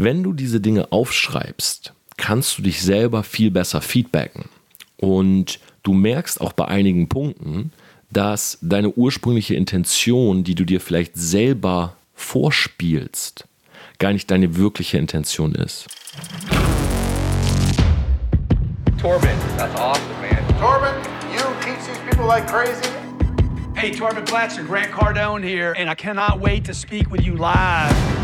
Wenn 0.00 0.22
du 0.22 0.32
diese 0.32 0.60
Dinge 0.60 0.92
aufschreibst, 0.92 1.92
kannst 2.16 2.56
du 2.56 2.62
dich 2.62 2.82
selber 2.82 3.24
viel 3.24 3.50
besser 3.50 3.80
feedbacken. 3.80 4.44
Und 4.96 5.58
du 5.82 5.92
merkst 5.92 6.40
auch 6.40 6.52
bei 6.52 6.66
einigen 6.66 7.08
Punkten, 7.08 7.72
dass 8.08 8.58
deine 8.62 8.92
ursprüngliche 8.92 9.56
Intention, 9.56 10.44
die 10.44 10.54
du 10.54 10.64
dir 10.64 10.80
vielleicht 10.80 11.16
selber 11.16 11.96
vorspielst, 12.14 13.48
gar 13.98 14.12
nicht 14.12 14.30
deine 14.30 14.54
wirkliche 14.54 14.98
Intention 14.98 15.56
ist. 15.56 15.88
Torben, 19.00 19.28
that's 19.56 19.74
awesome, 19.74 20.04
man. 20.20 20.60
Torben, 20.60 20.94
you 21.32 21.42
teach 21.60 21.84
these 21.84 21.98
people 22.08 22.24
like 22.24 22.46
crazy. 22.46 22.88
Hey, 23.74 23.90
Torben 23.90 24.24
Blatcher, 24.24 24.62
Grant 24.62 24.92
Cardone 24.92 25.42
here, 25.42 25.74
and 25.76 25.90
I 25.90 25.96
cannot 25.96 26.40
wait 26.40 26.64
to 26.66 26.72
speak 26.72 27.10
with 27.10 27.26
you 27.26 27.34
live. 27.34 28.17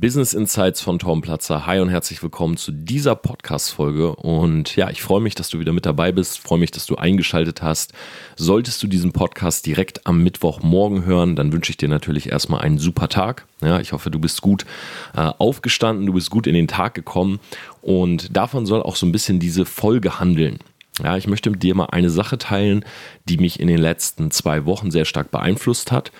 Business 0.00 0.32
Insights 0.32 0.80
von 0.80 1.00
Tom 1.00 1.22
Platzer. 1.22 1.66
Hi 1.66 1.80
und 1.80 1.88
herzlich 1.88 2.22
willkommen 2.22 2.56
zu 2.56 2.70
dieser 2.70 3.16
Podcast-Folge. 3.16 4.14
Und 4.14 4.76
ja, 4.76 4.90
ich 4.90 5.02
freue 5.02 5.20
mich, 5.20 5.34
dass 5.34 5.50
du 5.50 5.58
wieder 5.58 5.72
mit 5.72 5.86
dabei 5.86 6.12
bist. 6.12 6.38
Freue 6.38 6.60
mich, 6.60 6.70
dass 6.70 6.86
du 6.86 6.94
eingeschaltet 6.94 7.62
hast. 7.62 7.92
Solltest 8.36 8.80
du 8.80 8.86
diesen 8.86 9.10
Podcast 9.10 9.66
direkt 9.66 10.06
am 10.06 10.22
Mittwochmorgen 10.22 11.04
hören, 11.04 11.34
dann 11.34 11.52
wünsche 11.52 11.70
ich 11.70 11.78
dir 11.78 11.88
natürlich 11.88 12.30
erstmal 12.30 12.60
einen 12.60 12.78
super 12.78 13.08
Tag. 13.08 13.46
Ja, 13.60 13.80
ich 13.80 13.92
hoffe, 13.92 14.12
du 14.12 14.20
bist 14.20 14.40
gut 14.40 14.64
äh, 15.16 15.32
aufgestanden, 15.38 16.06
du 16.06 16.12
bist 16.12 16.30
gut 16.30 16.46
in 16.46 16.54
den 16.54 16.68
Tag 16.68 16.94
gekommen. 16.94 17.40
Und 17.82 18.36
davon 18.36 18.66
soll 18.66 18.84
auch 18.84 18.94
so 18.94 19.04
ein 19.04 19.12
bisschen 19.12 19.40
diese 19.40 19.64
Folge 19.64 20.20
handeln. 20.20 20.60
Ja, 21.02 21.16
ich 21.16 21.26
möchte 21.26 21.50
mit 21.50 21.64
dir 21.64 21.74
mal 21.74 21.86
eine 21.86 22.10
Sache 22.10 22.38
teilen, 22.38 22.84
die 23.28 23.38
mich 23.38 23.58
in 23.58 23.66
den 23.66 23.78
letzten 23.78 24.30
zwei 24.30 24.64
Wochen 24.64 24.92
sehr 24.92 25.04
stark 25.04 25.32
beeinflusst 25.32 25.90
hat. 25.90 26.12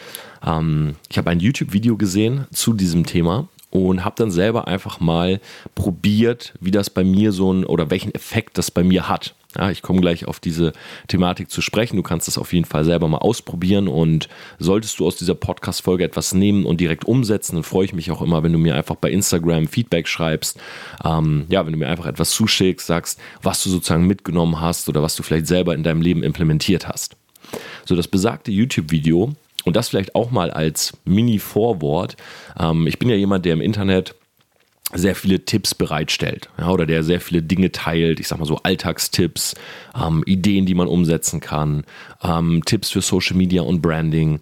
Ähm, 0.44 0.96
ich 1.08 1.16
habe 1.16 1.30
ein 1.30 1.38
YouTube-Video 1.38 1.96
gesehen 1.96 2.48
zu 2.50 2.72
diesem 2.72 3.06
Thema 3.06 3.48
und 3.70 4.04
habe 4.04 4.16
dann 4.16 4.30
selber 4.30 4.66
einfach 4.66 5.00
mal 5.00 5.40
probiert, 5.74 6.54
wie 6.60 6.70
das 6.70 6.90
bei 6.90 7.04
mir 7.04 7.32
so 7.32 7.52
ein 7.52 7.64
oder 7.64 7.90
welchen 7.90 8.14
Effekt 8.14 8.56
das 8.58 8.70
bei 8.70 8.82
mir 8.82 9.08
hat. 9.08 9.34
Ja, 9.56 9.70
ich 9.70 9.80
komme 9.80 10.00
gleich 10.00 10.26
auf 10.26 10.40
diese 10.40 10.72
Thematik 11.08 11.50
zu 11.50 11.62
sprechen. 11.62 11.96
Du 11.96 12.02
kannst 12.02 12.28
das 12.28 12.36
auf 12.36 12.52
jeden 12.52 12.66
Fall 12.66 12.84
selber 12.84 13.08
mal 13.08 13.18
ausprobieren 13.18 13.88
und 13.88 14.28
solltest 14.58 14.98
du 14.98 15.06
aus 15.06 15.16
dieser 15.16 15.34
Podcast-Folge 15.34 16.04
etwas 16.04 16.34
nehmen 16.34 16.66
und 16.66 16.80
direkt 16.80 17.06
umsetzen, 17.06 17.56
dann 17.56 17.64
freue 17.64 17.86
ich 17.86 17.94
mich 17.94 18.10
auch 18.10 18.20
immer, 18.20 18.42
wenn 18.42 18.52
du 18.52 18.58
mir 18.58 18.74
einfach 18.74 18.96
bei 18.96 19.10
Instagram 19.10 19.66
Feedback 19.66 20.06
schreibst. 20.06 20.60
Ähm, 21.02 21.46
ja, 21.48 21.64
wenn 21.64 21.72
du 21.72 21.78
mir 21.78 21.88
einfach 21.88 22.06
etwas 22.06 22.30
zuschickst, 22.30 22.86
sagst, 22.86 23.18
was 23.42 23.62
du 23.62 23.70
sozusagen 23.70 24.06
mitgenommen 24.06 24.60
hast 24.60 24.88
oder 24.88 25.02
was 25.02 25.16
du 25.16 25.22
vielleicht 25.22 25.46
selber 25.46 25.74
in 25.74 25.82
deinem 25.82 26.02
Leben 26.02 26.22
implementiert 26.22 26.86
hast. 26.86 27.16
So, 27.86 27.96
das 27.96 28.06
besagte 28.06 28.50
YouTube-Video 28.50 29.34
und 29.64 29.76
das 29.76 29.88
vielleicht 29.88 30.14
auch 30.14 30.30
mal 30.30 30.50
als 30.50 30.96
Mini-Vorwort. 31.04 32.16
Ähm, 32.58 32.86
ich 32.86 32.98
bin 32.98 33.08
ja 33.08 33.16
jemand, 33.16 33.44
der 33.44 33.52
im 33.52 33.60
Internet 33.60 34.14
sehr 34.94 35.14
viele 35.14 35.44
Tipps 35.44 35.74
bereitstellt 35.74 36.48
ja, 36.58 36.70
oder 36.70 36.86
der 36.86 37.04
sehr 37.04 37.20
viele 37.20 37.42
Dinge 37.42 37.72
teilt, 37.72 38.20
ich 38.20 38.28
sag 38.28 38.38
mal 38.38 38.46
so 38.46 38.56
Alltagstipps, 38.62 39.54
ähm, 39.94 40.22
Ideen, 40.24 40.64
die 40.64 40.74
man 40.74 40.88
umsetzen 40.88 41.40
kann, 41.40 41.84
ähm, 42.22 42.62
Tipps 42.64 42.90
für 42.90 43.02
Social 43.02 43.36
Media 43.36 43.62
und 43.62 43.82
Branding. 43.82 44.40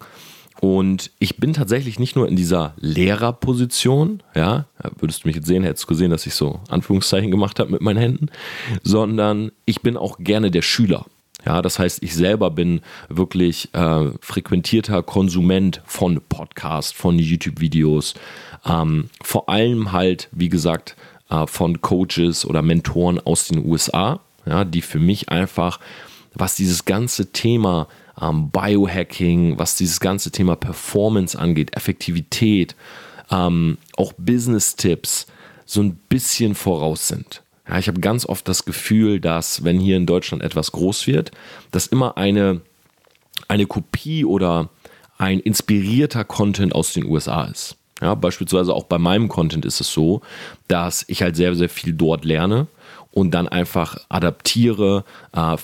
Und 0.59 1.11
ich 1.19 1.37
bin 1.37 1.53
tatsächlich 1.53 1.99
nicht 1.99 2.15
nur 2.15 2.27
in 2.27 2.35
dieser 2.35 2.73
Lehrerposition, 2.77 4.23
ja, 4.33 4.65
würdest 4.97 5.23
du 5.23 5.27
mich 5.27 5.35
jetzt 5.35 5.47
sehen, 5.47 5.63
hättest 5.63 5.83
du 5.83 5.87
gesehen, 5.87 6.09
dass 6.09 6.25
ich 6.25 6.33
so 6.33 6.61
Anführungszeichen 6.69 7.29
gemacht 7.29 7.59
habe 7.59 7.71
mit 7.71 7.81
meinen 7.81 7.99
Händen, 7.99 8.29
sondern 8.83 9.51
ich 9.65 9.81
bin 9.81 9.97
auch 9.97 10.17
gerne 10.17 10.49
der 10.49 10.63
Schüler. 10.63 11.05
Ja, 11.47 11.61
das 11.61 11.79
heißt, 11.79 12.03
ich 12.03 12.13
selber 12.13 12.51
bin 12.51 12.81
wirklich 13.07 13.73
äh, 13.73 14.11
frequentierter 14.19 15.01
Konsument 15.01 15.81
von 15.85 16.19
Podcasts, 16.27 16.91
von 16.91 17.17
YouTube-Videos, 17.17 18.15
ähm, 18.65 19.09
vor 19.23 19.47
allem 19.47 19.93
halt, 19.93 20.27
wie 20.33 20.49
gesagt, 20.49 20.97
äh, 21.29 21.47
von 21.47 21.79
Coaches 21.79 22.45
oder 22.45 22.61
Mentoren 22.61 23.17
aus 23.21 23.47
den 23.47 23.65
USA, 23.65 24.19
ja, 24.45 24.65
die 24.65 24.81
für 24.81 24.99
mich 24.99 25.29
einfach, 25.29 25.79
was 26.33 26.55
dieses 26.55 26.83
ganze 26.83 27.31
Thema 27.31 27.87
ähm, 28.21 28.51
Biohacking, 28.51 29.57
was 29.57 29.77
dieses 29.77 30.01
ganze 30.01 30.31
Thema 30.31 30.57
Performance 30.57 31.39
angeht, 31.39 31.77
Effektivität, 31.77 32.75
ähm, 33.31 33.77
auch 33.95 34.11
Business-Tipps, 34.17 35.27
so 35.65 35.79
ein 35.79 35.95
bisschen 36.09 36.55
voraus 36.55 37.07
sind. 37.07 37.41
Ja, 37.67 37.77
ich 37.77 37.87
habe 37.87 37.99
ganz 37.99 38.25
oft 38.25 38.47
das 38.47 38.65
Gefühl, 38.65 39.19
dass 39.19 39.63
wenn 39.63 39.79
hier 39.79 39.97
in 39.97 40.05
Deutschland 40.05 40.43
etwas 40.43 40.71
groß 40.71 41.07
wird, 41.07 41.31
dass 41.71 41.87
immer 41.87 42.17
eine, 42.17 42.61
eine 43.47 43.65
Kopie 43.65 44.25
oder 44.25 44.69
ein 45.17 45.39
inspirierter 45.39 46.23
Content 46.23 46.73
aus 46.73 46.93
den 46.93 47.05
USA 47.05 47.45
ist. 47.45 47.77
Ja, 48.01 48.13
beispielsweise 48.13 48.73
auch 48.73 48.83
bei 48.83 48.99
meinem 48.99 49.27
Content 49.27 49.65
ist 49.65 49.81
es 49.81 49.91
so, 49.91 50.21
dass 50.67 51.03
ich 51.07 51.23
halt 51.23 51.35
sehr, 51.35 51.55
sehr 51.55 51.69
viel 51.69 51.93
dort 51.93 52.25
lerne 52.25 52.67
und 53.11 53.31
dann 53.31 53.47
einfach 53.47 53.97
adaptiere, 54.09 55.03
äh, 55.35 55.57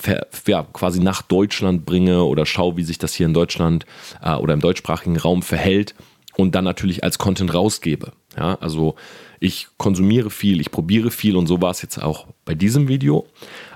ja, 0.48 0.66
quasi 0.72 0.98
nach 0.98 1.22
Deutschland 1.22 1.86
bringe 1.86 2.24
oder 2.24 2.46
schaue, 2.46 2.76
wie 2.76 2.82
sich 2.82 2.98
das 2.98 3.14
hier 3.14 3.26
in 3.26 3.34
Deutschland 3.34 3.86
äh, 4.20 4.34
oder 4.34 4.54
im 4.54 4.60
deutschsprachigen 4.60 5.16
Raum 5.16 5.42
verhält 5.42 5.94
und 6.36 6.56
dann 6.56 6.64
natürlich 6.64 7.04
als 7.04 7.18
Content 7.18 7.54
rausgebe. 7.54 8.12
Ja, 8.36 8.56
also 8.56 8.96
ich 9.40 9.68
konsumiere 9.76 10.30
viel, 10.30 10.60
ich 10.60 10.70
probiere 10.70 11.10
viel 11.10 11.36
und 11.36 11.46
so 11.46 11.60
war 11.60 11.70
es 11.70 11.82
jetzt 11.82 12.02
auch 12.02 12.26
bei 12.44 12.54
diesem 12.54 12.88
Video, 12.88 13.26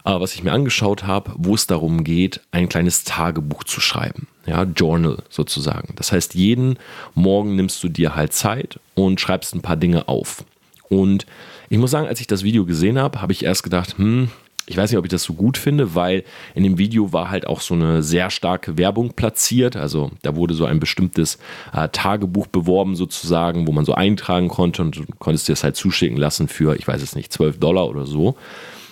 äh, 0.04 0.18
was 0.18 0.34
ich 0.34 0.42
mir 0.42 0.52
angeschaut 0.52 1.04
habe, 1.04 1.32
wo 1.36 1.54
es 1.54 1.66
darum 1.66 2.04
geht, 2.04 2.40
ein 2.50 2.68
kleines 2.68 3.04
Tagebuch 3.04 3.64
zu 3.64 3.80
schreiben. 3.80 4.28
Ja, 4.46 4.62
Journal 4.62 5.22
sozusagen. 5.28 5.94
Das 5.96 6.12
heißt, 6.12 6.34
jeden 6.34 6.78
Morgen 7.14 7.56
nimmst 7.56 7.82
du 7.82 7.88
dir 7.88 8.14
halt 8.14 8.32
Zeit 8.32 8.80
und 8.94 9.20
schreibst 9.20 9.54
ein 9.54 9.62
paar 9.62 9.76
Dinge 9.76 10.08
auf. 10.08 10.44
Und 10.88 11.26
ich 11.68 11.78
muss 11.78 11.90
sagen, 11.90 12.08
als 12.08 12.20
ich 12.20 12.26
das 12.26 12.44
Video 12.44 12.64
gesehen 12.64 12.98
habe, 12.98 13.20
habe 13.20 13.32
ich 13.32 13.44
erst 13.44 13.62
gedacht, 13.62 13.98
hm, 13.98 14.30
ich 14.68 14.76
weiß 14.76 14.90
nicht, 14.90 14.98
ob 14.98 15.06
ich 15.06 15.10
das 15.10 15.22
so 15.22 15.32
gut 15.32 15.56
finde, 15.56 15.94
weil 15.94 16.24
in 16.54 16.62
dem 16.62 16.76
Video 16.76 17.12
war 17.12 17.30
halt 17.30 17.46
auch 17.46 17.62
so 17.62 17.72
eine 17.72 18.02
sehr 18.02 18.28
starke 18.28 18.76
Werbung 18.76 19.14
platziert. 19.14 19.76
Also 19.76 20.10
da 20.22 20.36
wurde 20.36 20.52
so 20.52 20.66
ein 20.66 20.78
bestimmtes 20.78 21.38
äh, 21.72 21.88
Tagebuch 21.88 22.46
beworben 22.48 22.94
sozusagen, 22.94 23.66
wo 23.66 23.72
man 23.72 23.86
so 23.86 23.94
eintragen 23.94 24.48
konnte 24.48 24.82
und 24.82 24.96
du 24.96 25.04
konntest 25.18 25.48
dir 25.48 25.52
das 25.52 25.64
halt 25.64 25.76
zuschicken 25.76 26.18
lassen 26.18 26.48
für, 26.48 26.76
ich 26.76 26.86
weiß 26.86 27.00
es 27.00 27.16
nicht, 27.16 27.32
12 27.32 27.58
Dollar 27.58 27.88
oder 27.88 28.06
so. 28.06 28.36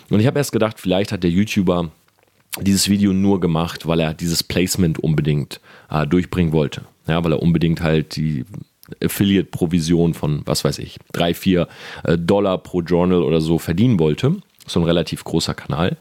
Und 0.09 0.21
ich 0.21 0.27
habe 0.27 0.39
erst 0.39 0.53
gedacht, 0.53 0.81
vielleicht 0.81 1.13
hat 1.13 1.23
der 1.23 1.31
YouTuber 1.31 1.91
dieses 2.61 2.89
Video 2.89 3.13
nur 3.13 3.39
gemacht, 3.39 3.87
weil 3.87 4.01
er 4.01 4.15
dieses 4.15 4.43
Placement 4.43 4.99
unbedingt 4.99 5.61
äh, 5.91 6.07
durchbringen 6.07 6.53
wollte. 6.53 6.83
Ja, 7.07 7.23
weil 7.23 7.33
er 7.33 7.43
unbedingt 7.43 7.83
halt 7.83 8.17
die 8.17 8.47
Affiliate-Provision 9.03 10.15
von, 10.15 10.41
was 10.47 10.65
weiß 10.65 10.79
ich, 10.79 10.97
3, 11.13 11.35
4 11.35 11.69
äh, 12.05 12.17
Dollar 12.17 12.57
pro 12.57 12.81
Journal 12.81 13.23
oder 13.23 13.43
so 13.43 13.59
verdienen 13.59 13.99
wollte 13.99 14.37
so 14.66 14.81
ein 14.81 14.84
relativ 14.84 15.25
großer 15.25 15.54
Kanal. 15.54 15.97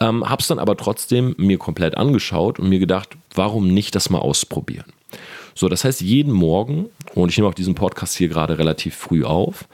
Ähm, 0.00 0.28
hab's 0.28 0.48
dann 0.48 0.58
aber 0.58 0.76
trotzdem 0.76 1.34
mir 1.38 1.58
komplett 1.58 1.96
angeschaut 1.96 2.58
und 2.58 2.68
mir 2.68 2.78
gedacht, 2.78 3.10
warum 3.34 3.68
nicht 3.68 3.94
das 3.94 4.10
mal 4.10 4.18
ausprobieren? 4.18 4.86
So, 5.54 5.68
das 5.68 5.84
heißt, 5.84 6.00
jeden 6.00 6.32
Morgen, 6.32 6.86
und 7.14 7.30
ich 7.30 7.36
nehme 7.36 7.48
auch 7.48 7.54
diesen 7.54 7.74
Podcast 7.74 8.16
hier 8.16 8.28
gerade 8.28 8.58
relativ 8.58 8.94
früh 8.94 9.24
auf, 9.24 9.66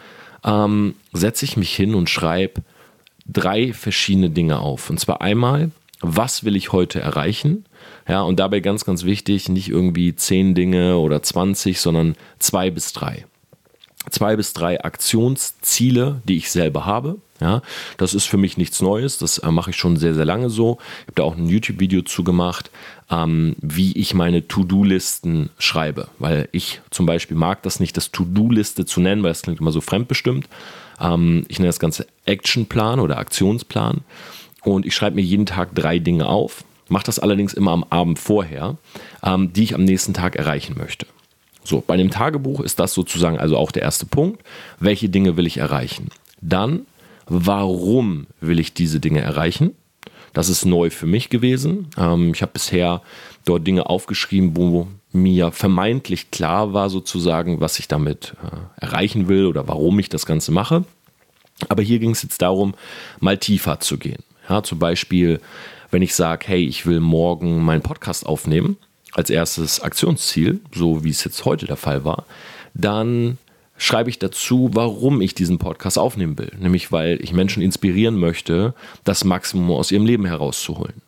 ähm, 0.45 0.95
setze 1.13 1.45
ich 1.45 1.57
mich 1.57 1.75
hin 1.75 1.95
und 1.95 2.09
schreibe 2.09 2.63
drei 3.27 3.73
verschiedene 3.73 4.31
Dinge 4.31 4.61
auf. 4.61 4.91
Und 4.91 4.99
zwar 4.99 5.21
einmal, 5.21 5.71
was 6.01 6.45
will 6.45 6.57
ich 6.57 6.73
heute 6.73 7.01
erreichen? 7.01 7.65
Ja, 8.09 8.23
und 8.23 8.39
dabei 8.39 8.61
ganz, 8.61 8.85
ganz 8.85 9.05
wichtig, 9.05 9.49
nicht 9.49 9.69
irgendwie 9.69 10.15
zehn 10.15 10.55
Dinge 10.55 10.99
oder 10.99 11.23
20, 11.23 11.81
sondern 11.81 12.17
zwei 12.39 12.71
bis 12.71 12.93
drei 12.93 13.25
zwei 14.11 14.37
bis 14.37 14.53
drei 14.53 14.83
Aktionsziele, 14.83 16.21
die 16.25 16.37
ich 16.37 16.51
selber 16.51 16.87
habe. 16.87 17.17
Ja, 17.41 17.63
das 17.97 18.15
ist 18.15 18.27
für 18.27 18.37
mich 18.37 18.57
nichts 18.57 18.81
Neues, 18.81 19.19
das 19.19 19.39
äh, 19.39 19.51
mache 19.51 19.71
ich 19.71 19.77
schon 19.77 19.97
sehr, 19.97 20.15
sehr 20.15 20.25
lange 20.25 20.51
so. 20.51 20.79
Ich 21.01 21.07
habe 21.09 21.15
da 21.17 21.23
auch 21.25 21.37
ein 21.37 21.49
YouTube-Video 21.49 22.03
zu 22.03 22.23
gemacht, 22.23 22.71
ähm, 23.11 23.57
wie 23.61 23.93
ich 23.99 24.15
meine 24.15 24.47
To-Do-Listen 24.47 25.51
schreibe, 25.59 26.09
weil 26.21 26.49
ich 26.53 26.81
zum 26.91 27.07
Beispiel 27.07 27.37
mag 27.37 27.63
das 27.65 27.81
nicht, 27.81 27.97
das 27.97 28.13
To-Do-Liste 28.13 28.87
zu 28.87 29.01
nennen, 29.01 29.25
weil 29.25 29.33
das 29.33 29.43
klingt 29.43 29.61
immer 29.61 29.73
so 29.73 29.81
fremdbestimmt. 29.81 30.49
Ähm, 31.01 31.45
ich 31.49 31.59
nenne 31.59 31.71
das 31.71 31.81
Ganze 31.81 32.07
Actionplan 32.25 33.01
oder 33.01 33.19
Aktionsplan 33.19 34.03
und 34.63 34.87
ich 34.87 34.95
schreibe 34.95 35.17
mir 35.17 35.23
jeden 35.23 35.47
Tag 35.47 35.75
drei 35.75 35.99
Dinge 35.99 36.27
auf, 36.27 36.63
mache 36.89 37.07
das 37.07 37.19
allerdings 37.19 37.53
immer 37.53 37.73
am 37.73 37.85
Abend 37.91 38.21
vorher, 38.21 38.77
ähm, 39.25 39.53
die 39.53 39.65
ich 39.65 39.75
am 39.75 39.83
nächsten 39.83 40.15
Tag 40.15 40.37
erreichen 40.37 40.77
möchte. 40.79 41.07
So, 41.65 41.83
bei 41.85 41.97
dem 41.97 42.11
Tagebuch 42.11 42.61
ist 42.61 42.79
das 42.79 42.93
sozusagen 42.93 43.39
also 43.39 43.57
auch 43.57 43.73
der 43.73 43.83
erste 43.83 44.07
Punkt. 44.07 44.43
Welche 44.79 45.09
Dinge 45.09 45.37
will 45.37 45.47
ich 45.47 45.57
erreichen? 45.57 46.11
Dann, 46.43 46.87
warum 47.27 48.27
will 48.41 48.59
ich 48.59 48.75
diese 48.75 49.01
Dinge 49.01 49.21
erreichen? 49.21 49.75
Das 50.33 50.49
ist 50.49 50.65
neu 50.65 50.91
für 50.91 51.07
mich 51.07 51.31
gewesen. 51.31 51.89
Ähm, 51.97 52.33
ich 52.35 52.43
habe 52.43 52.53
bisher 52.53 53.03
dort 53.45 53.67
Dinge 53.67 53.87
aufgeschrieben, 53.87 54.57
wo 54.57 54.89
mir 55.13 55.53
vermeintlich 55.53 56.33
klar 56.33 56.73
war, 56.73 56.91
sozusagen, 56.91 57.61
was 57.61 57.79
ich 57.79 57.87
damit 57.87 58.35
äh, 58.43 58.85
erreichen 58.85 59.29
will 59.29 59.47
oder 59.47 59.69
warum 59.69 59.99
ich 60.01 60.09
das 60.09 60.27
Ganze 60.27 60.51
mache. 60.51 60.85
Aber 61.69 61.83
hier 61.83 62.01
ging 62.01 62.11
es 62.11 62.23
jetzt 62.23 62.43
darum, 62.43 62.75
mal 63.21 63.39
tiefer 63.39 63.79
zu 63.79 63.97
gehen. 63.97 64.23
Ja, 64.49 64.63
zum 64.63 64.81
Beispiel, 64.81 65.41
wenn 65.91 66.03
ich 66.03 66.15
sage, 66.15 66.47
hey, 66.49 66.65
ich 66.65 66.85
will 66.85 66.99
morgen 66.99 67.63
meinen 67.63 67.83
Podcast 67.83 68.27
aufnehmen, 68.27 68.77
als 69.13 69.31
erstes 69.31 69.81
Aktionsziel, 69.81 70.61
so 70.75 71.05
wie 71.05 71.11
es 71.11 71.23
jetzt 71.23 71.45
heute 71.45 71.67
der 71.67 71.77
Fall 71.77 72.05
war, 72.05 72.27
dann 72.75 73.39
schreibe 73.77 74.11
ich 74.11 74.19
dazu, 74.19 74.71
warum 74.73 75.21
ich 75.21 75.35
diesen 75.35 75.59
Podcast 75.59 75.99
aufnehmen 75.99 76.39
will. 76.39 76.53
Nämlich, 76.59 76.93
weil 76.93 77.23
ich 77.23 77.33
Menschen 77.33 77.63
inspirieren 77.63 78.19
möchte, 78.19 78.75
das 79.05 79.25
Maximum 79.25 79.71
aus 79.73 79.91
ihrem 79.91 80.07
Leben 80.07 80.27
herauszuholen. 80.27 81.03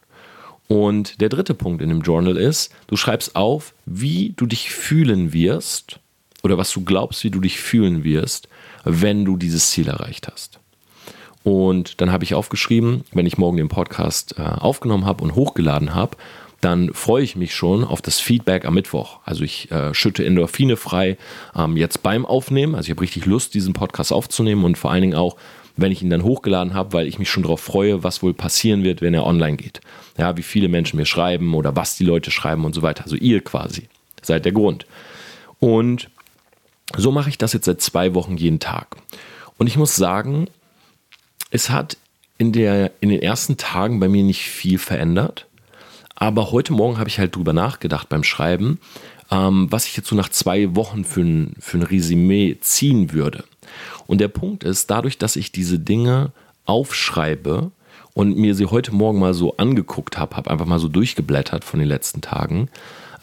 Und 0.68 1.20
der 1.20 1.28
dritte 1.28 1.54
Punkt 1.54 1.80
in 1.80 1.90
dem 1.90 2.00
Journal 2.00 2.36
ist, 2.36 2.72
du 2.88 2.96
schreibst 2.96 3.36
auf, 3.36 3.72
wie 3.84 4.34
du 4.36 4.46
dich 4.46 4.70
fühlen 4.70 5.32
wirst 5.32 6.00
oder 6.42 6.58
was 6.58 6.72
du 6.72 6.84
glaubst, 6.84 7.22
wie 7.22 7.30
du 7.30 7.40
dich 7.40 7.60
fühlen 7.60 8.02
wirst, 8.02 8.48
wenn 8.84 9.24
du 9.24 9.36
dieses 9.36 9.70
Ziel 9.70 9.88
erreicht 9.88 10.28
hast. 10.28 10.58
Und 11.44 12.00
dann 12.00 12.10
habe 12.10 12.24
ich 12.24 12.34
aufgeschrieben, 12.34 13.04
wenn 13.12 13.26
ich 13.26 13.38
morgen 13.38 13.56
den 13.56 13.68
Podcast 13.68 14.34
äh, 14.36 14.42
aufgenommen 14.42 15.06
habe 15.06 15.22
und 15.22 15.36
hochgeladen 15.36 15.94
habe, 15.94 16.16
dann 16.66 16.92
freue 16.92 17.22
ich 17.22 17.36
mich 17.36 17.54
schon 17.54 17.84
auf 17.84 18.02
das 18.02 18.18
Feedback 18.18 18.64
am 18.64 18.74
Mittwoch. 18.74 19.20
Also 19.24 19.44
ich 19.44 19.70
äh, 19.70 19.94
schütte 19.94 20.26
Endorphine 20.26 20.76
frei 20.76 21.16
ähm, 21.54 21.76
jetzt 21.76 22.02
beim 22.02 22.26
Aufnehmen. 22.26 22.74
Also 22.74 22.86
ich 22.86 22.90
habe 22.90 23.02
richtig 23.02 23.24
Lust, 23.24 23.54
diesen 23.54 23.72
Podcast 23.72 24.12
aufzunehmen 24.12 24.64
und 24.64 24.76
vor 24.76 24.90
allen 24.90 25.02
Dingen 25.02 25.14
auch, 25.14 25.36
wenn 25.76 25.92
ich 25.92 26.02
ihn 26.02 26.10
dann 26.10 26.24
hochgeladen 26.24 26.74
habe, 26.74 26.92
weil 26.92 27.06
ich 27.06 27.20
mich 27.20 27.30
schon 27.30 27.44
darauf 27.44 27.60
freue, 27.60 28.02
was 28.02 28.20
wohl 28.20 28.34
passieren 28.34 28.82
wird, 28.82 29.00
wenn 29.00 29.14
er 29.14 29.24
online 29.24 29.56
geht. 29.56 29.80
Ja, 30.18 30.36
wie 30.36 30.42
viele 30.42 30.66
Menschen 30.66 30.96
mir 30.96 31.06
schreiben 31.06 31.54
oder 31.54 31.76
was 31.76 31.94
die 31.94 32.04
Leute 32.04 32.32
schreiben 32.32 32.64
und 32.64 32.74
so 32.74 32.82
weiter. 32.82 33.04
Also 33.04 33.14
ihr 33.14 33.44
quasi 33.44 33.88
seid 34.20 34.44
der 34.44 34.50
Grund. 34.50 34.86
Und 35.60 36.10
so 36.96 37.12
mache 37.12 37.28
ich 37.28 37.38
das 37.38 37.52
jetzt 37.52 37.66
seit 37.66 37.80
zwei 37.80 38.12
Wochen 38.14 38.36
jeden 38.36 38.58
Tag. 38.58 38.96
Und 39.56 39.68
ich 39.68 39.76
muss 39.76 39.94
sagen, 39.94 40.48
es 41.52 41.70
hat 41.70 41.96
in, 42.38 42.50
der, 42.50 42.90
in 43.00 43.10
den 43.10 43.22
ersten 43.22 43.56
Tagen 43.56 44.00
bei 44.00 44.08
mir 44.08 44.24
nicht 44.24 44.42
viel 44.42 44.78
verändert. 44.78 45.46
Aber 46.16 46.50
heute 46.50 46.72
Morgen 46.72 46.98
habe 46.98 47.08
ich 47.08 47.18
halt 47.18 47.36
drüber 47.36 47.52
nachgedacht 47.52 48.08
beim 48.08 48.24
Schreiben, 48.24 48.80
ähm, 49.30 49.68
was 49.70 49.86
ich 49.86 49.96
jetzt 49.96 50.08
so 50.08 50.16
nach 50.16 50.30
zwei 50.30 50.74
Wochen 50.74 51.04
für 51.04 51.20
ein, 51.20 51.54
für 51.60 51.78
ein 51.78 51.82
Resümee 51.82 52.56
ziehen 52.60 53.12
würde. 53.12 53.44
Und 54.06 54.20
der 54.20 54.28
Punkt 54.28 54.64
ist, 54.64 54.90
dadurch, 54.90 55.18
dass 55.18 55.36
ich 55.36 55.52
diese 55.52 55.78
Dinge 55.78 56.32
aufschreibe 56.64 57.70
und 58.14 58.36
mir 58.36 58.54
sie 58.54 58.66
heute 58.66 58.94
Morgen 58.94 59.18
mal 59.18 59.34
so 59.34 59.56
angeguckt 59.58 60.18
habe, 60.18 60.36
habe 60.36 60.50
einfach 60.50 60.66
mal 60.66 60.78
so 60.78 60.88
durchgeblättert 60.88 61.64
von 61.64 61.80
den 61.80 61.88
letzten 61.88 62.22
Tagen, 62.22 62.70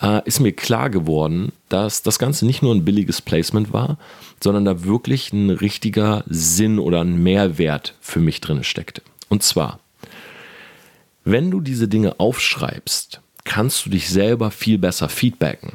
äh, 0.02 0.22
ist 0.26 0.40
mir 0.40 0.52
klar 0.52 0.90
geworden, 0.90 1.52
dass 1.70 2.04
das 2.04 2.20
Ganze 2.20 2.46
nicht 2.46 2.62
nur 2.62 2.76
ein 2.76 2.86
billiges 2.86 3.22
Placement 3.22 3.74
war, 3.74 3.98
sondern 4.42 4.66
da 4.66 4.84
wirklich 4.84 5.34
ein 5.34 5.50
richtiger 5.50 6.24
Sinn 6.28 6.78
oder 6.78 7.02
ein 7.02 7.24
Mehrwert 7.24 7.96
für 8.02 8.20
mich 8.20 8.40
drin 8.42 8.64
steckte. 8.64 9.02
Und 9.30 9.42
zwar, 9.42 9.80
wenn 11.24 11.52
du 11.52 11.62
diese 11.62 11.88
Dinge 11.88 12.20
aufschreibst, 12.20 13.22
kannst 13.44 13.86
du 13.86 13.90
dich 13.90 14.10
selber 14.10 14.52
viel 14.52 14.78
besser 14.78 15.10
feedbacken. 15.10 15.74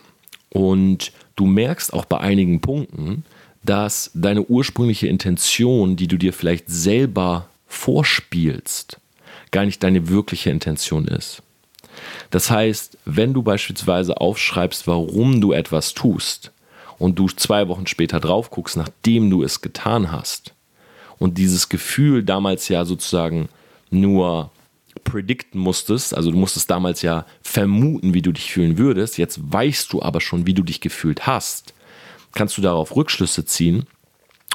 Und 0.50 1.12
du 1.36 1.46
merkst 1.46 1.92
auch 1.92 2.04
bei 2.04 2.18
einigen 2.18 2.60
Punkten, 2.60 3.24
dass 3.62 4.10
deine 4.14 4.44
ursprüngliche 4.44 5.08
Intention, 5.08 5.96
die 5.96 6.08
du 6.08 6.16
dir 6.16 6.32
vielleicht 6.32 6.68
selber 6.68 7.48
vorspielst, 7.66 8.98
gar 9.50 9.64
nicht 9.64 9.82
deine 9.82 10.08
wirkliche 10.08 10.50
Intention 10.50 11.06
ist. 11.06 11.42
Das 12.30 12.50
heißt, 12.50 12.96
wenn 13.04 13.34
du 13.34 13.42
beispielsweise 13.42 14.20
aufschreibst, 14.20 14.86
warum 14.86 15.40
du 15.40 15.52
etwas 15.52 15.94
tust 15.94 16.52
und 16.98 17.18
du 17.18 17.28
zwei 17.28 17.68
Wochen 17.68 17.86
später 17.86 18.20
drauf 18.20 18.50
guckst, 18.50 18.76
nachdem 18.76 19.30
du 19.30 19.42
es 19.42 19.60
getan 19.60 20.12
hast 20.12 20.54
und 21.18 21.38
dieses 21.38 21.68
Gefühl 21.68 22.22
damals 22.22 22.68
ja 22.68 22.84
sozusagen 22.84 23.48
nur 23.90 24.50
predikten 25.04 25.60
musstest, 25.60 26.14
also 26.14 26.30
du 26.30 26.36
musstest 26.36 26.70
damals 26.70 27.02
ja 27.02 27.26
vermuten, 27.42 28.14
wie 28.14 28.22
du 28.22 28.32
dich 28.32 28.52
fühlen 28.52 28.78
würdest, 28.78 29.18
jetzt 29.18 29.40
weißt 29.52 29.92
du 29.92 30.02
aber 30.02 30.20
schon, 30.20 30.46
wie 30.46 30.54
du 30.54 30.62
dich 30.62 30.80
gefühlt 30.80 31.26
hast, 31.26 31.74
kannst 32.32 32.56
du 32.58 32.62
darauf 32.62 32.94
Rückschlüsse 32.94 33.44
ziehen, 33.44 33.86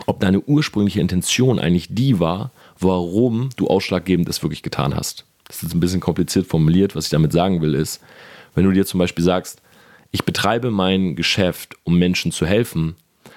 ob 0.05 0.19
deine 0.19 0.41
ursprüngliche 0.41 1.01
Intention 1.01 1.59
eigentlich 1.59 1.87
die 1.89 2.19
war, 2.19 2.51
warum 2.79 3.49
du 3.55 3.67
ausschlaggebend 3.67 4.27
es 4.29 4.41
wirklich 4.41 4.63
getan 4.63 4.95
hast. 4.95 5.25
Das 5.45 5.57
ist 5.57 5.63
jetzt 5.63 5.73
ein 5.73 5.79
bisschen 5.79 5.99
kompliziert 5.99 6.47
formuliert, 6.47 6.95
was 6.95 7.05
ich 7.05 7.11
damit 7.11 7.31
sagen 7.31 7.61
will, 7.61 7.75
ist, 7.75 8.01
wenn 8.55 8.65
du 8.65 8.71
dir 8.71 8.85
zum 8.85 8.99
Beispiel 8.99 9.23
sagst, 9.23 9.61
ich 10.11 10.23
betreibe 10.23 10.71
mein 10.71 11.15
Geschäft, 11.15 11.75
um 11.83 11.97
Menschen 11.97 12.31
zu 12.31 12.45
helfen, 12.45 12.95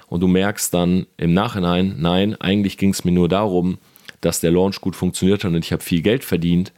und 0.09 0.21
du 0.21 0.29
merkst 0.29 0.73
dann 0.73 1.07
im 1.17 1.35
Nachhinein, 1.35 1.97
nein, 1.99 2.41
eigentlich 2.41 2.79
ging 2.79 2.91
es 2.91 3.05
mir 3.05 3.13
nur 3.13 3.29
darum, 3.29 3.79
dass 4.21 4.41
der 4.41 4.53
Launch 4.53 4.81
gut 4.81 4.97
funktioniert 4.97 5.45
hat 5.45 5.53
und 5.53 5.65
ich 5.65 5.73
habe 5.73 5.83
viel 5.83 6.03
Geld 6.03 6.25
verdient, 6.25 6.73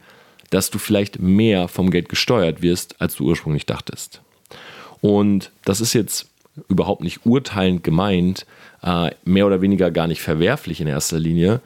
dass 0.49 0.69
du 0.69 0.79
vielleicht 0.79 1.19
mehr 1.19 1.67
vom 1.67 1.91
Geld 1.91 2.09
gesteuert 2.09 2.61
wirst, 2.61 2.99
als 3.01 3.15
du 3.15 3.25
ursprünglich 3.25 3.65
dachtest. 3.65 4.21
Und 5.01 5.51
das 5.65 5.81
ist 5.81 5.93
jetzt 5.93 6.27
überhaupt 6.67 7.01
nicht 7.01 7.25
urteilend 7.25 7.83
gemeint, 7.83 8.45
äh, 8.83 9.11
mehr 9.23 9.47
oder 9.47 9.61
weniger 9.61 9.91
gar 9.91 10.07
nicht 10.07 10.21
verwerflich 10.21 10.81
in 10.81 10.87
erster 10.87 11.19
Linie, 11.19 11.61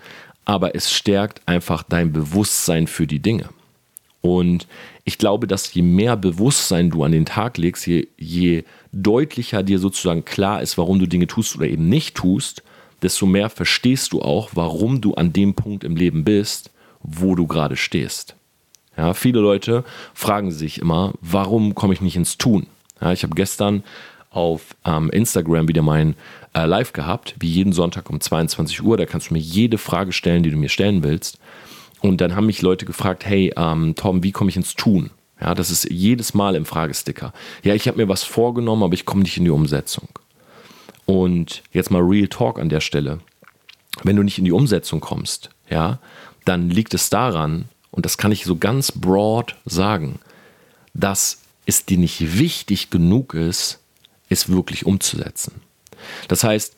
aber 0.45 0.75
es 0.75 0.91
stärkt 0.91 1.41
einfach 1.47 1.83
dein 1.83 2.11
Bewusstsein 2.11 2.87
für 2.87 3.07
die 3.07 3.19
Dinge. 3.19 3.49
Und 4.21 4.67
ich 5.03 5.17
glaube, 5.17 5.47
dass 5.47 5.73
je 5.73 5.81
mehr 5.81 6.15
Bewusstsein 6.15 6.89
du 6.89 7.03
an 7.03 7.11
den 7.11 7.25
Tag 7.25 7.57
legst, 7.57 7.87
je, 7.87 8.07
je 8.17 8.63
deutlicher 8.91 9.63
dir 9.63 9.79
sozusagen 9.79 10.23
klar 10.23 10.61
ist, 10.61 10.77
warum 10.77 10.99
du 10.99 11.07
Dinge 11.07 11.27
tust 11.27 11.55
oder 11.55 11.67
eben 11.67 11.89
nicht 11.89 12.15
tust, 12.15 12.63
desto 13.01 13.25
mehr 13.25 13.49
verstehst 13.49 14.13
du 14.13 14.21
auch, 14.21 14.51
warum 14.53 15.01
du 15.01 15.13
an 15.15 15.33
dem 15.33 15.55
Punkt 15.55 15.83
im 15.83 15.97
Leben 15.97 16.23
bist, 16.23 16.71
wo 17.01 17.35
du 17.35 17.47
gerade 17.47 17.75
stehst. 17.75 18.35
Ja, 18.97 19.13
viele 19.13 19.39
Leute 19.39 19.83
fragen 20.13 20.51
sich 20.51 20.79
immer, 20.79 21.13
warum 21.21 21.75
komme 21.75 21.93
ich 21.93 22.01
nicht 22.01 22.15
ins 22.15 22.37
Tun? 22.37 22.67
Ja, 23.01 23.11
ich 23.11 23.23
habe 23.23 23.35
gestern 23.35 23.83
auf 24.29 24.75
ähm, 24.85 25.09
Instagram 25.09 25.67
wieder 25.67 25.81
mein 25.81 26.15
äh, 26.53 26.65
Live 26.65 26.93
gehabt, 26.93 27.35
wie 27.39 27.49
jeden 27.49 27.73
Sonntag 27.73 28.09
um 28.09 28.19
22 28.19 28.83
Uhr. 28.83 28.97
Da 28.97 29.05
kannst 29.05 29.29
du 29.29 29.33
mir 29.33 29.39
jede 29.39 29.77
Frage 29.77 30.11
stellen, 30.11 30.43
die 30.43 30.51
du 30.51 30.57
mir 30.57 30.69
stellen 30.69 31.03
willst. 31.03 31.39
Und 32.01 32.19
dann 32.19 32.35
haben 32.35 32.47
mich 32.47 32.61
Leute 32.61 32.85
gefragt, 32.85 33.25
hey, 33.25 33.53
ähm, 33.55 33.95
Tom, 33.95 34.23
wie 34.23 34.31
komme 34.31 34.49
ich 34.49 34.57
ins 34.57 34.75
Tun? 34.75 35.11
Ja, 35.39 35.55
das 35.55 35.71
ist 35.71 35.89
jedes 35.89 36.33
Mal 36.33 36.55
im 36.55 36.65
Fragesticker. 36.65 37.33
Ja, 37.63 37.75
ich 37.75 37.87
habe 37.87 37.97
mir 37.97 38.07
was 38.07 38.23
vorgenommen, 38.23 38.83
aber 38.83 38.93
ich 38.93 39.05
komme 39.05 39.23
nicht 39.23 39.37
in 39.37 39.45
die 39.45 39.51
Umsetzung. 39.51 40.07
Und 41.05 41.63
jetzt 41.71 41.91
mal 41.91 42.01
Real 42.01 42.27
Talk 42.27 42.59
an 42.59 42.69
der 42.69 42.79
Stelle. 42.79 43.19
Wenn 44.03 44.15
du 44.15 44.23
nicht 44.23 44.37
in 44.37 44.45
die 44.45 44.51
Umsetzung 44.51 45.01
kommst, 45.01 45.49
ja, 45.69 45.99
dann 46.45 46.69
liegt 46.69 46.93
es 46.93 47.09
daran, 47.09 47.65
und 47.93 48.05
das 48.05 48.17
kann 48.17 48.31
ich 48.31 48.43
so 48.43 48.55
ganz 48.55 48.91
broad 48.91 49.55
sagen, 49.65 50.19
dass 50.95 51.41
es 51.67 51.85
dir 51.85 51.99
nicht 51.99 52.39
wichtig 52.39 52.89
genug 52.89 53.35
ist, 53.35 53.79
es 54.29 54.49
wirklich 54.49 54.87
umzusetzen. 54.87 55.61
Das 56.27 56.43
heißt, 56.43 56.75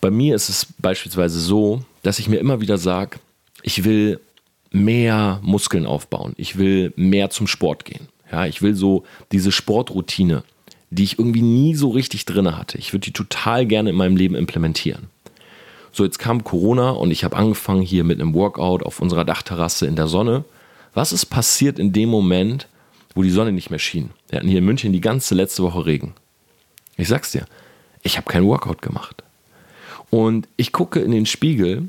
bei 0.00 0.12
mir 0.12 0.36
ist 0.36 0.48
es 0.48 0.66
beispielsweise 0.78 1.40
so, 1.40 1.82
dass 2.04 2.20
ich 2.20 2.28
mir 2.28 2.38
immer 2.38 2.60
wieder 2.60 2.78
sage, 2.78 3.18
ich 3.62 3.82
will 3.82 4.20
mehr 4.70 5.40
Muskeln 5.42 5.86
aufbauen, 5.86 6.34
ich 6.36 6.56
will 6.56 6.92
mehr 6.94 7.30
zum 7.30 7.48
Sport 7.48 7.84
gehen. 7.84 8.06
Ja, 8.30 8.46
ich 8.46 8.62
will 8.62 8.76
so 8.76 9.04
diese 9.32 9.50
Sportroutine, 9.50 10.44
die 10.90 11.02
ich 11.02 11.18
irgendwie 11.18 11.42
nie 11.42 11.74
so 11.74 11.90
richtig 11.90 12.26
drin 12.26 12.56
hatte. 12.56 12.78
Ich 12.78 12.92
würde 12.92 13.06
die 13.06 13.12
total 13.12 13.66
gerne 13.66 13.90
in 13.90 13.96
meinem 13.96 14.16
Leben 14.16 14.36
implementieren. 14.36 15.08
So, 15.92 16.04
jetzt 16.04 16.18
kam 16.18 16.44
Corona 16.44 16.90
und 16.90 17.10
ich 17.10 17.24
habe 17.24 17.36
angefangen 17.36 17.82
hier 17.82 18.04
mit 18.04 18.20
einem 18.20 18.34
Workout 18.34 18.82
auf 18.82 19.00
unserer 19.00 19.24
Dachterrasse 19.24 19.86
in 19.86 19.96
der 19.96 20.06
Sonne. 20.06 20.44
Was 20.94 21.12
ist 21.12 21.26
passiert 21.26 21.78
in 21.78 21.92
dem 21.92 22.08
Moment, 22.08 22.68
wo 23.14 23.22
die 23.22 23.30
Sonne 23.30 23.52
nicht 23.52 23.70
mehr 23.70 23.78
schien? 23.78 24.10
Wir 24.28 24.38
hatten 24.38 24.48
hier 24.48 24.58
in 24.58 24.64
München 24.64 24.92
die 24.92 25.00
ganze 25.00 25.34
letzte 25.34 25.62
Woche 25.62 25.86
Regen. 25.86 26.14
Ich 26.96 27.08
sag's 27.08 27.32
dir, 27.32 27.46
ich 28.02 28.16
habe 28.16 28.30
kein 28.30 28.44
Workout 28.44 28.82
gemacht. 28.82 29.22
Und 30.10 30.48
ich 30.56 30.72
gucke 30.72 31.00
in 31.00 31.10
den 31.10 31.26
Spiegel 31.26 31.88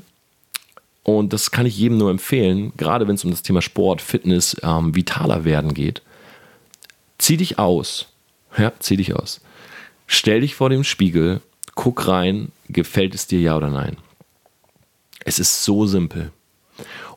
und 1.02 1.32
das 1.32 1.50
kann 1.50 1.66
ich 1.66 1.78
jedem 1.78 1.98
nur 1.98 2.10
empfehlen, 2.10 2.72
gerade 2.76 3.08
wenn 3.08 3.14
es 3.14 3.24
um 3.24 3.30
das 3.30 3.42
Thema 3.42 3.62
Sport, 3.62 4.02
Fitness, 4.02 4.56
ähm, 4.62 4.94
vitaler 4.94 5.44
werden 5.44 5.74
geht. 5.74 6.02
Zieh 7.18 7.36
dich 7.36 7.58
aus. 7.58 8.06
Ja, 8.58 8.72
zieh 8.78 8.96
dich 8.96 9.14
aus. 9.14 9.40
Stell 10.06 10.40
dich 10.40 10.54
vor 10.54 10.70
dem 10.70 10.84
Spiegel 10.84 11.40
guck 11.80 12.08
rein, 12.08 12.52
gefällt 12.70 13.14
es 13.14 13.26
dir 13.26 13.40
ja 13.40 13.56
oder 13.56 13.70
nein. 13.70 13.96
Es 15.24 15.38
ist 15.38 15.64
so 15.64 15.86
simpel. 15.86 16.32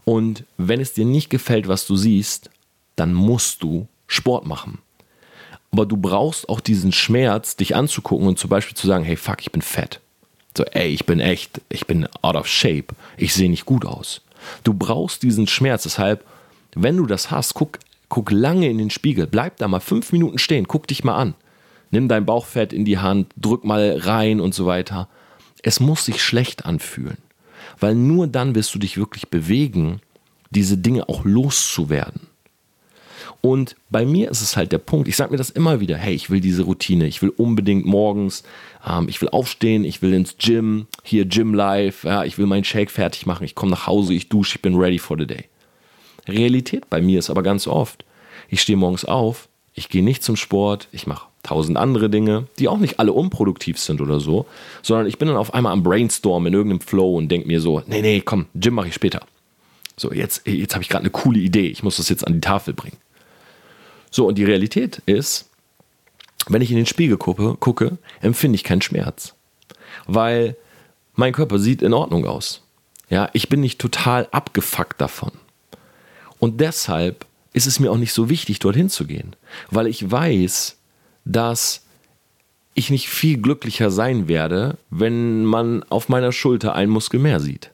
Und 0.05 0.43
wenn 0.57 0.81
es 0.81 0.93
dir 0.93 1.05
nicht 1.05 1.29
gefällt, 1.29 1.67
was 1.67 1.87
du 1.87 1.95
siehst, 1.95 2.49
dann 2.95 3.13
musst 3.13 3.63
du 3.63 3.87
Sport 4.07 4.45
machen. 4.45 4.79
Aber 5.71 5.85
du 5.85 5.97
brauchst 5.97 6.49
auch 6.49 6.59
diesen 6.59 6.91
Schmerz, 6.91 7.55
dich 7.55 7.75
anzugucken 7.75 8.27
und 8.27 8.37
zum 8.37 8.49
Beispiel 8.49 8.75
zu 8.75 8.85
sagen, 8.85 9.03
hey 9.03 9.15
fuck, 9.15 9.41
ich 9.41 9.51
bin 9.51 9.61
fett. 9.61 9.99
So, 10.55 10.63
ey, 10.65 10.89
ich 10.89 11.05
bin 11.05 11.19
echt, 11.19 11.61
ich 11.69 11.87
bin 11.87 12.07
out 12.21 12.35
of 12.35 12.47
shape. 12.47 12.93
Ich 13.17 13.33
sehe 13.33 13.49
nicht 13.49 13.65
gut 13.65 13.85
aus. 13.85 14.21
Du 14.63 14.73
brauchst 14.73 15.23
diesen 15.23 15.47
Schmerz. 15.47 15.83
Deshalb, 15.83 16.23
wenn 16.75 16.97
du 16.97 17.07
das 17.07 17.31
hast, 17.31 17.55
guck, 17.55 17.79
guck 18.09 18.29
lange 18.29 18.69
in 18.69 18.77
den 18.77 18.91
Spiegel. 18.91 19.25
Bleib 19.25 19.57
da 19.57 19.67
mal 19.67 19.79
fünf 19.79 20.11
Minuten 20.11 20.37
stehen. 20.37 20.67
Guck 20.67 20.87
dich 20.87 21.03
mal 21.03 21.15
an 21.15 21.33
nimm 21.93 22.07
dein 22.07 22.25
Bauchfett 22.25 22.73
in 22.73 22.83
die 22.85 22.97
Hand, 22.97 23.31
drück 23.37 23.63
mal 23.63 23.95
rein 23.97 24.41
und 24.41 24.53
so 24.53 24.65
weiter. 24.65 25.07
Es 25.63 25.79
muss 25.79 26.05
sich 26.05 26.21
schlecht 26.21 26.65
anfühlen, 26.65 27.17
weil 27.79 27.95
nur 27.95 28.27
dann 28.27 28.53
wirst 28.53 28.75
du 28.75 28.79
dich 28.79 28.97
wirklich 28.97 29.29
bewegen, 29.29 30.01
diese 30.51 30.77
Dinge 30.77 31.09
auch 31.09 31.25
loszuwerden. 31.25 32.27
Und 33.41 33.75
bei 33.89 34.05
mir 34.05 34.31
ist 34.31 34.41
es 34.41 34.55
halt 34.55 34.71
der 34.71 34.77
Punkt, 34.77 35.07
ich 35.07 35.17
sage 35.17 35.31
mir 35.31 35.37
das 35.37 35.49
immer 35.49 35.79
wieder, 35.79 35.97
hey, 35.97 36.13
ich 36.13 36.29
will 36.29 36.39
diese 36.39 36.63
Routine, 36.63 37.07
ich 37.07 37.21
will 37.21 37.29
unbedingt 37.29 37.85
morgens, 37.85 38.43
ähm, 38.87 39.07
ich 39.09 39.21
will 39.21 39.29
aufstehen, 39.29 39.83
ich 39.83 40.01
will 40.01 40.13
ins 40.13 40.37
Gym, 40.37 40.87
hier 41.03 41.25
Gym 41.25 41.53
Live, 41.53 42.03
ja, 42.05 42.23
ich 42.23 42.37
will 42.37 42.45
meinen 42.45 42.63
Shake 42.63 42.91
fertig 42.91 43.25
machen, 43.25 43.43
ich 43.43 43.55
komme 43.55 43.71
nach 43.71 43.87
Hause, 43.87 44.13
ich 44.13 44.29
dusche, 44.29 44.55
ich 44.55 44.61
bin 44.61 44.75
ready 44.75 44.99
for 44.99 45.17
the 45.17 45.27
day. 45.27 45.45
Realität 46.27 46.89
bei 46.89 47.01
mir 47.01 47.19
ist 47.19 47.29
aber 47.29 47.43
ganz 47.43 47.67
oft, 47.67 48.05
ich 48.47 48.61
stehe 48.61 48.77
morgens 48.77 49.03
auf, 49.03 49.49
ich 49.73 49.89
gehe 49.89 50.03
nicht 50.03 50.23
zum 50.23 50.35
Sport, 50.35 50.87
ich 50.91 51.07
mache 51.07 51.27
tausend 51.43 51.77
andere 51.77 52.09
Dinge, 52.09 52.47
die 52.57 52.67
auch 52.67 52.77
nicht 52.77 52.99
alle 52.99 53.11
unproduktiv 53.11 53.77
sind 53.77 53.99
oder 54.01 54.19
so, 54.19 54.45
sondern 54.81 55.07
ich 55.07 55.17
bin 55.17 55.27
dann 55.27 55.37
auf 55.37 55.53
einmal 55.53 55.73
am 55.73 55.83
Brainstorm 55.83 56.47
in 56.47 56.53
irgendeinem 56.53 56.81
Flow 56.81 57.17
und 57.17 57.29
denke 57.29 57.47
mir 57.47 57.59
so, 57.59 57.81
nee, 57.85 58.01
nee, 58.01 58.21
komm, 58.21 58.45
Gym 58.55 58.75
mache 58.75 58.87
ich 58.87 58.93
später. 58.93 59.21
So, 59.97 60.11
jetzt, 60.11 60.47
jetzt 60.47 60.73
habe 60.73 60.83
ich 60.83 60.89
gerade 60.89 61.03
eine 61.03 61.11
coole 61.11 61.39
Idee, 61.39 61.67
ich 61.67 61.83
muss 61.83 61.97
das 61.97 62.09
jetzt 62.09 62.25
an 62.25 62.33
die 62.33 62.41
Tafel 62.41 62.73
bringen. 62.73 62.97
So, 64.09 64.27
und 64.27 64.37
die 64.37 64.43
Realität 64.43 65.01
ist, 65.05 65.49
wenn 66.47 66.61
ich 66.61 66.71
in 66.71 66.77
den 66.77 66.85
Spiegel 66.85 67.17
gucke, 67.17 67.55
gucke 67.59 67.97
empfinde 68.21 68.55
ich 68.55 68.63
keinen 68.63 68.81
Schmerz. 68.81 69.35
Weil 70.05 70.55
mein 71.15 71.33
Körper 71.33 71.59
sieht 71.59 71.81
in 71.81 71.93
Ordnung 71.93 72.25
aus. 72.25 72.61
Ja, 73.09 73.29
ich 73.33 73.49
bin 73.49 73.59
nicht 73.59 73.79
total 73.79 74.27
abgefuckt 74.31 74.99
davon. 74.99 75.31
Und 76.39 76.59
deshalb 76.59 77.25
ist 77.53 77.67
es 77.67 77.79
mir 77.79 77.91
auch 77.91 77.97
nicht 77.97 78.13
so 78.13 78.29
wichtig, 78.29 78.59
dorthin 78.59 78.89
zu 78.89 79.05
gehen. 79.05 79.35
Weil 79.69 79.87
ich 79.87 80.09
weiß, 80.09 80.77
dass 81.23 81.85
ich 82.73 82.89
nicht 82.89 83.07
viel 83.07 83.37
glücklicher 83.37 83.91
sein 83.91 84.27
werde, 84.27 84.77
wenn 84.89 85.45
man 85.45 85.83
auf 85.83 86.09
meiner 86.09 86.31
Schulter 86.31 86.73
einen 86.75 86.91
Muskel 86.91 87.19
mehr 87.19 87.39
sieht. 87.39 87.71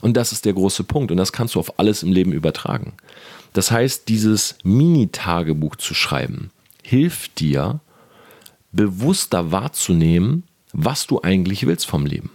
Und 0.00 0.16
das 0.16 0.32
ist 0.32 0.44
der 0.44 0.52
große 0.52 0.84
Punkt 0.84 1.10
und 1.10 1.16
das 1.16 1.32
kannst 1.32 1.54
du 1.54 1.60
auf 1.60 1.78
alles 1.78 2.02
im 2.02 2.12
Leben 2.12 2.32
übertragen. 2.32 2.94
Das 3.52 3.70
heißt, 3.70 4.08
dieses 4.08 4.58
Mini-Tagebuch 4.64 5.76
zu 5.76 5.94
schreiben, 5.94 6.50
hilft 6.82 7.40
dir, 7.40 7.80
bewusster 8.72 9.52
wahrzunehmen, 9.52 10.42
was 10.72 11.06
du 11.06 11.22
eigentlich 11.22 11.66
willst 11.66 11.86
vom 11.86 12.04
Leben. 12.04 12.30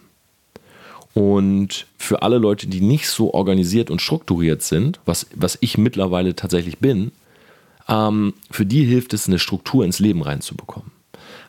Und 1.13 1.87
für 1.97 2.21
alle 2.21 2.37
Leute, 2.37 2.67
die 2.67 2.81
nicht 2.81 3.07
so 3.07 3.33
organisiert 3.33 3.91
und 3.91 4.01
strukturiert 4.01 4.61
sind, 4.61 4.99
was, 5.05 5.27
was 5.35 5.57
ich 5.61 5.77
mittlerweile 5.77 6.35
tatsächlich 6.35 6.77
bin, 6.77 7.11
ähm, 7.89 8.33
für 8.49 8.65
die 8.65 8.85
hilft 8.85 9.13
es, 9.13 9.27
eine 9.27 9.39
Struktur 9.39 9.83
ins 9.83 9.99
Leben 9.99 10.21
reinzubekommen. 10.21 10.91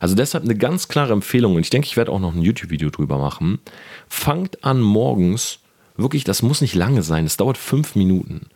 Also 0.01 0.17
deshalb 0.17 0.43
eine 0.43 0.57
ganz 0.57 0.89
klare 0.89 1.13
Empfehlung, 1.13 1.55
und 1.55 1.61
ich 1.61 1.71
denke, 1.71 1.87
ich 1.87 1.97
werde 1.97 2.11
auch 2.11 2.19
noch 2.19 2.35
ein 2.35 2.43
YouTube-Video 2.43 2.91
drüber 2.91 3.19
machen. 3.19 3.61
Fangt 4.09 4.65
an 4.65 4.81
morgens, 4.81 5.61
wirklich, 5.97 6.25
das 6.25 6.43
muss 6.43 6.61
nicht 6.61 6.75
lange 6.75 7.05
sein, 7.05 7.25
es 7.25 7.37
dauert 7.37 7.57
fünf 7.57 7.95
Minuten. 7.95 8.47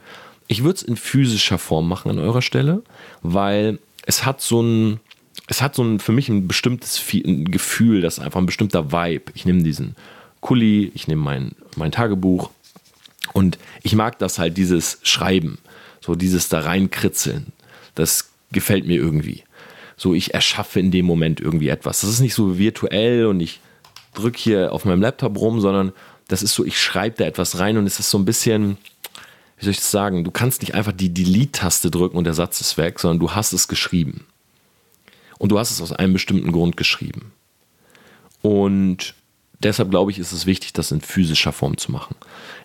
Ich 0.48 0.64
würde 0.64 0.76
es 0.76 0.82
in 0.82 0.96
physischer 0.96 1.58
Form 1.58 1.88
machen 1.88 2.10
an 2.10 2.18
eurer 2.18 2.42
Stelle, 2.42 2.82
weil 3.22 3.78
es 4.06 4.24
hat 4.24 4.40
so 4.40 4.60
ein, 4.60 5.00
es 5.46 5.62
hat 5.62 5.76
so 5.76 5.84
ein, 5.84 6.00
für 6.00 6.12
mich 6.12 6.28
ein 6.28 6.48
bestimmtes 6.48 7.00
Gefühl, 7.12 8.00
das 8.00 8.18
ist 8.18 8.24
einfach 8.24 8.40
ein 8.40 8.46
bestimmter 8.46 8.90
Vibe. 8.90 9.30
Ich 9.34 9.44
nehme 9.44 9.62
diesen 9.62 9.94
Kuli, 10.46 10.92
ich 10.94 11.08
nehme 11.08 11.22
mein, 11.22 11.56
mein 11.74 11.90
Tagebuch 11.90 12.50
und 13.32 13.58
ich 13.82 13.96
mag 13.96 14.16
das 14.20 14.38
halt, 14.38 14.56
dieses 14.56 15.00
Schreiben, 15.02 15.58
so 16.00 16.14
dieses 16.14 16.48
da 16.48 16.60
reinkritzeln. 16.60 17.52
Das 17.96 18.30
gefällt 18.52 18.86
mir 18.86 18.94
irgendwie. 18.94 19.42
So, 19.96 20.14
ich 20.14 20.34
erschaffe 20.34 20.78
in 20.78 20.92
dem 20.92 21.04
Moment 21.04 21.40
irgendwie 21.40 21.68
etwas. 21.68 22.02
Das 22.02 22.10
ist 22.10 22.20
nicht 22.20 22.34
so 22.34 22.58
virtuell 22.58 23.26
und 23.26 23.40
ich 23.40 23.58
drücke 24.14 24.38
hier 24.38 24.72
auf 24.72 24.84
meinem 24.84 25.02
Laptop 25.02 25.36
rum, 25.36 25.60
sondern 25.60 25.92
das 26.28 26.44
ist 26.44 26.54
so, 26.54 26.64
ich 26.64 26.80
schreibe 26.80 27.16
da 27.16 27.24
etwas 27.24 27.58
rein 27.58 27.76
und 27.76 27.84
es 27.84 27.98
ist 27.98 28.10
so 28.10 28.18
ein 28.18 28.24
bisschen, 28.24 28.78
wie 29.58 29.64
soll 29.64 29.72
ich 29.72 29.78
das 29.78 29.90
sagen, 29.90 30.22
du 30.22 30.30
kannst 30.30 30.60
nicht 30.60 30.74
einfach 30.74 30.92
die 30.92 31.12
Delete-Taste 31.12 31.90
drücken 31.90 32.16
und 32.16 32.22
der 32.24 32.34
Satz 32.34 32.60
ist 32.60 32.76
weg, 32.76 33.00
sondern 33.00 33.18
du 33.18 33.32
hast 33.32 33.52
es 33.52 33.66
geschrieben. 33.66 34.24
Und 35.38 35.50
du 35.50 35.58
hast 35.58 35.72
es 35.72 35.80
aus 35.80 35.90
einem 35.90 36.12
bestimmten 36.12 36.52
Grund 36.52 36.76
geschrieben. 36.76 37.32
Und 38.42 39.16
deshalb 39.62 39.90
glaube 39.90 40.10
ich, 40.10 40.18
ist 40.18 40.32
es 40.32 40.46
wichtig, 40.46 40.72
das 40.72 40.92
in 40.92 41.00
physischer 41.00 41.52
Form 41.52 41.76
zu 41.76 41.92
machen. 41.92 42.14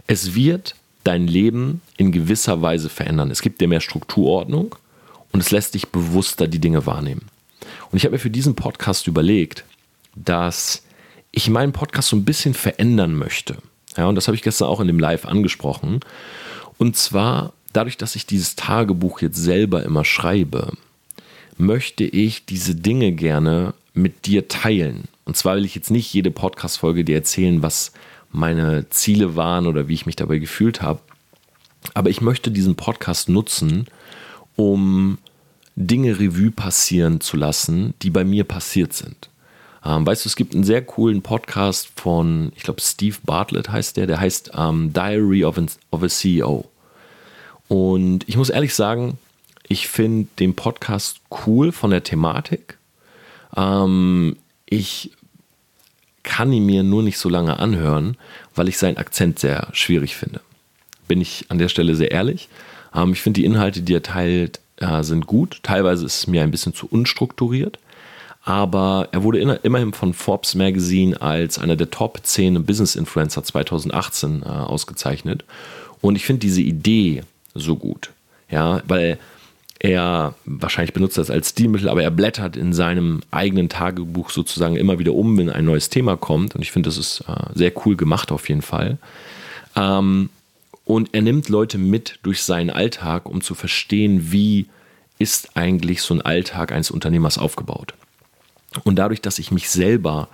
Es 0.08 0.36
wird 0.36 0.76
dein 1.04 1.28
Leben 1.28 1.82
in 1.98 2.12
gewisser 2.12 2.62
Weise 2.62 2.90
verändern. 2.90 3.32
Es 3.32 3.42
gibt 3.42 3.62
dir 3.62 3.68
mehr 3.68 3.82
Strukturordnung 3.82 4.76
und 5.32 5.40
es 5.40 5.52
lässt 5.52 5.74
dich 5.74 5.90
bewusster 5.90 6.48
die 6.48 6.60
Dinge 6.60 6.86
wahrnehmen. 6.86 7.28
Und 7.92 7.98
ich 7.98 8.06
habe 8.06 8.14
mir 8.14 8.20
für 8.20 8.30
diesen 8.30 8.56
Podcast 8.56 9.08
überlegt, 9.08 9.64
dass 10.16 10.84
ich 11.32 11.50
meinen 11.50 11.74
Podcast 11.74 12.10
so 12.10 12.16
ein 12.16 12.26
bisschen 12.26 12.54
verändern 12.54 13.16
möchte. 13.16 13.58
Ja, 13.98 14.08
und 14.08 14.16
das 14.16 14.28
habe 14.28 14.36
ich 14.36 14.42
gestern 14.42 14.68
auch 14.68 14.80
in 14.80 14.88
dem 14.88 15.00
Live 15.00 15.26
angesprochen. 15.26 16.02
Und 16.78 16.96
zwar 16.96 17.54
dadurch, 17.74 17.98
dass 17.98 18.16
ich 18.16 18.26
dieses 18.26 18.56
Tagebuch 18.56 19.22
jetzt 19.22 19.38
selber 19.38 19.84
immer 19.84 20.06
schreibe, 20.06 20.74
möchte 21.58 22.04
ich 22.04 22.46
diese 22.46 22.76
Dinge 22.76 23.12
gerne 23.12 23.74
mit 23.94 24.26
dir 24.26 24.48
teilen. 24.48 25.06
Und 25.32 25.38
zwar 25.38 25.56
will 25.56 25.64
ich 25.64 25.76
jetzt 25.76 25.92
nicht 25.92 26.14
jede 26.14 26.30
Podcast-Folge 26.30 27.06
dir 27.06 27.16
erzählen, 27.16 27.64
was 27.64 27.94
meine 28.32 28.90
Ziele 28.90 29.38
waren 29.38 29.66
oder 29.66 29.88
wie 29.88 29.94
ich 29.94 30.06
mich 30.06 30.18
dabei 30.18 30.40
gefühlt 30.40 30.82
habe. 30.82 31.00
Aber 31.94 32.10
ich 32.10 32.20
möchte 32.20 32.52
diesen 32.52 32.76
Podcast 32.76 33.30
nutzen, 33.30 33.86
um 34.58 35.20
Dinge 35.78 36.20
Revue 36.20 36.52
passieren 36.52 37.22
zu 37.22 37.38
lassen, 37.38 37.94
die 38.02 38.10
bei 38.10 38.26
mir 38.26 38.44
passiert 38.44 38.92
sind. 38.92 39.30
Ähm, 39.86 40.06
weißt 40.06 40.26
du, 40.26 40.28
es 40.28 40.36
gibt 40.36 40.54
einen 40.54 40.66
sehr 40.66 40.82
coolen 40.82 41.22
Podcast 41.22 41.90
von, 41.96 42.52
ich 42.58 42.64
glaube, 42.64 42.82
Steve 42.82 43.16
Bartlett 43.24 43.70
heißt 43.70 43.96
der, 43.96 44.08
der 44.08 44.20
heißt 44.20 44.52
ähm, 44.58 44.92
Diary 44.92 45.46
of, 45.46 45.58
an, 45.58 45.70
of 45.92 46.04
a 46.04 46.10
CEO. 46.10 46.70
Und 47.70 48.28
ich 48.28 48.36
muss 48.36 48.50
ehrlich 48.50 48.76
sagen, 48.76 49.18
ich 49.70 49.88
finde 49.88 50.28
den 50.40 50.58
Podcast 50.58 51.22
cool 51.46 51.72
von 51.72 51.92
der 51.92 52.04
Thematik. 52.04 52.78
Ähm, 53.56 54.36
ich 54.72 55.12
kann 56.24 56.52
ihn 56.54 56.66
mir 56.66 56.84
nur 56.84 57.04
nicht 57.04 57.18
so 57.18 57.30
lange 57.30 57.60
anhören, 57.60 58.18
weil 58.56 58.68
ich 58.68 58.78
seinen 58.78 58.98
Akzent 58.98 59.40
sehr 59.40 59.68
schwierig 59.74 60.16
finde. 60.16 60.42
Bin 61.08 61.22
ich 61.22 61.46
an 61.50 61.58
der 61.58 61.70
Stelle 61.70 61.96
sehr 61.96 62.12
ehrlich. 62.12 62.50
Ähm, 62.96 63.14
ich 63.14 63.22
finde 63.22 63.40
die 63.40 63.46
Inhalte, 63.46 63.82
die 63.82 63.96
er 63.96 64.04
teilt, 64.04 64.60
äh, 64.78 65.04
sind 65.04 65.28
gut. 65.28 65.60
Teilweise 65.64 66.06
ist 66.06 66.20
es 66.20 66.28
mir 66.28 66.44
ein 66.44 66.52
bisschen 66.52 66.74
zu 66.74 66.88
unstrukturiert. 66.88 67.80
Aber 68.44 69.10
er 69.12 69.22
wurde 69.24 69.40
immerhin 69.40 69.94
von 69.94 70.14
Forbes 70.14 70.56
Magazine 70.56 71.22
als 71.22 71.60
einer 71.60 71.76
der 71.76 71.92
Top 71.92 72.20
10 72.24 72.66
Business 72.66 72.96
Influencer 72.96 73.44
2018 73.44 74.42
äh, 74.42 74.46
ausgezeichnet. 74.46 75.44
Und 76.02 76.16
ich 76.16 76.26
finde 76.26 76.40
diese 76.40 76.62
Idee 76.62 77.24
so 77.54 77.76
gut. 77.76 78.10
Ja, 78.50 78.82
weil 78.88 79.20
er 79.84 80.36
wahrscheinlich 80.46 80.94
benutzt 80.94 81.18
das 81.18 81.32
als 81.32 81.50
Stilmittel, 81.50 81.90
aber 81.90 82.04
er 82.04 82.12
blättert 82.12 82.56
in 82.56 82.72
seinem 82.72 83.22
eigenen 83.32 83.68
Tagebuch 83.68 84.30
sozusagen 84.30 84.76
immer 84.76 85.00
wieder 85.00 85.14
um, 85.14 85.36
wenn 85.40 85.50
ein 85.50 85.66
neues 85.66 85.90
Thema 85.90 86.18
kommt. 86.18 86.54
Und 86.54 86.62
ich 86.62 86.72
finde, 86.72 86.88
das 86.88 87.00
ist 87.00 87.22
äh, 87.22 87.34
sehr 87.56 87.72
cool 87.84 87.98
gemacht 87.98 88.32
auf 88.32 88.48
jeden 88.48 88.62
Fall. 88.62 89.00
Ähm, 89.76 90.30
und 90.86 91.10
er 91.14 91.24
nimmt 91.24 91.50
Leute 91.50 91.80
mit 91.80 92.20
durch 92.22 92.44
seinen 92.44 92.70
Alltag, 92.70 93.28
um 93.28 93.42
zu 93.42 93.56
verstehen, 93.56 94.32
wie 94.32 94.68
ist 95.18 95.58
eigentlich 95.58 96.04
so 96.04 96.14
ein 96.14 96.22
Alltag 96.22 96.72
eines 96.72 96.92
Unternehmers 96.92 97.40
aufgebaut. 97.40 97.96
Und 98.84 98.98
dadurch, 98.98 99.22
dass 99.22 99.40
ich 99.40 99.50
mich 99.50 99.72
selber 99.72 100.28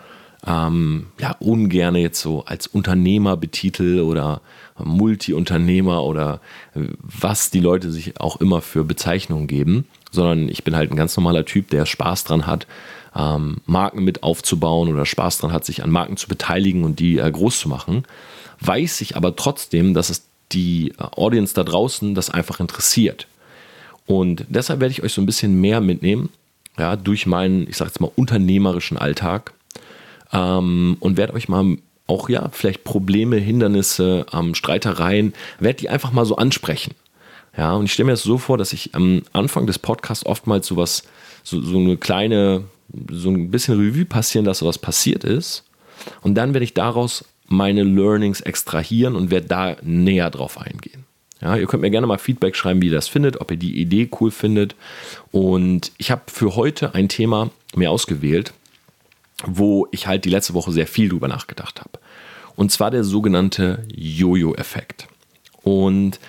ähm, 0.45 1.07
ja 1.19 1.35
ungern 1.39 1.95
jetzt 1.95 2.21
so 2.21 2.45
als 2.45 2.67
Unternehmer 2.67 3.37
betitel 3.37 4.01
oder 4.01 4.41
Multi-Unternehmer 4.77 6.03
oder 6.03 6.39
äh, 6.75 6.81
was 7.01 7.49
die 7.49 7.59
Leute 7.59 7.91
sich 7.91 8.19
auch 8.19 8.39
immer 8.39 8.61
für 8.61 8.83
Bezeichnungen 8.83 9.47
geben, 9.47 9.85
sondern 10.11 10.49
ich 10.49 10.63
bin 10.63 10.75
halt 10.75 10.91
ein 10.91 10.97
ganz 10.97 11.15
normaler 11.17 11.45
Typ, 11.45 11.69
der 11.69 11.85
Spaß 11.85 12.25
dran 12.25 12.45
hat, 12.45 12.67
ähm, 13.15 13.57
Marken 13.65 14.03
mit 14.03 14.23
aufzubauen 14.23 14.89
oder 14.89 15.05
Spaß 15.05 15.39
dran 15.39 15.51
hat, 15.51 15.65
sich 15.65 15.83
an 15.83 15.89
Marken 15.89 16.17
zu 16.17 16.27
beteiligen 16.27 16.83
und 16.83 16.99
die 16.99 17.17
äh, 17.17 17.31
groß 17.31 17.59
zu 17.59 17.69
machen. 17.69 18.03
Weiß 18.59 19.01
ich 19.01 19.15
aber 19.15 19.35
trotzdem, 19.35 19.93
dass 19.93 20.09
es 20.09 20.27
die 20.51 20.91
äh, 20.91 21.03
Audience 21.15 21.53
da 21.53 21.63
draußen 21.63 22.15
das 22.15 22.29
einfach 22.29 22.59
interessiert. 22.59 23.27
Und 24.05 24.45
deshalb 24.47 24.79
werde 24.79 24.91
ich 24.91 25.03
euch 25.03 25.13
so 25.13 25.21
ein 25.21 25.25
bisschen 25.25 25.59
mehr 25.59 25.81
mitnehmen, 25.81 26.29
ja, 26.77 26.95
durch 26.95 27.25
meinen, 27.25 27.67
ich 27.67 27.75
sage 27.75 27.89
jetzt 27.89 27.99
mal, 27.99 28.11
unternehmerischen 28.15 28.97
Alltag 28.97 29.53
ähm, 30.31 30.97
und 30.99 31.17
werde 31.17 31.33
euch 31.33 31.49
mal 31.49 31.77
auch 32.07 32.29
ja, 32.29 32.49
vielleicht 32.51 32.83
Probleme, 32.83 33.37
Hindernisse, 33.37 34.25
ähm, 34.33 34.55
Streitereien, 34.55 35.33
werde 35.59 35.79
die 35.79 35.89
einfach 35.89 36.11
mal 36.11 36.25
so 36.25 36.37
ansprechen. 36.37 36.93
Ja, 37.57 37.73
und 37.73 37.85
ich 37.85 37.93
stelle 37.93 38.07
mir 38.07 38.13
das 38.13 38.23
so 38.23 38.37
vor, 38.37 38.57
dass 38.57 38.71
ich 38.71 38.93
am 38.95 39.23
Anfang 39.33 39.65
des 39.65 39.79
Podcasts 39.79 40.25
oftmals 40.25 40.67
sowas, 40.67 41.03
so, 41.43 41.59
so 41.61 41.77
eine 41.77 41.97
kleine, 41.97 42.65
so 43.11 43.29
ein 43.29 43.51
bisschen 43.51 43.79
Revue 43.79 44.05
passieren 44.05 44.45
lasse, 44.45 44.65
was 44.65 44.77
passiert 44.77 45.23
ist. 45.23 45.63
Und 46.21 46.35
dann 46.35 46.53
werde 46.53 46.63
ich 46.63 46.73
daraus 46.73 47.25
meine 47.47 47.83
Learnings 47.83 48.41
extrahieren 48.41 49.15
und 49.15 49.31
werde 49.31 49.47
da 49.47 49.75
näher 49.81 50.29
drauf 50.29 50.59
eingehen. 50.59 51.05
Ja, 51.41 51.55
ihr 51.55 51.67
könnt 51.67 51.81
mir 51.81 51.91
gerne 51.91 52.07
mal 52.07 52.17
Feedback 52.17 52.55
schreiben, 52.55 52.81
wie 52.81 52.87
ihr 52.87 52.93
das 52.93 53.07
findet, 53.07 53.41
ob 53.41 53.51
ihr 53.51 53.57
die 53.57 53.79
Idee 53.79 54.09
cool 54.19 54.31
findet. 54.31 54.75
Und 55.31 55.91
ich 55.97 56.11
habe 56.11 56.23
für 56.27 56.55
heute 56.55 56.95
ein 56.95 57.09
Thema 57.09 57.51
mir 57.75 57.91
ausgewählt, 57.91 58.53
wo 59.45 59.87
ich 59.91 60.07
halt 60.07 60.25
die 60.25 60.29
letzte 60.29 60.53
Woche 60.53 60.71
sehr 60.71 60.87
viel 60.87 61.09
drüber 61.09 61.27
nachgedacht 61.27 61.79
habe. 61.79 61.99
Und 62.55 62.71
zwar 62.71 62.91
der 62.91 63.03
sogenannte 63.03 63.85
Jojo-Effekt. 63.95 65.07
Und 65.61 66.19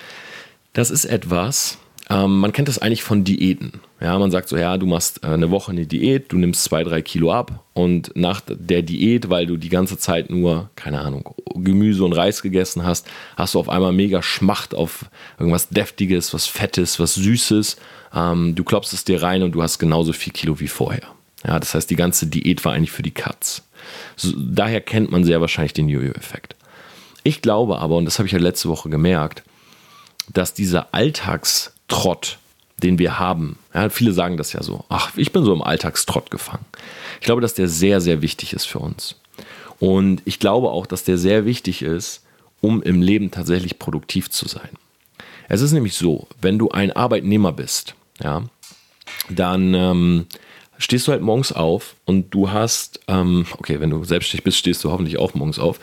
das 0.73 0.91
ist 0.91 1.05
etwas, 1.05 1.79
ähm, 2.09 2.39
man 2.39 2.51
kennt 2.51 2.67
das 2.67 2.79
eigentlich 2.79 3.03
von 3.03 3.23
Diäten. 3.23 3.81
Ja, 4.01 4.17
man 4.17 4.31
sagt 4.31 4.49
so, 4.49 4.57
ja, 4.57 4.77
du 4.77 4.87
machst 4.87 5.23
äh, 5.23 5.27
eine 5.27 5.51
Woche 5.51 5.71
eine 5.71 5.85
Diät, 5.85 6.31
du 6.31 6.37
nimmst 6.37 6.63
zwei, 6.63 6.83
drei 6.83 7.01
Kilo 7.01 7.31
ab 7.31 7.63
und 7.73 8.11
nach 8.15 8.41
der 8.47 8.81
Diät, 8.81 9.29
weil 9.29 9.45
du 9.45 9.57
die 9.57 9.69
ganze 9.69 9.97
Zeit 9.97 10.29
nur, 10.29 10.69
keine 10.75 11.01
Ahnung, 11.01 11.35
Gemüse 11.55 12.03
und 12.03 12.13
Reis 12.13 12.41
gegessen 12.41 12.83
hast, 12.83 13.07
hast 13.37 13.53
du 13.53 13.59
auf 13.59 13.69
einmal 13.69 13.93
mega 13.93 14.23
Schmacht 14.23 14.73
auf 14.73 15.05
irgendwas 15.37 15.69
Deftiges, 15.69 16.33
was 16.33 16.47
Fettes, 16.47 16.99
was 16.99 17.13
Süßes. 17.15 17.77
Ähm, 18.13 18.55
du 18.55 18.63
klopfst 18.63 18.93
es 18.93 19.03
dir 19.03 19.21
rein 19.21 19.43
und 19.43 19.51
du 19.51 19.61
hast 19.61 19.77
genauso 19.77 20.13
viel 20.13 20.33
Kilo 20.33 20.59
wie 20.59 20.67
vorher. 20.67 21.03
Ja, 21.45 21.59
das 21.59 21.73
heißt, 21.73 21.89
die 21.89 21.95
ganze 21.95 22.27
Diät 22.27 22.65
war 22.65 22.73
eigentlich 22.73 22.91
für 22.91 23.03
die 23.03 23.11
Katz. 23.11 23.63
So, 24.15 24.33
daher 24.37 24.81
kennt 24.81 25.11
man 25.11 25.23
sehr 25.23 25.41
wahrscheinlich 25.41 25.73
den 25.73 25.89
Jojo-Effekt. 25.89 26.55
Ich 27.23 27.41
glaube 27.41 27.79
aber, 27.79 27.97
und 27.97 28.05
das 28.05 28.19
habe 28.19 28.27
ich 28.27 28.33
ja 28.33 28.39
letzte 28.39 28.69
Woche 28.69 28.89
gemerkt, 28.89 29.43
dass 30.31 30.53
dieser 30.53 30.93
Alltagstrott, 30.93 32.37
den 32.81 32.99
wir 32.99 33.19
haben, 33.19 33.57
ja, 33.73 33.89
viele 33.89 34.13
sagen 34.13 34.37
das 34.37 34.53
ja 34.53 34.63
so, 34.63 34.85
ach, 34.89 35.11
ich 35.15 35.31
bin 35.31 35.43
so 35.43 35.53
im 35.53 35.61
Alltagstrott 35.61 36.31
gefangen. 36.31 36.65
Ich 37.19 37.25
glaube, 37.25 37.41
dass 37.41 37.53
der 37.53 37.67
sehr, 37.67 38.01
sehr 38.01 38.21
wichtig 38.21 38.53
ist 38.53 38.65
für 38.65 38.79
uns. 38.79 39.15
Und 39.79 40.21
ich 40.25 40.39
glaube 40.39 40.69
auch, 40.69 40.85
dass 40.85 41.03
der 41.03 41.17
sehr 41.17 41.45
wichtig 41.45 41.81
ist, 41.81 42.23
um 42.61 42.81
im 42.83 43.01
Leben 43.01 43.31
tatsächlich 43.31 43.79
produktiv 43.79 44.29
zu 44.29 44.47
sein. 44.47 44.69
Es 45.47 45.61
ist 45.61 45.71
nämlich 45.71 45.95
so, 45.95 46.27
wenn 46.41 46.59
du 46.59 46.69
ein 46.69 46.91
Arbeitnehmer 46.91 47.51
bist, 47.51 47.95
ja, 48.21 48.43
dann 49.29 49.73
ähm, 49.73 50.27
stehst 50.79 51.07
du 51.07 51.11
halt 51.11 51.21
morgens 51.21 51.51
auf 51.51 51.95
und 52.05 52.33
du 52.33 52.49
hast, 52.49 53.01
ähm, 53.07 53.45
okay, 53.57 53.79
wenn 53.79 53.91
du 53.91 54.03
selbstständig 54.03 54.43
bist, 54.43 54.57
stehst 54.57 54.83
du 54.83 54.91
hoffentlich 54.91 55.19
auch 55.19 55.35
morgens 55.35 55.59
auf. 55.59 55.79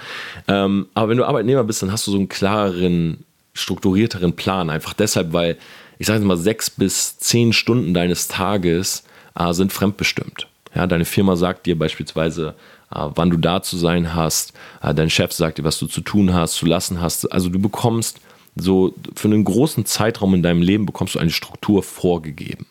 Ähm, 0.49 0.87
aber 0.95 1.11
wenn 1.11 1.19
du 1.19 1.25
Arbeitnehmer 1.25 1.63
bist, 1.63 1.83
dann 1.83 1.93
hast 1.93 2.07
du 2.07 2.11
so 2.11 2.17
einen 2.17 2.29
klareren, 2.29 3.25
strukturierteren 3.53 4.35
Plan. 4.35 4.71
Einfach 4.71 4.95
deshalb, 4.95 5.33
weil, 5.33 5.59
ich 5.99 6.07
sage 6.07 6.19
jetzt 6.19 6.27
mal, 6.27 6.37
sechs 6.37 6.71
bis 6.71 7.19
zehn 7.19 7.53
Stunden 7.53 7.95
deines 7.95 8.27
Tages 8.27 9.05
äh, 9.39 9.53
sind 9.53 9.73
fremdbestimmt. 9.73 10.49
Ja, 10.75 10.87
deine 10.87 11.05
Firma 11.05 11.37
sagt 11.37 11.67
dir 11.67 11.79
beispielsweise, 11.79 12.55
äh, 12.91 13.09
wann 13.15 13.31
du 13.31 13.37
da 13.37 13.63
zu 13.63 13.77
sein 13.77 14.15
hast. 14.15 14.55
Äh, 14.83 14.95
dein 14.95 15.11
Chef 15.11 15.33
sagt 15.33 15.59
dir, 15.59 15.65
was 15.65 15.79
du 15.79 15.87
zu 15.87 16.01
tun 16.01 16.33
hast, 16.33 16.55
zu 16.55 16.65
lassen 16.65 17.03
hast. 17.03 17.31
Also 17.33 17.51
du 17.51 17.59
bekommst 17.59 18.19
so 18.55 18.95
für 19.15 19.29
einen 19.29 19.45
großen 19.45 19.85
Zeitraum 19.85 20.33
in 20.33 20.43
deinem 20.43 20.63
Leben 20.63 20.87
bekommst 20.87 21.15
du 21.15 21.19
eine 21.19 21.31
Struktur 21.31 21.83
vorgegeben. 21.83 22.67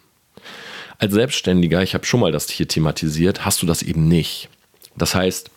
Als 0.98 1.14
Selbstständiger, 1.14 1.84
ich 1.84 1.94
habe 1.94 2.06
schon 2.06 2.20
mal 2.20 2.32
das 2.32 2.50
hier 2.50 2.68
thematisiert, 2.68 3.46
hast 3.46 3.62
du 3.62 3.66
das 3.66 3.82
eben 3.82 4.08
nicht. 4.08 4.50
Das 4.96 5.16
heißt, 5.16 5.50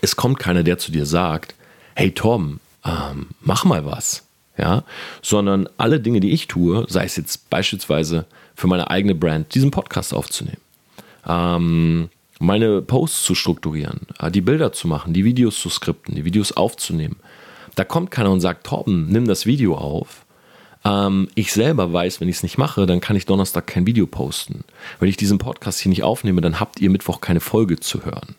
es 0.00 0.16
kommt 0.16 0.38
keiner, 0.38 0.62
der 0.62 0.78
zu 0.78 0.92
dir 0.92 1.06
sagt, 1.06 1.54
hey 1.94 2.12
Tom, 2.12 2.60
ähm, 2.84 3.28
mach 3.40 3.64
mal 3.64 3.84
was. 3.84 4.24
Ja, 4.58 4.84
sondern 5.22 5.66
alle 5.78 5.98
Dinge, 5.98 6.20
die 6.20 6.32
ich 6.32 6.46
tue, 6.46 6.84
sei 6.88 7.04
es 7.04 7.16
jetzt 7.16 7.48
beispielsweise 7.48 8.26
für 8.54 8.66
meine 8.66 8.90
eigene 8.90 9.14
Brand, 9.14 9.54
diesen 9.54 9.70
Podcast 9.70 10.12
aufzunehmen, 10.12 10.60
ähm, 11.26 12.10
meine 12.38 12.82
Posts 12.82 13.24
zu 13.24 13.34
strukturieren, 13.34 14.00
äh, 14.18 14.30
die 14.30 14.42
Bilder 14.42 14.72
zu 14.72 14.88
machen, 14.88 15.14
die 15.14 15.24
Videos 15.24 15.58
zu 15.58 15.70
skripten, 15.70 16.14
die 16.14 16.26
Videos 16.26 16.52
aufzunehmen. 16.52 17.16
Da 17.76 17.84
kommt 17.84 18.10
keiner 18.10 18.30
und 18.30 18.42
sagt, 18.42 18.66
Torben, 18.66 19.08
nimm 19.08 19.26
das 19.26 19.46
Video 19.46 19.74
auf, 19.74 20.21
ähm, 20.84 21.28
ich 21.34 21.52
selber 21.52 21.92
weiß, 21.92 22.20
wenn 22.20 22.28
ich 22.28 22.36
es 22.36 22.42
nicht 22.42 22.58
mache, 22.58 22.86
dann 22.86 23.00
kann 23.00 23.16
ich 23.16 23.26
Donnerstag 23.26 23.66
kein 23.66 23.86
Video 23.86 24.06
posten. 24.06 24.64
Wenn 24.98 25.08
ich 25.08 25.16
diesen 25.16 25.38
Podcast 25.38 25.80
hier 25.80 25.90
nicht 25.90 26.02
aufnehme, 26.02 26.40
dann 26.40 26.60
habt 26.60 26.80
ihr 26.80 26.90
Mittwoch 26.90 27.20
keine 27.20 27.40
Folge 27.40 27.78
zu 27.78 28.04
hören. 28.04 28.34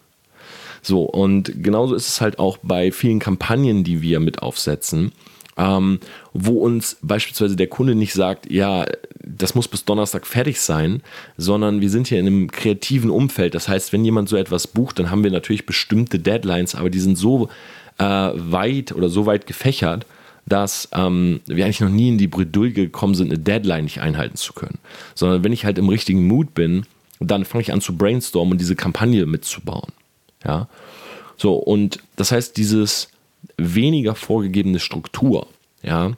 So, 0.81 1.03
und 1.03 1.63
genauso 1.63 1.95
ist 1.95 2.09
es 2.09 2.21
halt 2.21 2.39
auch 2.39 2.57
bei 2.61 2.91
vielen 2.91 3.19
Kampagnen, 3.19 3.85
die 3.85 4.01
wir 4.01 4.19
mit 4.19 4.41
aufsetzen, 4.41 5.13
ähm, 5.55 5.99
wo 6.33 6.59
uns 6.59 6.97
beispielsweise 7.01 7.55
der 7.55 7.67
Kunde 7.67 7.95
nicht 7.95 8.13
sagt, 8.13 8.51
ja, 8.51 8.85
das 9.19 9.55
muss 9.55 9.69
bis 9.69 9.85
Donnerstag 9.85 10.27
fertig 10.27 10.59
sein, 10.59 11.01
sondern 11.37 11.79
wir 11.79 11.89
sind 11.89 12.07
hier 12.07 12.19
in 12.19 12.27
einem 12.27 12.51
kreativen 12.51 13.09
Umfeld. 13.09 13.55
Das 13.55 13.69
heißt, 13.69 13.93
wenn 13.93 14.03
jemand 14.03 14.27
so 14.27 14.35
etwas 14.35 14.67
bucht, 14.67 14.99
dann 14.99 15.09
haben 15.09 15.23
wir 15.23 15.31
natürlich 15.31 15.65
bestimmte 15.65 16.19
Deadlines, 16.19 16.75
aber 16.75 16.89
die 16.89 16.99
sind 16.99 17.17
so 17.17 17.47
äh, 17.99 18.03
weit 18.03 18.91
oder 18.91 19.07
so 19.07 19.25
weit 19.25 19.47
gefächert, 19.47 20.05
dass 20.45 20.89
ähm, 20.91 21.41
wir 21.45 21.65
eigentlich 21.65 21.79
noch 21.79 21.89
nie 21.89 22.09
in 22.09 22.17
die 22.17 22.27
Bredouille 22.27 22.73
gekommen 22.73 23.15
sind, 23.15 23.27
eine 23.27 23.39
Deadline 23.39 23.85
nicht 23.85 24.01
einhalten 24.01 24.35
zu 24.35 24.53
können. 24.53 24.79
Sondern 25.15 25.43
wenn 25.43 25.53
ich 25.53 25.65
halt 25.65 25.77
im 25.77 25.89
richtigen 25.89 26.27
Mood 26.27 26.53
bin, 26.53 26.85
dann 27.19 27.45
fange 27.45 27.61
ich 27.61 27.71
an 27.71 27.81
zu 27.81 27.95
brainstormen 27.95 28.53
und 28.53 28.61
diese 28.61 28.75
Kampagne 28.75 29.25
mitzubauen. 29.25 29.91
Ja. 30.43 30.67
So, 31.37 31.55
und 31.55 31.99
das 32.15 32.31
heißt, 32.31 32.57
dieses 32.57 33.09
weniger 33.57 34.15
vorgegebene 34.15 34.79
Struktur, 34.79 35.47
ja, 35.81 36.11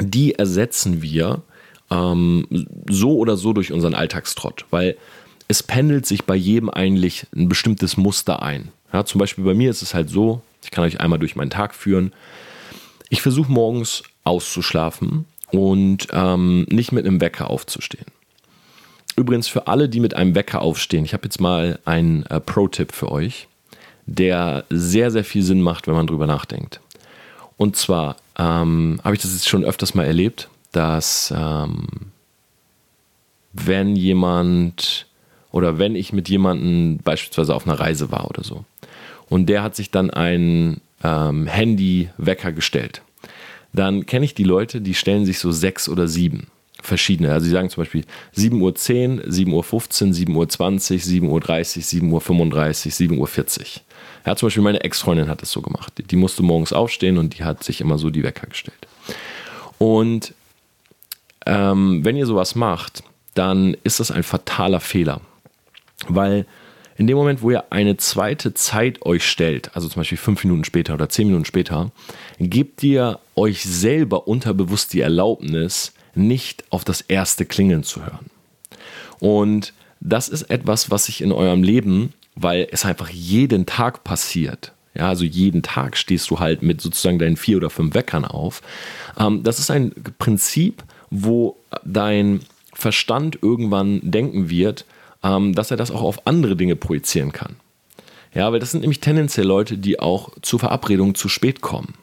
die 0.00 0.34
ersetzen 0.34 1.02
wir 1.02 1.42
ähm, 1.90 2.46
so 2.88 3.16
oder 3.16 3.36
so 3.36 3.52
durch 3.52 3.72
unseren 3.72 3.94
Alltagstrott, 3.94 4.66
weil 4.70 4.96
es 5.46 5.62
pendelt 5.62 6.06
sich 6.06 6.24
bei 6.24 6.34
jedem 6.34 6.70
eigentlich 6.70 7.26
ein 7.34 7.48
bestimmtes 7.48 7.96
Muster 7.96 8.42
ein. 8.42 8.68
Ja, 8.92 9.04
zum 9.04 9.18
Beispiel 9.18 9.44
bei 9.44 9.54
mir 9.54 9.70
ist 9.70 9.82
es 9.82 9.94
halt 9.94 10.08
so, 10.08 10.40
ich 10.62 10.70
kann 10.70 10.84
euch 10.84 11.00
einmal 11.00 11.18
durch 11.18 11.36
meinen 11.36 11.50
Tag 11.50 11.74
führen. 11.74 12.12
Ich 13.14 13.22
versuche 13.22 13.52
morgens 13.52 14.02
auszuschlafen 14.24 15.24
und 15.52 16.08
ähm, 16.10 16.66
nicht 16.68 16.90
mit 16.90 17.06
einem 17.06 17.20
Wecker 17.20 17.48
aufzustehen. 17.48 18.06
Übrigens 19.14 19.46
für 19.46 19.68
alle, 19.68 19.88
die 19.88 20.00
mit 20.00 20.14
einem 20.14 20.34
Wecker 20.34 20.60
aufstehen, 20.60 21.04
ich 21.04 21.12
habe 21.12 21.22
jetzt 21.22 21.40
mal 21.40 21.78
einen 21.84 22.26
äh, 22.26 22.40
Pro-Tipp 22.40 22.90
für 22.90 23.12
euch, 23.12 23.46
der 24.06 24.64
sehr, 24.68 25.12
sehr 25.12 25.22
viel 25.22 25.44
Sinn 25.44 25.62
macht, 25.62 25.86
wenn 25.86 25.94
man 25.94 26.08
drüber 26.08 26.26
nachdenkt. 26.26 26.80
Und 27.56 27.76
zwar 27.76 28.16
ähm, 28.36 28.98
habe 29.04 29.14
ich 29.14 29.22
das 29.22 29.32
jetzt 29.32 29.48
schon 29.48 29.64
öfters 29.64 29.94
mal 29.94 30.06
erlebt, 30.06 30.48
dass 30.72 31.32
ähm, 31.36 31.86
wenn 33.52 33.94
jemand 33.94 35.06
oder 35.52 35.78
wenn 35.78 35.94
ich 35.94 36.12
mit 36.12 36.28
jemandem 36.28 36.98
beispielsweise 36.98 37.54
auf 37.54 37.64
einer 37.64 37.78
Reise 37.78 38.10
war 38.10 38.28
oder 38.28 38.42
so 38.42 38.64
und 39.28 39.46
der 39.46 39.62
hat 39.62 39.76
sich 39.76 39.92
dann 39.92 40.10
ein 40.10 40.80
ähm, 41.04 41.46
Handy-Wecker 41.46 42.50
gestellt. 42.50 43.02
Dann 43.74 44.06
kenne 44.06 44.24
ich 44.24 44.34
die 44.34 44.44
Leute, 44.44 44.80
die 44.80 44.94
stellen 44.94 45.26
sich 45.26 45.38
so 45.38 45.50
sechs 45.50 45.88
oder 45.88 46.08
sieben 46.08 46.46
verschiedene. 46.80 47.32
Also 47.32 47.46
sie 47.46 47.52
sagen 47.52 47.70
zum 47.70 47.82
Beispiel 47.82 48.04
7.10 48.36 48.60
Uhr, 48.60 48.72
7.15 48.72 49.50
Uhr, 49.52 49.64
7.20 49.64 51.26
Uhr, 51.26 51.40
7.30 51.42 52.08
Uhr, 52.08 52.20
7.35 52.20 53.18
Uhr, 53.18 53.26
7.40 53.26 53.58
Uhr. 53.58 53.66
Ja, 54.26 54.36
zum 54.36 54.46
Beispiel 54.46 54.62
meine 54.62 54.82
Ex-Freundin 54.82 55.28
hat 55.28 55.42
das 55.42 55.50
so 55.50 55.60
gemacht. 55.60 55.92
Die 56.10 56.16
musste 56.16 56.42
morgens 56.42 56.72
aufstehen 56.72 57.18
und 57.18 57.38
die 57.38 57.44
hat 57.44 57.64
sich 57.64 57.80
immer 57.80 57.98
so 57.98 58.10
die 58.10 58.22
Wecker 58.22 58.46
gestellt. 58.46 58.86
Und 59.78 60.32
ähm, 61.46 62.04
wenn 62.04 62.16
ihr 62.16 62.26
sowas 62.26 62.54
macht, 62.54 63.02
dann 63.34 63.76
ist 63.82 64.00
das 64.00 64.10
ein 64.10 64.22
fataler 64.22 64.80
Fehler. 64.80 65.20
Weil 66.08 66.46
in 66.96 67.06
dem 67.06 67.16
Moment, 67.16 67.42
wo 67.42 67.50
ihr 67.50 67.72
eine 67.72 67.96
zweite 67.96 68.54
Zeit 68.54 69.02
euch 69.02 69.26
stellt, 69.26 69.74
also 69.74 69.88
zum 69.88 70.00
Beispiel 70.00 70.18
fünf 70.18 70.44
Minuten 70.44 70.64
später 70.64 70.94
oder 70.94 71.08
zehn 71.08 71.26
Minuten 71.26 71.44
später, 71.44 71.90
gebt 72.38 72.82
ihr 72.82 73.18
euch 73.34 73.64
selber 73.64 74.28
unterbewusst 74.28 74.92
die 74.92 75.00
Erlaubnis, 75.00 75.92
nicht 76.14 76.64
auf 76.70 76.84
das 76.84 77.00
erste 77.00 77.44
Klingeln 77.44 77.82
zu 77.82 78.04
hören. 78.04 78.30
Und 79.18 79.72
das 80.00 80.28
ist 80.28 80.42
etwas, 80.50 80.90
was 80.90 81.06
sich 81.06 81.20
in 81.20 81.32
eurem 81.32 81.62
Leben, 81.62 82.12
weil 82.36 82.68
es 82.70 82.84
einfach 82.84 83.10
jeden 83.10 83.66
Tag 83.66 84.04
passiert, 84.04 84.72
ja, 84.94 85.08
also 85.08 85.24
jeden 85.24 85.62
Tag 85.62 85.96
stehst 85.96 86.30
du 86.30 86.38
halt 86.38 86.62
mit 86.62 86.80
sozusagen 86.80 87.18
deinen 87.18 87.36
vier 87.36 87.56
oder 87.56 87.70
fünf 87.70 87.94
Weckern 87.94 88.24
auf. 88.24 88.62
Ähm, 89.18 89.42
das 89.42 89.58
ist 89.58 89.70
ein 89.70 89.92
Prinzip, 90.18 90.84
wo 91.10 91.56
dein 91.84 92.40
Verstand 92.72 93.38
irgendwann 93.42 94.00
denken 94.02 94.50
wird, 94.50 94.84
ähm, 95.24 95.54
dass 95.54 95.70
er 95.70 95.76
das 95.76 95.90
auch 95.90 96.02
auf 96.02 96.26
andere 96.26 96.54
Dinge 96.54 96.76
projizieren 96.76 97.32
kann. 97.32 97.56
Ja, 98.34 98.52
weil 98.52 98.60
das 98.60 98.72
sind 98.72 98.80
nämlich 98.80 99.00
tendenziell 99.00 99.46
Leute, 99.46 99.78
die 99.78 99.98
auch 99.98 100.30
zur 100.42 100.58
Verabredung 100.58 101.14
zu 101.14 101.28
spät 101.28 101.60
kommen. 101.60 101.94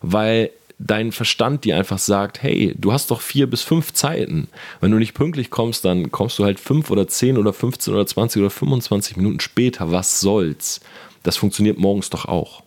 Weil 0.00 0.50
dein 0.78 1.12
Verstand 1.12 1.64
dir 1.64 1.76
einfach 1.76 1.98
sagt, 1.98 2.42
hey, 2.42 2.74
du 2.76 2.92
hast 2.92 3.10
doch 3.10 3.20
vier 3.20 3.48
bis 3.48 3.62
fünf 3.62 3.92
Zeiten. 3.92 4.48
Wenn 4.80 4.90
du 4.90 4.98
nicht 4.98 5.14
pünktlich 5.14 5.50
kommst, 5.50 5.84
dann 5.84 6.10
kommst 6.10 6.38
du 6.38 6.44
halt 6.44 6.60
fünf 6.60 6.90
oder 6.90 7.08
zehn 7.08 7.38
oder 7.38 7.52
15 7.52 7.94
oder 7.94 8.06
20 8.06 8.40
oder 8.40 8.50
25 8.50 9.16
Minuten 9.16 9.40
später. 9.40 9.90
Was 9.90 10.20
soll's? 10.20 10.80
Das 11.22 11.36
funktioniert 11.36 11.78
morgens 11.78 12.10
doch 12.10 12.26
auch. 12.26 12.62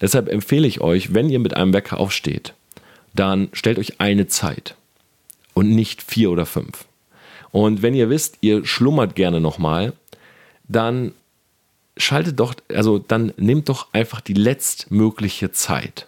Deshalb 0.00 0.28
empfehle 0.28 0.66
ich 0.68 0.80
euch, 0.82 1.14
wenn 1.14 1.30
ihr 1.30 1.38
mit 1.38 1.54
einem 1.54 1.72
Wecker 1.72 1.98
aufsteht, 1.98 2.52
dann 3.14 3.48
stellt 3.52 3.78
euch 3.78 3.98
eine 3.98 4.26
Zeit 4.26 4.76
und 5.54 5.70
nicht 5.70 6.02
vier 6.02 6.30
oder 6.30 6.44
fünf. 6.44 6.84
Und 7.52 7.82
wenn 7.82 7.94
ihr 7.94 8.10
wisst, 8.10 8.38
ihr 8.40 8.64
schlummert 8.66 9.14
gerne 9.14 9.40
nochmal, 9.40 9.92
dann 10.68 11.12
schaltet 11.96 12.38
doch, 12.40 12.54
also 12.72 12.98
dann 12.98 13.32
nehmt 13.36 13.68
doch 13.68 13.88
einfach 13.92 14.20
die 14.20 14.34
letztmögliche 14.34 15.52
Zeit. 15.52 16.06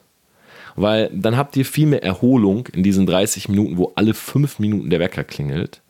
Weil 0.77 1.11
dann 1.12 1.37
habt 1.37 1.57
ihr 1.57 1.64
viel 1.64 1.87
mehr 1.87 2.05
Erholung 2.05 2.68
in 2.68 2.83
diesen 2.83 3.07
30 3.07 3.48
Minuten, 3.48 3.79
wo 3.79 3.92
alle 3.96 4.14
5 4.14 4.59
Minuten 4.59 4.90
der 4.90 5.01
Wecker 5.01 5.24
klingelt. 5.24 5.81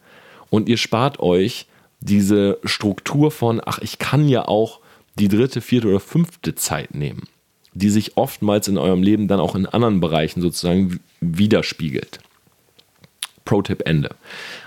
Und 0.51 0.69
ihr 0.69 0.79
spart 0.79 1.21
euch 1.21 1.67
diese 2.01 2.59
Struktur 2.65 3.31
von, 3.31 3.61
ach, 3.65 3.81
ich 3.81 3.99
kann 3.99 4.29
ja 4.29 4.47
auch 4.47 4.81
die 5.19 5.29
dritte, 5.29 5.61
vierte 5.61 5.89
oder 5.89 6.01
fünfte 6.01 6.55
Zeit 6.55 6.95
nehmen, 6.95 7.25
die 7.75 7.91
sich 7.91 8.17
oftmals 8.17 8.69
in 8.69 8.79
eurem 8.79 9.03
Leben 9.03 9.29
dann 9.29 9.41
auch 9.41 9.55
in 9.55 9.67
anderen 9.67 10.01
Bereichen 10.01 10.41
sozusagen 10.41 11.01
widerspiegelt. 11.21 12.21
Pro-Tipp 13.49 13.83
Ende. 13.87 14.11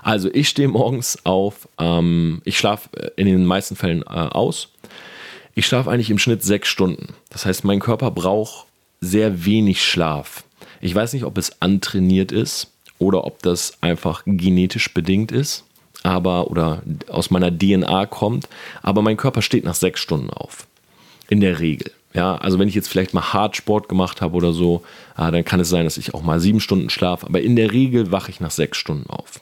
Also 0.02 0.34
ich 0.34 0.50
stehe 0.50 0.68
morgens 0.68 1.24
auf, 1.24 1.68
ähm, 1.78 2.42
ich 2.46 2.58
schlafe 2.58 2.90
in 3.16 3.28
den 3.28 3.46
meisten 3.46 3.76
Fällen 3.76 4.02
äh, 4.02 4.06
aus. 4.06 4.70
Ich 5.54 5.68
schlafe 5.68 5.92
eigentlich 5.92 6.10
im 6.10 6.18
Schnitt 6.18 6.42
sechs 6.42 6.68
Stunden. 6.68 7.14
Das 7.30 7.46
heißt, 7.46 7.64
mein 7.64 7.80
Körper 7.80 8.10
braucht 8.10 8.66
sehr 9.00 9.46
wenig 9.46 9.86
Schlaf. 9.86 10.44
Ich 10.80 10.96
weiß 10.96 11.14
nicht, 11.14 11.26
ob 11.26 11.38
es 11.38 11.62
antrainiert 11.62 12.32
ist 12.32 12.72
oder 12.98 13.24
ob 13.26 13.44
das 13.44 13.78
einfach 13.82 14.24
genetisch 14.26 14.92
bedingt 14.92 15.32
ist, 15.32 15.64
aber 16.02 16.50
oder 16.50 16.82
aus 17.08 17.30
meiner 17.30 17.56
DNA 17.56 18.08
kommt. 18.08 18.50
Aber 18.82 19.04
mein 19.04 19.18
Körper 19.18 19.44
steht 19.44 19.64
nach 19.64 19.76
sechs 19.76 20.00
Stunden 20.00 20.32
auf. 20.32 20.66
In 21.30 21.40
der 21.40 21.60
Regel. 21.60 21.92
Ja, 22.14 22.36
also 22.36 22.60
wenn 22.60 22.68
ich 22.68 22.76
jetzt 22.76 22.90
vielleicht 22.90 23.14
mal 23.14 23.34
Hardsport 23.34 23.88
gemacht 23.88 24.22
habe 24.22 24.36
oder 24.36 24.52
so, 24.52 24.84
äh, 25.18 25.32
dann 25.32 25.46
kann 25.46 25.60
es 25.60 25.70
sein, 25.70 25.86
dass 25.86 25.98
ich 25.98 26.14
auch 26.14 26.22
mal 26.22 26.40
sieben 26.40 26.60
Stunden 26.60 26.90
schlafe. 26.90 27.26
Aber 27.26 27.42
in 27.42 27.56
der 27.56 27.72
Regel 27.72 28.12
wache 28.12 28.32
ich 28.32 28.40
nach 28.40 28.52
sechs 28.52 28.78
Stunden 28.78 29.10
auf. 29.10 29.42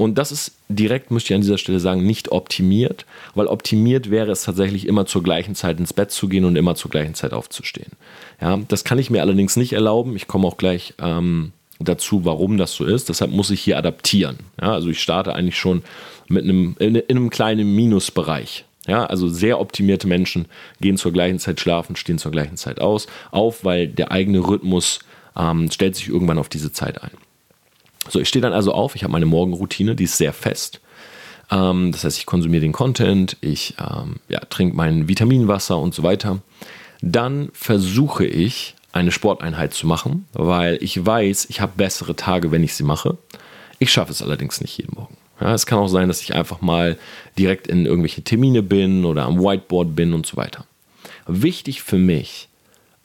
Und 0.00 0.16
das 0.16 0.32
ist 0.32 0.52
direkt, 0.70 1.10
müsste 1.10 1.32
ich 1.32 1.34
an 1.34 1.42
dieser 1.42 1.58
Stelle 1.58 1.78
sagen, 1.78 2.06
nicht 2.06 2.32
optimiert, 2.32 3.04
weil 3.34 3.46
optimiert 3.46 4.10
wäre 4.10 4.32
es 4.32 4.44
tatsächlich 4.44 4.86
immer 4.86 5.04
zur 5.04 5.22
gleichen 5.22 5.54
Zeit 5.54 5.78
ins 5.78 5.92
Bett 5.92 6.10
zu 6.10 6.26
gehen 6.26 6.46
und 6.46 6.56
immer 6.56 6.74
zur 6.74 6.90
gleichen 6.90 7.14
Zeit 7.14 7.34
aufzustehen. 7.34 7.92
Ja, 8.40 8.58
das 8.68 8.84
kann 8.84 8.98
ich 8.98 9.10
mir 9.10 9.20
allerdings 9.20 9.56
nicht 9.56 9.74
erlauben. 9.74 10.16
Ich 10.16 10.26
komme 10.26 10.48
auch 10.48 10.56
gleich 10.56 10.94
ähm, 11.02 11.52
dazu, 11.80 12.24
warum 12.24 12.56
das 12.56 12.72
so 12.72 12.86
ist. 12.86 13.10
Deshalb 13.10 13.30
muss 13.30 13.50
ich 13.50 13.60
hier 13.60 13.76
adaptieren. 13.76 14.38
Ja, 14.58 14.72
also 14.72 14.88
ich 14.88 15.02
starte 15.02 15.34
eigentlich 15.34 15.58
schon 15.58 15.82
mit 16.28 16.44
einem, 16.44 16.76
in, 16.78 16.94
in 16.94 17.16
einem 17.18 17.28
kleinen 17.28 17.74
Minusbereich. 17.74 18.64
Ja, 18.90 19.06
also 19.06 19.28
sehr 19.28 19.60
optimierte 19.60 20.08
Menschen 20.08 20.46
gehen 20.80 20.96
zur 20.96 21.12
gleichen 21.12 21.38
Zeit 21.38 21.60
schlafen, 21.60 21.94
stehen 21.94 22.18
zur 22.18 22.32
gleichen 22.32 22.56
Zeit 22.56 22.80
aus, 22.80 23.06
auf, 23.30 23.64
weil 23.64 23.86
der 23.86 24.10
eigene 24.10 24.40
Rhythmus 24.40 24.98
ähm, 25.36 25.70
stellt 25.70 25.94
sich 25.94 26.08
irgendwann 26.08 26.38
auf 26.38 26.48
diese 26.48 26.72
Zeit 26.72 27.00
ein. 27.00 27.12
So, 28.08 28.18
ich 28.18 28.26
stehe 28.26 28.42
dann 28.42 28.52
also 28.52 28.72
auf, 28.72 28.96
ich 28.96 29.04
habe 29.04 29.12
meine 29.12 29.26
Morgenroutine, 29.26 29.94
die 29.94 30.02
ist 30.02 30.16
sehr 30.16 30.32
fest. 30.32 30.80
Ähm, 31.52 31.92
das 31.92 32.02
heißt, 32.02 32.18
ich 32.18 32.26
konsumiere 32.26 32.62
den 32.62 32.72
Content, 32.72 33.36
ich 33.40 33.76
ähm, 33.78 34.16
ja, 34.28 34.40
trinke 34.40 34.74
mein 34.74 35.06
Vitaminwasser 35.06 35.78
und 35.78 35.94
so 35.94 36.02
weiter. 36.02 36.42
Dann 37.00 37.50
versuche 37.52 38.26
ich, 38.26 38.74
eine 38.90 39.12
Sporteinheit 39.12 39.72
zu 39.72 39.86
machen, 39.86 40.26
weil 40.32 40.82
ich 40.82 41.06
weiß, 41.06 41.46
ich 41.48 41.60
habe 41.60 41.74
bessere 41.76 42.16
Tage, 42.16 42.50
wenn 42.50 42.64
ich 42.64 42.74
sie 42.74 42.82
mache. 42.82 43.18
Ich 43.78 43.92
schaffe 43.92 44.10
es 44.10 44.20
allerdings 44.20 44.60
nicht 44.60 44.76
jeden 44.78 44.96
Morgen. 44.96 45.16
Ja, 45.40 45.54
es 45.54 45.66
kann 45.66 45.78
auch 45.78 45.88
sein, 45.88 46.08
dass 46.08 46.20
ich 46.20 46.34
einfach 46.34 46.60
mal 46.60 46.98
direkt 47.38 47.66
in 47.66 47.86
irgendwelche 47.86 48.22
Termine 48.22 48.62
bin 48.62 49.04
oder 49.04 49.24
am 49.24 49.40
Whiteboard 49.40 49.96
bin 49.96 50.12
und 50.12 50.26
so 50.26 50.36
weiter. 50.36 50.66
Wichtig 51.26 51.82
für 51.82 51.98
mich, 51.98 52.48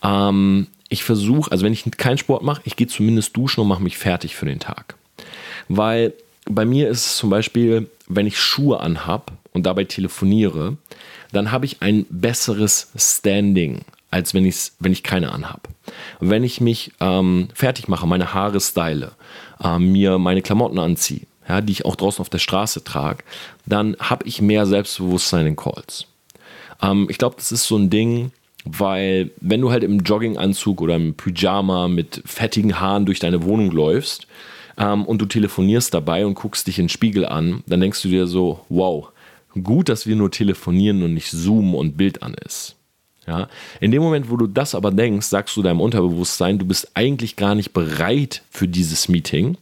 ähm, 0.04 0.68
ich 0.90 1.04
versuche, 1.04 1.52
also 1.52 1.66
wenn 1.66 1.74
ich 1.74 1.84
keinen 1.98 2.18
Sport 2.18 2.44
mache, 2.44 2.62
ich 2.66 2.76
gehe 2.76 2.88
zumindest 2.88 3.36
duschen 3.36 3.62
und 3.62 3.68
mache 3.68 3.84
mich 3.84 3.98
fertig 3.98 4.36
für 4.36 4.46
den 4.46 4.60
Tag. 4.60 4.96
Weil 5.68 6.14
bei 6.46 6.66
mir 6.66 6.90
ist 6.90 7.06
es 7.06 7.18
zum 7.18 7.30
Beispiel, 7.30 7.90
wenn 8.08 8.28
ich 8.28 8.40
Schuhe 8.40 8.80
anhab 8.80 9.32
und 9.54 9.66
dabei 9.66 9.86
telefoniere, 9.86 10.78
dann 11.32 11.52
habe 11.52 11.66
ich 11.66 11.82
ein 11.82 12.06
besseres 12.10 12.92
Standing, 12.96 13.82
als 14.12 14.34
wenn, 14.34 14.46
ich's, 14.46 14.76
wenn 14.80 14.92
ich 14.92 15.04
keine 15.04 15.32
anhab. 15.32 15.68
Wenn 16.20 16.44
ich 16.44 16.62
mich 16.62 16.92
ähm, 17.00 17.50
fertig 17.54 17.88
mache, 17.88 18.06
meine 18.06 18.34
Haare 18.34 18.62
style, 18.62 19.12
äh, 19.64 19.80
mir 19.80 20.20
meine 20.20 20.44
Klamotten 20.44 20.78
anziehe, 20.78 21.26
ja, 21.48 21.62
die 21.62 21.72
ich 21.72 21.86
auch 21.86 21.96
draußen 21.96 22.22
auf 22.22 22.30
der 22.30 22.40
Straße 22.40 22.84
trage, 22.84 23.24
dann 23.66 23.96
habe 24.00 24.28
ich 24.28 24.42
mehr 24.42 24.66
Selbstbewusstsein 24.66 25.46
in 25.48 25.56
Calls. 25.56 26.06
Ähm, 26.82 27.08
ich 27.10 27.18
glaube, 27.18 27.36
das 27.38 27.52
ist 27.52 27.66
so 27.66 27.78
ein 27.78 27.90
Ding, 27.90 28.32
weil 28.66 29.32
wenn 29.42 29.62
du 29.62 29.72
halt 29.72 29.84
im 29.84 30.00
Jogginganzug 30.00 30.82
oder 30.82 30.96
im 30.96 31.14
Pyjama 31.14 31.88
mit 31.88 32.22
fettigen 32.26 32.80
Haaren 32.80 33.06
durch 33.06 33.20
deine 33.20 33.44
Wohnung 33.44 33.72
läufst 33.72 34.28
ähm, 34.78 35.06
und 35.06 35.22
du 35.22 35.26
telefonierst 35.26 35.94
dabei 35.94 36.26
und 36.26 36.34
guckst 36.34 36.68
dich 36.68 36.80
in 36.80 36.86
den 36.86 36.90
Spiegel 36.90 37.26
an, 37.26 37.64
dann 37.68 37.82
denkst 37.82 38.02
du 38.02 38.10
dir 38.10 38.28
so, 38.28 38.62
wow, 38.70 39.10
gut, 39.64 39.90
dass 39.90 40.08
wir 40.08 40.16
nur 40.16 40.32
telefonieren 40.32 41.04
und 41.04 41.14
nicht 41.14 41.30
zoomen 41.30 41.76
und 41.76 41.96
Bild 41.96 42.24
an 42.24 42.36
ist. 42.46 42.76
Ja? 43.28 43.48
In 43.80 43.92
dem 43.92 44.02
Moment, 44.02 44.30
wo 44.30 44.38
du 44.38 44.48
das 44.48 44.74
aber 44.76 44.92
denkst, 44.92 45.28
sagst 45.28 45.56
du 45.56 45.62
deinem 45.62 45.82
Unterbewusstsein, 45.82 46.58
du 46.58 46.66
bist 46.66 46.92
eigentlich 46.96 47.36
gar 47.36 47.54
nicht 47.54 47.72
bereit 47.72 48.42
für 48.50 48.68
dieses 48.68 49.10
Meeting 49.10 49.58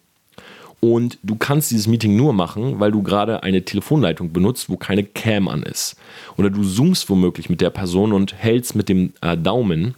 und 0.84 1.18
du 1.24 1.38
kannst 1.38 1.72
dieses 1.72 1.88
Meeting 1.88 2.18
nur 2.18 2.34
machen, 2.34 2.82
weil 2.82 2.92
du 2.92 3.04
gerade 3.04 3.42
eine 3.42 3.64
Telefonleitung 3.64 4.34
benutzt, 4.34 4.70
wo 4.70 4.76
keine 4.76 5.06
Cam 5.06 5.48
an 5.48 5.64
ist. 5.64 5.96
Oder 6.36 6.50
du 6.50 6.62
zoomst 6.62 7.10
womöglich 7.10 7.50
mit 7.50 7.62
der 7.62 7.70
Person 7.70 8.12
und 8.12 8.34
hältst 8.36 8.76
mit 8.76 8.90
dem 8.90 9.14
äh, 9.22 9.38
Daumen 9.38 9.96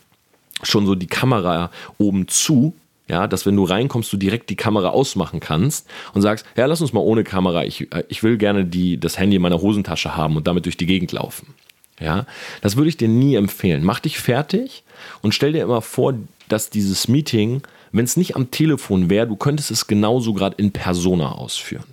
schon 0.61 0.85
so 0.85 0.93
die 0.93 1.07
Kamera 1.07 1.71
oben 1.97 2.27
zu, 2.27 2.75
ja, 3.07 3.25
dass 3.25 3.47
wenn 3.47 3.55
du 3.55 3.63
reinkommst, 3.63 4.13
du 4.13 4.17
direkt 4.17 4.51
die 4.51 4.55
Kamera 4.55 4.89
ausmachen 4.89 5.39
kannst 5.39 5.87
und 6.13 6.21
sagst, 6.21 6.45
ja, 6.55 6.67
lass 6.67 6.81
uns 6.81 6.93
mal 6.93 6.99
ohne 6.99 7.23
Kamera, 7.23 7.63
ich, 7.63 7.91
äh, 7.91 8.03
ich 8.07 8.21
will 8.21 8.37
gerne 8.37 8.63
die, 8.63 8.99
das 8.99 9.17
Handy 9.17 9.37
in 9.37 9.41
meiner 9.41 9.63
Hosentasche 9.63 10.15
haben 10.15 10.37
und 10.37 10.45
damit 10.45 10.65
durch 10.65 10.77
die 10.77 10.85
Gegend 10.85 11.11
laufen. 11.11 11.55
Ja, 11.99 12.27
das 12.61 12.75
würde 12.75 12.89
ich 12.89 12.97
dir 12.97 13.07
nie 13.07 13.33
empfehlen. 13.33 13.83
Mach 13.83 14.01
dich 14.01 14.19
fertig 14.19 14.83
und 15.23 15.33
stell 15.33 15.53
dir 15.53 15.63
immer 15.63 15.81
vor, 15.81 16.13
dass 16.47 16.69
dieses 16.69 17.07
Meeting 17.07 17.61
wenn 17.95 18.03
es 18.03 18.17
nicht 18.17 18.35
am 18.35 18.51
Telefon 18.51 19.09
wäre, 19.09 19.25
du 19.25 19.37
könntest 19.37 19.71
es 19.71 19.87
genauso 19.87 20.33
gerade 20.33 20.57
in 20.57 20.71
Persona 20.71 21.31
ausführen. 21.31 21.85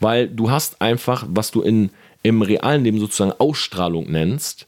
Weil 0.00 0.28
du 0.28 0.50
hast 0.50 0.80
einfach, 0.80 1.26
was 1.28 1.50
du 1.50 1.60
in, 1.60 1.90
im 2.22 2.40
realen 2.40 2.84
Leben 2.84 2.98
sozusagen 2.98 3.38
Ausstrahlung 3.38 4.10
nennst, 4.10 4.66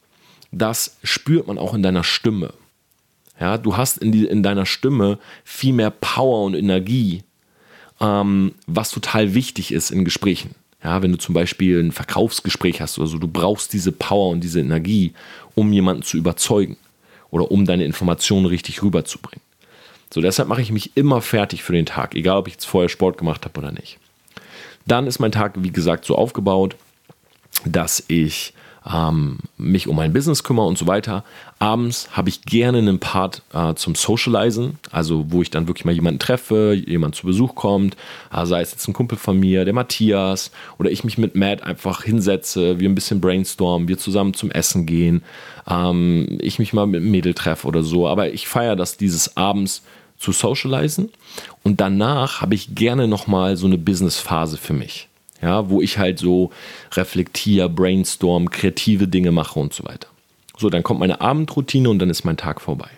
das 0.51 0.99
spürt 1.03 1.47
man 1.47 1.57
auch 1.57 1.73
in 1.73 1.83
deiner 1.83 2.05
Stimme. 2.05 2.53
Ja, 3.41 3.57
du 3.57 3.79
hast 3.79 3.97
in, 3.97 4.13
die, 4.13 4.27
in 4.27 4.43
deiner 4.43 4.67
Stimme 4.67 5.19
viel 5.43 5.73
mehr 5.73 5.91
Power 5.91 6.45
und 6.45 6.55
Energie, 6.55 7.23
ähm, 7.99 8.53
was 8.67 8.91
total 8.91 9.33
wichtig 9.33 9.73
ist 9.73 9.91
in 9.91 10.05
Gesprächen. 10.05 10.55
Ja, 10.85 11.01
wenn 11.01 11.13
du 11.13 11.19
zum 11.19 11.35
Beispiel 11.35 11.81
ein 11.81 11.93
Verkaufsgespräch 11.93 12.83
hast 12.83 12.99
oder 12.99 13.09
so, 13.09 13.17
du 13.17 13.29
brauchst 13.29 13.73
diese 13.73 13.91
Power 13.93 14.29
und 14.29 14.45
diese 14.45 14.61
Energie, 14.61 15.15
um 15.55 15.73
jemanden 15.73 16.03
zu 16.03 16.19
überzeugen 16.19 16.77
oder 17.33 17.51
um 17.51 17.65
deine 17.65 17.85
Informationen 17.85 18.47
richtig 18.47 18.85
rüberzubringen. 18.85 19.43
So, 20.15 20.21
deshalb 20.21 20.49
mache 20.49 20.63
ich 20.63 20.71
mich 20.71 20.93
immer 20.95 21.21
fertig 21.23 21.65
für 21.65 21.73
den 21.73 21.87
Tag, 21.87 22.15
egal 22.15 22.37
ob 22.37 22.47
ich 22.47 22.55
jetzt 22.55 22.67
vorher 22.67 22.91
Sport 22.91 23.19
gemacht 23.19 23.45
habe 23.45 23.59
oder 23.59 23.73
nicht. 23.73 23.99
Dann 24.87 25.07
ist 25.07 25.19
mein 25.19 25.33
Tag, 25.33 25.55
wie 25.57 25.73
gesagt, 25.73 26.05
so 26.05 26.15
aufgebaut, 26.17 26.77
dass 27.65 28.05
ich 28.09 28.53
ähm, 28.91 29.39
mich 29.57 29.89
um 29.89 29.97
mein 29.97 30.13
Business 30.13 30.43
kümmere 30.43 30.67
und 30.67 30.79
so 30.79 30.87
weiter. 30.87 31.25
Abends 31.59 32.09
habe 32.13 32.29
ich 32.29 32.43
gerne 32.43 32.79
einen 32.79 32.99
Part 32.99 33.43
äh, 33.53 33.75
zum 33.75 33.95
Socializen, 33.95 34.79
also 34.91 35.27
wo 35.29 35.43
ich 35.43 35.51
dann 35.51 35.69
wirklich 35.69 35.85
mal 35.85 35.95
jemanden 35.95 36.19
treffe, 36.19 36.73
jemand 36.75 37.15
zu 37.15 37.27
Besuch 37.27 37.55
kommt, 37.55 37.97
äh, 38.33 38.45
sei 38.47 38.61
es 38.61 38.73
jetzt 38.73 38.89
ein 38.89 38.93
Kumpel 38.93 39.19
von 39.19 39.39
mir, 39.39 39.65
der 39.65 39.75
Matthias, 39.75 40.51
oder 40.79 40.91
ich 40.91 41.05
mich 41.05 41.19
mit 41.19 41.35
Matt 41.37 41.63
einfach 41.63 42.03
hinsetze, 42.03 42.81
wir 42.81 42.89
ein 42.89 42.95
bisschen 42.95 43.21
brainstormen, 43.21 43.89
wir 43.89 43.99
zusammen 43.99 44.35
zum 44.35 44.51
Essen 44.51 44.87
gehen, 44.87 45.23
ähm, 45.69 46.39
ich 46.41 46.59
mich 46.59 46.73
mal 46.73 46.87
mit 46.87 47.01
einem 47.01 47.11
Mädel 47.11 47.35
treffe 47.35 47.69
oder 47.69 47.83
so. 47.83 48.09
Aber 48.09 48.33
ich 48.33 48.49
feiere 48.49 48.77
das 48.77 48.97
dieses 48.97 49.37
Abends 49.37 49.83
zu 50.19 50.33
socialisen. 50.33 51.11
Und 51.63 51.81
danach 51.81 52.41
habe 52.41 52.55
ich 52.55 52.75
gerne 52.75 53.09
nochmal 53.09 53.57
so 53.57 53.67
eine 53.67 53.79
Business-Phase 53.79 54.57
für 54.57 54.73
mich. 54.73 55.09
Ja, 55.43 55.69
wo 55.69 55.83
ich 55.83 55.99
halt 55.99 56.19
so 56.21 56.51
reflektiere, 56.93 57.69
brainstorm, 57.69 58.49
kreative 58.51 59.09
Dinge 59.09 59.33
mache 59.33 59.59
und 59.59 59.75
so 59.75 59.85
weiter. 59.85 60.09
So, 60.57 60.71
dann 60.71 60.85
kommt 60.85 61.01
meine 61.01 61.21
Abendroutine 61.21 61.91
und 61.91 61.99
dann 61.99 62.11
ist 62.11 62.25
mein 62.25 62.37
Tag 62.37 62.61
vorbei. 62.61 62.89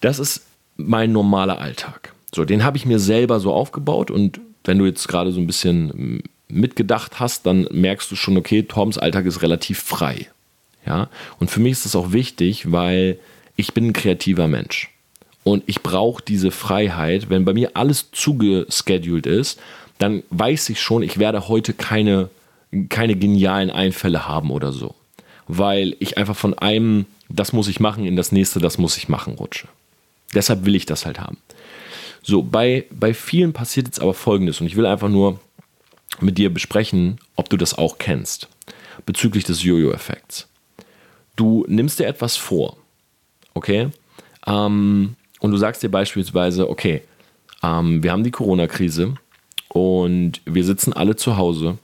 Das 0.00 0.18
ist 0.18 0.46
mein 0.76 1.12
normaler 1.12 1.58
Alltag. 1.58 2.12
So, 2.34 2.44
den 2.44 2.62
habe 2.62 2.76
ich 2.76 2.84
mir 2.84 2.98
selber 2.98 3.40
so 3.40 3.52
aufgebaut 3.52 4.10
und 4.10 4.40
wenn 4.64 4.78
du 4.78 4.84
jetzt 4.84 5.08
gerade 5.08 5.32
so 5.32 5.40
ein 5.40 5.46
bisschen 5.46 6.22
mitgedacht 6.48 7.18
hast, 7.18 7.46
dann 7.46 7.66
merkst 7.70 8.10
du 8.10 8.16
schon, 8.16 8.36
okay, 8.36 8.62
Toms 8.62 8.98
Alltag 8.98 9.24
ist 9.26 9.42
relativ 9.42 9.78
frei. 9.78 10.28
Ja, 10.84 11.08
und 11.40 11.50
für 11.50 11.60
mich 11.60 11.72
ist 11.72 11.86
das 11.86 11.96
auch 11.96 12.12
wichtig, 12.12 12.70
weil 12.70 13.18
ich 13.56 13.74
bin 13.74 13.88
ein 13.88 13.92
kreativer 13.92 14.46
Mensch. 14.46 14.90
Und 15.42 15.64
ich 15.66 15.82
brauche 15.82 16.22
diese 16.22 16.50
Freiheit. 16.50 17.30
Wenn 17.30 17.44
bei 17.44 17.54
mir 17.54 17.70
alles 17.74 18.10
zugeschedult 18.12 19.26
ist, 19.26 19.60
dann 19.98 20.22
weiß 20.30 20.68
ich 20.70 20.80
schon, 20.80 21.02
ich 21.02 21.18
werde 21.18 21.48
heute 21.48 21.72
keine, 21.72 22.30
keine 22.88 23.16
genialen 23.16 23.70
Einfälle 23.70 24.28
haben 24.28 24.50
oder 24.50 24.72
so. 24.72 24.94
Weil 25.48 25.96
ich 26.00 26.18
einfach 26.18 26.36
von 26.36 26.54
einem, 26.58 27.06
das 27.28 27.52
muss 27.52 27.68
ich 27.68 27.80
machen, 27.80 28.04
in 28.04 28.16
das 28.16 28.32
nächste, 28.32 28.60
das 28.60 28.78
muss 28.78 28.96
ich 28.96 29.08
machen, 29.08 29.34
rutsche. 29.34 29.68
Deshalb 30.34 30.64
will 30.64 30.74
ich 30.74 30.86
das 30.86 31.06
halt 31.06 31.20
haben. 31.20 31.38
So, 32.22 32.42
bei, 32.42 32.84
bei 32.90 33.14
vielen 33.14 33.52
passiert 33.52 33.86
jetzt 33.86 34.00
aber 34.00 34.12
Folgendes 34.12 34.60
und 34.60 34.66
ich 34.66 34.76
will 34.76 34.86
einfach 34.86 35.08
nur 35.08 35.38
mit 36.20 36.38
dir 36.38 36.52
besprechen, 36.52 37.18
ob 37.36 37.48
du 37.48 37.56
das 37.56 37.78
auch 37.78 37.98
kennst, 37.98 38.48
bezüglich 39.04 39.44
des 39.44 39.62
Jojo-Effekts. 39.62 40.48
Du 41.36 41.64
nimmst 41.68 42.00
dir 42.00 42.06
etwas 42.06 42.36
vor, 42.36 42.76
okay? 43.54 43.90
Ähm, 44.46 45.14
und 45.40 45.50
du 45.50 45.56
sagst 45.56 45.82
dir 45.82 45.90
beispielsweise, 45.90 46.68
okay, 46.68 47.02
ähm, 47.62 48.02
wir 48.02 48.10
haben 48.10 48.24
die 48.24 48.30
Corona-Krise 48.30 49.14
und 49.76 50.40
wir 50.46 50.64
sitzen 50.64 50.94
alle 50.94 51.16
zu 51.16 51.36
Hause. 51.36 51.76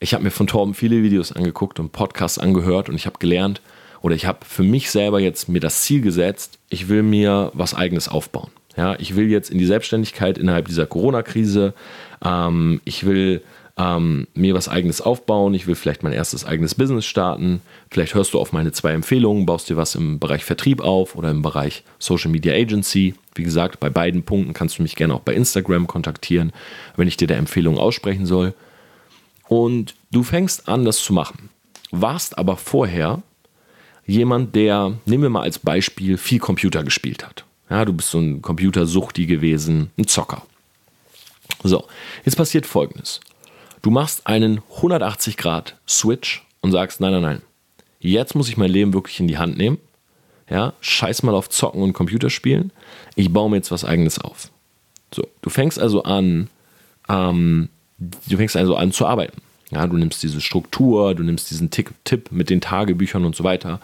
Ich 0.00 0.12
habe 0.12 0.24
mir 0.24 0.32
von 0.32 0.48
Torben 0.48 0.74
viele 0.74 1.04
Videos 1.04 1.30
angeguckt 1.30 1.78
und 1.78 1.92
Podcasts 1.92 2.36
angehört 2.36 2.88
und 2.88 2.96
ich 2.96 3.06
habe 3.06 3.20
gelernt 3.20 3.62
oder 4.02 4.16
ich 4.16 4.26
habe 4.26 4.40
für 4.44 4.64
mich 4.64 4.90
selber 4.90 5.20
jetzt 5.20 5.48
mir 5.48 5.60
das 5.60 5.82
Ziel 5.82 6.00
gesetzt, 6.00 6.58
ich 6.68 6.88
will 6.88 7.04
mir 7.04 7.52
was 7.54 7.74
eigenes 7.74 8.08
aufbauen. 8.08 8.50
Ja, 8.76 8.96
ich 8.98 9.14
will 9.14 9.30
jetzt 9.30 9.50
in 9.50 9.58
die 9.58 9.66
Selbstständigkeit 9.66 10.36
innerhalb 10.36 10.66
dieser 10.66 10.86
Corona-Krise. 10.86 11.74
Ähm, 12.24 12.80
ich 12.84 13.06
will 13.06 13.42
ähm, 13.78 14.26
mir 14.34 14.54
was 14.54 14.68
eigenes 14.68 15.00
aufbauen. 15.00 15.54
Ich 15.54 15.66
will 15.66 15.76
vielleicht 15.76 16.02
mein 16.02 16.12
erstes 16.12 16.44
eigenes 16.44 16.74
Business 16.74 17.06
starten. 17.06 17.62
Vielleicht 17.90 18.14
hörst 18.14 18.34
du 18.34 18.40
auf 18.40 18.52
meine 18.52 18.72
zwei 18.72 18.92
Empfehlungen, 18.92 19.46
baust 19.46 19.70
dir 19.70 19.76
was 19.76 19.94
im 19.94 20.18
Bereich 20.18 20.44
Vertrieb 20.44 20.80
auf 20.80 21.14
oder 21.14 21.30
im 21.30 21.42
Bereich 21.42 21.84
Social 21.98 22.30
Media 22.30 22.52
Agency. 22.52 23.14
Wie 23.36 23.44
gesagt, 23.44 23.78
bei 23.78 23.88
beiden 23.88 24.24
Punkten 24.24 24.52
kannst 24.52 24.78
du 24.78 24.82
mich 24.82 24.96
gerne 24.96 25.14
auch 25.14 25.20
bei 25.20 25.32
Instagram 25.34 25.86
kontaktieren, 25.86 26.52
wenn 26.96 27.06
ich 27.06 27.16
dir 27.16 27.28
der 27.28 27.38
Empfehlung 27.38 27.78
aussprechen 27.78 28.26
soll. 28.26 28.52
Und 29.46 29.94
du 30.10 30.24
fängst 30.24 30.68
an, 30.68 30.84
das 30.84 30.98
zu 31.02 31.12
machen. 31.12 31.48
Warst 31.92 32.36
aber 32.36 32.56
vorher 32.56 33.22
jemand, 34.04 34.56
der, 34.56 34.94
nehmen 35.06 35.22
wir 35.22 35.30
mal 35.30 35.42
als 35.42 35.60
Beispiel, 35.60 36.18
viel 36.18 36.40
Computer 36.40 36.82
gespielt 36.82 37.24
hat. 37.24 37.44
Ja, 37.70 37.84
du 37.84 37.92
bist 37.92 38.10
so 38.10 38.18
ein 38.18 38.42
Computersuchti 38.42 39.26
gewesen, 39.26 39.90
ein 39.96 40.06
Zocker. 40.06 40.42
So, 41.62 41.86
jetzt 42.24 42.36
passiert 42.36 42.66
folgendes. 42.66 43.20
Du 43.82 43.90
machst 43.90 44.26
einen 44.26 44.60
180 44.76 45.36
Grad 45.36 45.76
Switch 45.86 46.44
und 46.60 46.72
sagst, 46.72 47.00
nein, 47.00 47.12
nein, 47.12 47.22
nein. 47.22 47.42
Jetzt 48.00 48.34
muss 48.34 48.48
ich 48.48 48.56
mein 48.56 48.70
Leben 48.70 48.92
wirklich 48.92 49.20
in 49.20 49.28
die 49.28 49.38
Hand 49.38 49.56
nehmen. 49.58 49.78
Ja, 50.50 50.72
scheiß 50.80 51.22
mal 51.24 51.34
auf 51.34 51.50
Zocken 51.50 51.82
und 51.82 51.92
Computerspielen. 51.92 52.72
Ich 53.16 53.32
baue 53.32 53.50
mir 53.50 53.56
jetzt 53.56 53.70
was 53.70 53.84
eigenes 53.84 54.18
auf. 54.18 54.50
So, 55.14 55.26
du 55.42 55.50
fängst 55.50 55.78
also 55.78 56.02
an, 56.04 56.48
ähm, 57.08 57.68
du 57.98 58.36
fängst 58.36 58.56
also 58.56 58.76
an 58.76 58.92
zu 58.92 59.06
arbeiten. 59.06 59.42
Ja, 59.70 59.86
du 59.86 59.96
nimmst 59.96 60.22
diese 60.22 60.40
Struktur, 60.40 61.14
du 61.14 61.22
nimmst 61.22 61.50
diesen 61.50 61.70
Tick, 61.70 61.92
Tipp 62.04 62.32
mit 62.32 62.48
den 62.48 62.60
Tagebüchern 62.60 63.24
und 63.24 63.36
so 63.36 63.44
weiter. 63.44 63.80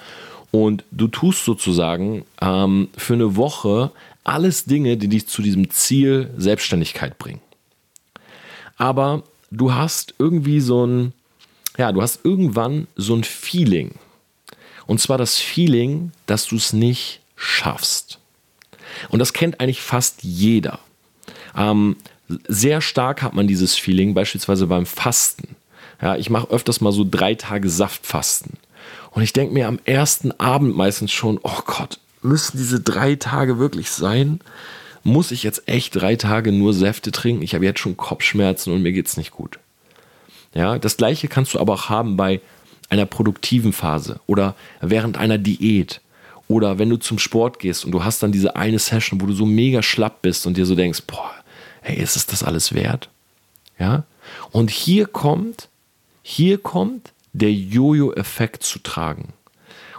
Und 0.51 0.85
du 0.91 1.09
tust 1.09 1.45
sozusagen 1.45 2.25
ähm, 2.41 2.89
für 2.97 3.15
eine 3.15 3.37
Woche 3.37 3.91
alles 4.23 4.65
Dinge, 4.65 4.97
die 4.97 5.09
dich 5.09 5.27
zu 5.27 5.43
diesem 5.43 5.69
Ziel 5.71 6.31
Selbstständigkeit 6.39 7.19
bringen. 7.19 7.41
Aber 8.77 9.25
du 9.57 9.75
hast 9.75 10.15
irgendwie 10.19 10.61
so 10.61 10.87
ein, 10.87 11.13
ja, 11.77 11.93
du 11.93 12.03
hast 12.03 12.25
irgendwann 12.25 12.87
so 12.97 13.15
ein 13.15 13.25
Feeling. 13.25 13.93
Und 14.87 15.01
zwar 15.01 15.19
das 15.19 15.39
Feeling, 15.39 16.13
dass 16.27 16.47
du 16.47 16.57
es 16.57 16.73
nicht 16.73 17.21
schaffst. 17.37 18.19
Und 19.09 19.19
das 19.19 19.33
kennt 19.33 19.61
eigentlich 19.61 19.81
fast 19.81 20.23
jeder. 20.23 20.79
Ähm, 21.57 21.97
sehr 22.49 22.81
stark 22.81 23.23
hat 23.23 23.35
man 23.35 23.47
dieses 23.47 23.75
Feeling, 23.77 24.15
beispielsweise 24.15 24.67
beim 24.67 24.87
Fasten. 24.87 25.57
Ja, 26.01 26.17
ich 26.17 26.31
mache 26.31 26.51
öfters 26.51 26.81
mal 26.81 26.93
so 26.93 27.07
drei 27.09 27.35
Tage 27.35 27.69
Saftfasten. 27.69 28.55
Und 29.11 29.23
ich 29.23 29.33
denke 29.33 29.55
mir 29.55 29.69
am 29.69 29.79
ersten 29.85 30.33
Abend 30.33 30.77
meistens 30.77 31.13
schon, 31.13 31.39
oh 31.43 31.61
Gott, 31.65 31.99
müssen 32.23 32.59
diese 32.59 32.81
drei 32.81 33.15
Tage 33.15 33.59
wirklich 33.59 33.91
sein? 33.91 34.41
Muss 35.05 35.31
ich 35.31 35.43
jetzt 35.43 35.69
echt 35.69 35.95
drei 35.95 36.17
Tage 36.17 36.51
nur 36.51 36.75
Säfte 36.75 37.13
trinken? 37.13 37.43
Ich 37.43 37.55
habe 37.55 37.65
jetzt 37.65 37.81
schon 37.81 37.97
Kopfschmerzen 37.97 38.73
und 38.73 38.83
mir 38.83 38.93
geht 38.93 39.07
es 39.07 39.17
nicht 39.17 39.31
gut. 39.31 39.59
Ja, 40.55 40.79
das 40.79 40.97
gleiche 40.97 41.29
kannst 41.29 41.55
du 41.55 41.61
aber 41.61 41.75
auch 41.75 41.89
haben 41.89 42.17
bei 42.17 42.41
einer 42.89 43.07
produktiven 43.07 43.73
Phase 43.73 44.21
oder 44.27 44.55
während 44.81 45.17
einer 45.17 45.39
Diät 45.39 46.01
oder 46.49 46.79
wenn 46.79 46.91
du 46.91 46.97
zum 46.97 47.19
Sport 47.19 47.59
gehst 47.59 47.85
und 47.85 47.93
du 47.93 48.05
hast 48.05 48.23
dann 48.23 48.33
diese 48.33 48.57
eine 48.57 48.79
Session, 48.79 49.21
wo 49.21 49.27
du 49.27 49.33
so 49.33 49.47
mega 49.47 49.83
schlapp 49.83 50.23
bist 50.23 50.47
und 50.47 50.57
dir 50.57 50.67
so 50.67 50.75
denkst, 50.75 51.03
boah, 51.07 51.31
hey, 51.83 51.97
ist 51.97 52.17
es 52.17 52.27
das 52.27 52.43
alles 52.43 52.75
wert? 52.75 53.09
Ja? 53.79 54.05
Und 54.53 54.71
hier 54.71 55.07
kommt, 55.07 55.69
hier 56.23 56.59
kommt 56.59 57.13
der 57.33 57.53
Jojo-Effekt 57.53 58.63
zu 58.63 58.79
tragen. 58.79 59.33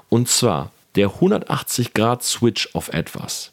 Und 0.09 0.29
zwar 0.29 0.71
der 0.95 1.07
180 1.07 1.93
Grad 1.93 2.23
Switch 2.23 2.69
auf 2.73 2.89
etwas 2.89 3.51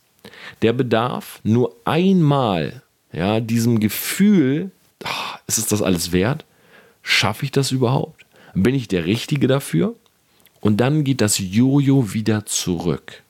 der 0.62 0.72
bedarf 0.72 1.40
nur 1.42 1.76
einmal 1.84 2.82
ja, 3.12 3.40
diesem 3.40 3.80
Gefühl, 3.80 4.70
ach, 5.04 5.38
ist 5.46 5.58
es 5.58 5.66
das 5.66 5.82
alles 5.82 6.12
wert? 6.12 6.44
Schaffe 7.02 7.44
ich 7.44 7.50
das 7.50 7.72
überhaupt? 7.72 8.24
Bin 8.54 8.74
ich 8.74 8.88
der 8.88 9.06
Richtige 9.06 9.46
dafür? 9.46 9.94
Und 10.60 10.78
dann 10.78 11.04
geht 11.04 11.20
das 11.20 11.38
Jojo 11.38 12.14
wieder 12.14 12.46
zurück. 12.46 13.22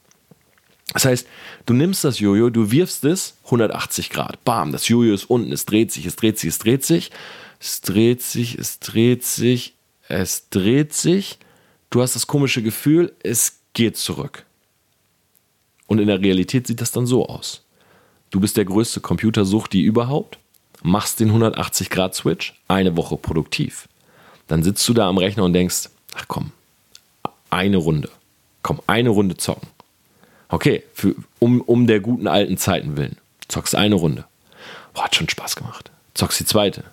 Das 0.92 1.06
heißt, 1.06 1.26
du 1.64 1.72
nimmst 1.72 2.04
das 2.04 2.18
Jojo, 2.18 2.50
du 2.50 2.70
wirfst 2.70 3.04
es 3.04 3.38
180 3.44 4.10
Grad. 4.10 4.44
Bam, 4.44 4.72
das 4.72 4.88
Jojo 4.88 5.14
ist 5.14 5.24
unten, 5.24 5.50
es 5.52 5.64
dreht 5.64 5.90
sich, 5.90 6.04
es 6.04 6.16
dreht 6.16 6.38
sich, 6.38 6.50
es 6.50 6.58
dreht 6.58 6.84
sich. 6.84 7.10
Es 7.62 7.80
dreht 7.80 8.22
sich, 8.22 8.58
es 8.58 8.80
dreht 8.80 9.24
sich, 9.24 9.74
es 10.08 10.48
dreht 10.48 10.92
sich. 10.94 11.38
Du 11.90 12.02
hast 12.02 12.16
das 12.16 12.26
komische 12.26 12.60
Gefühl, 12.60 13.12
es 13.22 13.60
geht 13.72 13.96
zurück. 13.96 14.44
Und 15.92 15.98
in 15.98 16.06
der 16.06 16.22
Realität 16.22 16.66
sieht 16.66 16.80
das 16.80 16.90
dann 16.90 17.06
so 17.06 17.26
aus. 17.26 17.60
Du 18.30 18.40
bist 18.40 18.56
der 18.56 18.64
größte 18.64 19.00
Computersucht, 19.00 19.74
die 19.74 19.82
überhaupt, 19.82 20.38
machst 20.82 21.20
den 21.20 21.30
180-Grad-Switch, 21.30 22.54
eine 22.66 22.96
Woche 22.96 23.18
produktiv. 23.18 23.88
Dann 24.48 24.62
sitzt 24.62 24.88
du 24.88 24.94
da 24.94 25.06
am 25.06 25.18
Rechner 25.18 25.44
und 25.44 25.52
denkst, 25.52 25.90
ach 26.14 26.24
komm, 26.28 26.52
eine 27.50 27.76
Runde. 27.76 28.08
Komm, 28.62 28.80
eine 28.86 29.10
Runde 29.10 29.36
zocken. 29.36 29.68
Okay, 30.48 30.82
für, 30.94 31.14
um, 31.40 31.60
um 31.60 31.86
der 31.86 32.00
guten 32.00 32.26
alten 32.26 32.56
Zeiten 32.56 32.96
willen. 32.96 33.18
Zockst 33.48 33.74
eine 33.74 33.96
Runde. 33.96 34.24
Boah, 34.94 35.04
hat 35.04 35.14
schon 35.14 35.28
Spaß 35.28 35.56
gemacht. 35.56 35.90
Zockst 36.14 36.40
die 36.40 36.46
zweite. 36.46 36.84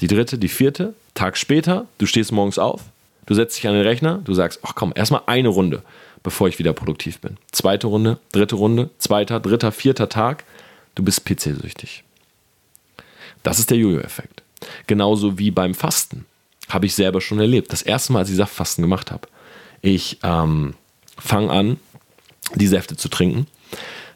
Die 0.00 0.08
dritte, 0.08 0.38
die 0.38 0.48
vierte. 0.48 0.94
Tag 1.14 1.36
später, 1.36 1.86
du 1.98 2.06
stehst 2.06 2.32
morgens 2.32 2.58
auf, 2.58 2.82
du 3.26 3.34
setzt 3.34 3.56
dich 3.56 3.68
an 3.68 3.74
den 3.74 3.86
Rechner, 3.86 4.18
du 4.24 4.34
sagst, 4.34 4.58
ach 4.64 4.74
komm, 4.74 4.92
erstmal 4.96 5.22
eine 5.26 5.50
Runde 5.50 5.84
bevor 6.22 6.48
ich 6.48 6.58
wieder 6.58 6.72
produktiv 6.72 7.20
bin. 7.20 7.36
Zweite 7.52 7.86
Runde, 7.86 8.18
dritte 8.32 8.56
Runde, 8.56 8.90
zweiter, 8.98 9.40
dritter, 9.40 9.72
vierter 9.72 10.08
Tag, 10.08 10.44
du 10.94 11.02
bist 11.02 11.24
PC-süchtig. 11.24 12.02
Das 13.42 13.58
ist 13.58 13.70
der 13.70 13.78
Jojo-Effekt. 13.78 14.42
Genauso 14.86 15.38
wie 15.38 15.50
beim 15.50 15.74
Fasten. 15.74 16.26
Habe 16.68 16.86
ich 16.86 16.94
selber 16.94 17.20
schon 17.20 17.40
erlebt. 17.40 17.72
Das 17.72 17.82
erste 17.82 18.12
Mal, 18.12 18.20
als 18.20 18.30
ich 18.30 18.36
Saftfasten 18.36 18.82
gemacht 18.82 19.10
habe. 19.10 19.26
Ich 19.82 20.18
ähm, 20.22 20.74
fange 21.18 21.50
an, 21.50 21.76
die 22.54 22.66
Säfte 22.66 22.96
zu 22.96 23.08
trinken. 23.08 23.46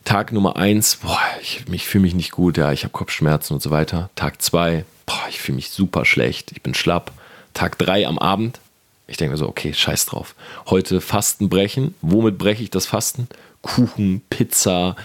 Tag 0.04 0.32
Nummer 0.32 0.56
eins, 0.56 0.96
boah, 0.96 1.18
ich, 1.40 1.64
ich 1.70 1.86
fühle 1.86 2.02
mich 2.02 2.14
nicht 2.14 2.32
gut, 2.32 2.58
ja, 2.58 2.72
ich 2.72 2.84
habe 2.84 2.92
Kopfschmerzen 2.92 3.54
und 3.54 3.62
so 3.62 3.70
weiter. 3.70 4.10
Tag 4.14 4.42
zwei, 4.42 4.84
boah, 5.06 5.22
ich 5.30 5.40
fühle 5.40 5.56
mich 5.56 5.70
super 5.70 6.04
schlecht, 6.04 6.52
ich 6.52 6.62
bin 6.62 6.74
schlapp. 6.74 7.12
Tag 7.54 7.78
drei 7.78 8.06
am 8.06 8.18
Abend, 8.18 8.60
ich 9.06 9.16
denke 9.16 9.32
mir 9.32 9.38
so, 9.38 9.48
okay, 9.48 9.74
scheiß 9.74 10.06
drauf. 10.06 10.34
Heute 10.66 11.00
Fasten 11.00 11.48
brechen. 11.48 11.94
Womit 12.00 12.38
breche 12.38 12.62
ich 12.62 12.70
das 12.70 12.86
Fasten? 12.86 13.28
Kuchen, 13.62 14.22
Pizza, 14.30 14.96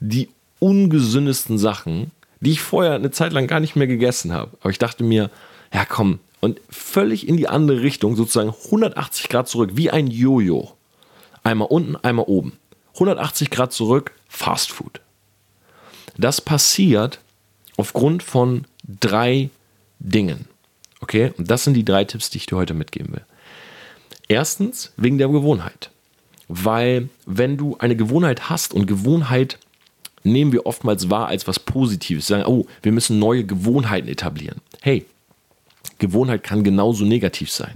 die 0.00 0.28
ungesündesten 0.58 1.58
Sachen, 1.58 2.10
die 2.40 2.52
ich 2.52 2.60
vorher 2.60 2.94
eine 2.94 3.10
Zeit 3.10 3.32
lang 3.32 3.46
gar 3.46 3.60
nicht 3.60 3.76
mehr 3.76 3.86
gegessen 3.86 4.32
habe. 4.32 4.56
Aber 4.60 4.70
ich 4.70 4.78
dachte 4.78 5.04
mir, 5.04 5.30
ja 5.72 5.84
komm, 5.84 6.20
und 6.40 6.60
völlig 6.70 7.28
in 7.28 7.36
die 7.36 7.48
andere 7.48 7.82
Richtung, 7.82 8.16
sozusagen 8.16 8.54
180 8.66 9.28
Grad 9.28 9.48
zurück, 9.48 9.70
wie 9.74 9.90
ein 9.90 10.06
Jojo. 10.06 10.72
Einmal 11.42 11.68
unten, 11.68 11.96
einmal 11.96 12.26
oben. 12.28 12.58
180 12.94 13.50
Grad 13.50 13.72
zurück, 13.72 14.12
Fast 14.28 14.70
Food. 14.70 15.00
Das 16.16 16.40
passiert 16.40 17.20
aufgrund 17.76 18.22
von 18.22 18.66
drei 19.00 19.50
Dingen. 19.98 20.46
Okay, 21.00 21.32
und 21.38 21.50
das 21.50 21.64
sind 21.64 21.74
die 21.74 21.84
drei 21.84 22.04
Tipps, 22.04 22.30
die 22.30 22.38
ich 22.38 22.46
dir 22.46 22.56
heute 22.56 22.74
mitgeben 22.74 23.12
will. 23.12 23.24
Erstens 24.28 24.92
wegen 24.96 25.18
der 25.18 25.28
Gewohnheit. 25.28 25.90
Weil 26.48 27.08
wenn 27.26 27.56
du 27.56 27.76
eine 27.78 27.96
Gewohnheit 27.96 28.48
hast 28.48 28.72
und 28.72 28.86
Gewohnheit 28.86 29.58
nehmen 30.22 30.52
wir 30.52 30.66
oftmals 30.66 31.10
wahr 31.10 31.28
als 31.28 31.46
was 31.46 31.58
Positives, 31.58 32.26
sagen, 32.26 32.44
oh, 32.46 32.66
wir 32.82 32.92
müssen 32.92 33.18
neue 33.18 33.44
Gewohnheiten 33.44 34.08
etablieren. 34.08 34.60
Hey, 34.80 35.06
Gewohnheit 35.98 36.42
kann 36.42 36.64
genauso 36.64 37.04
negativ 37.04 37.50
sein. 37.50 37.74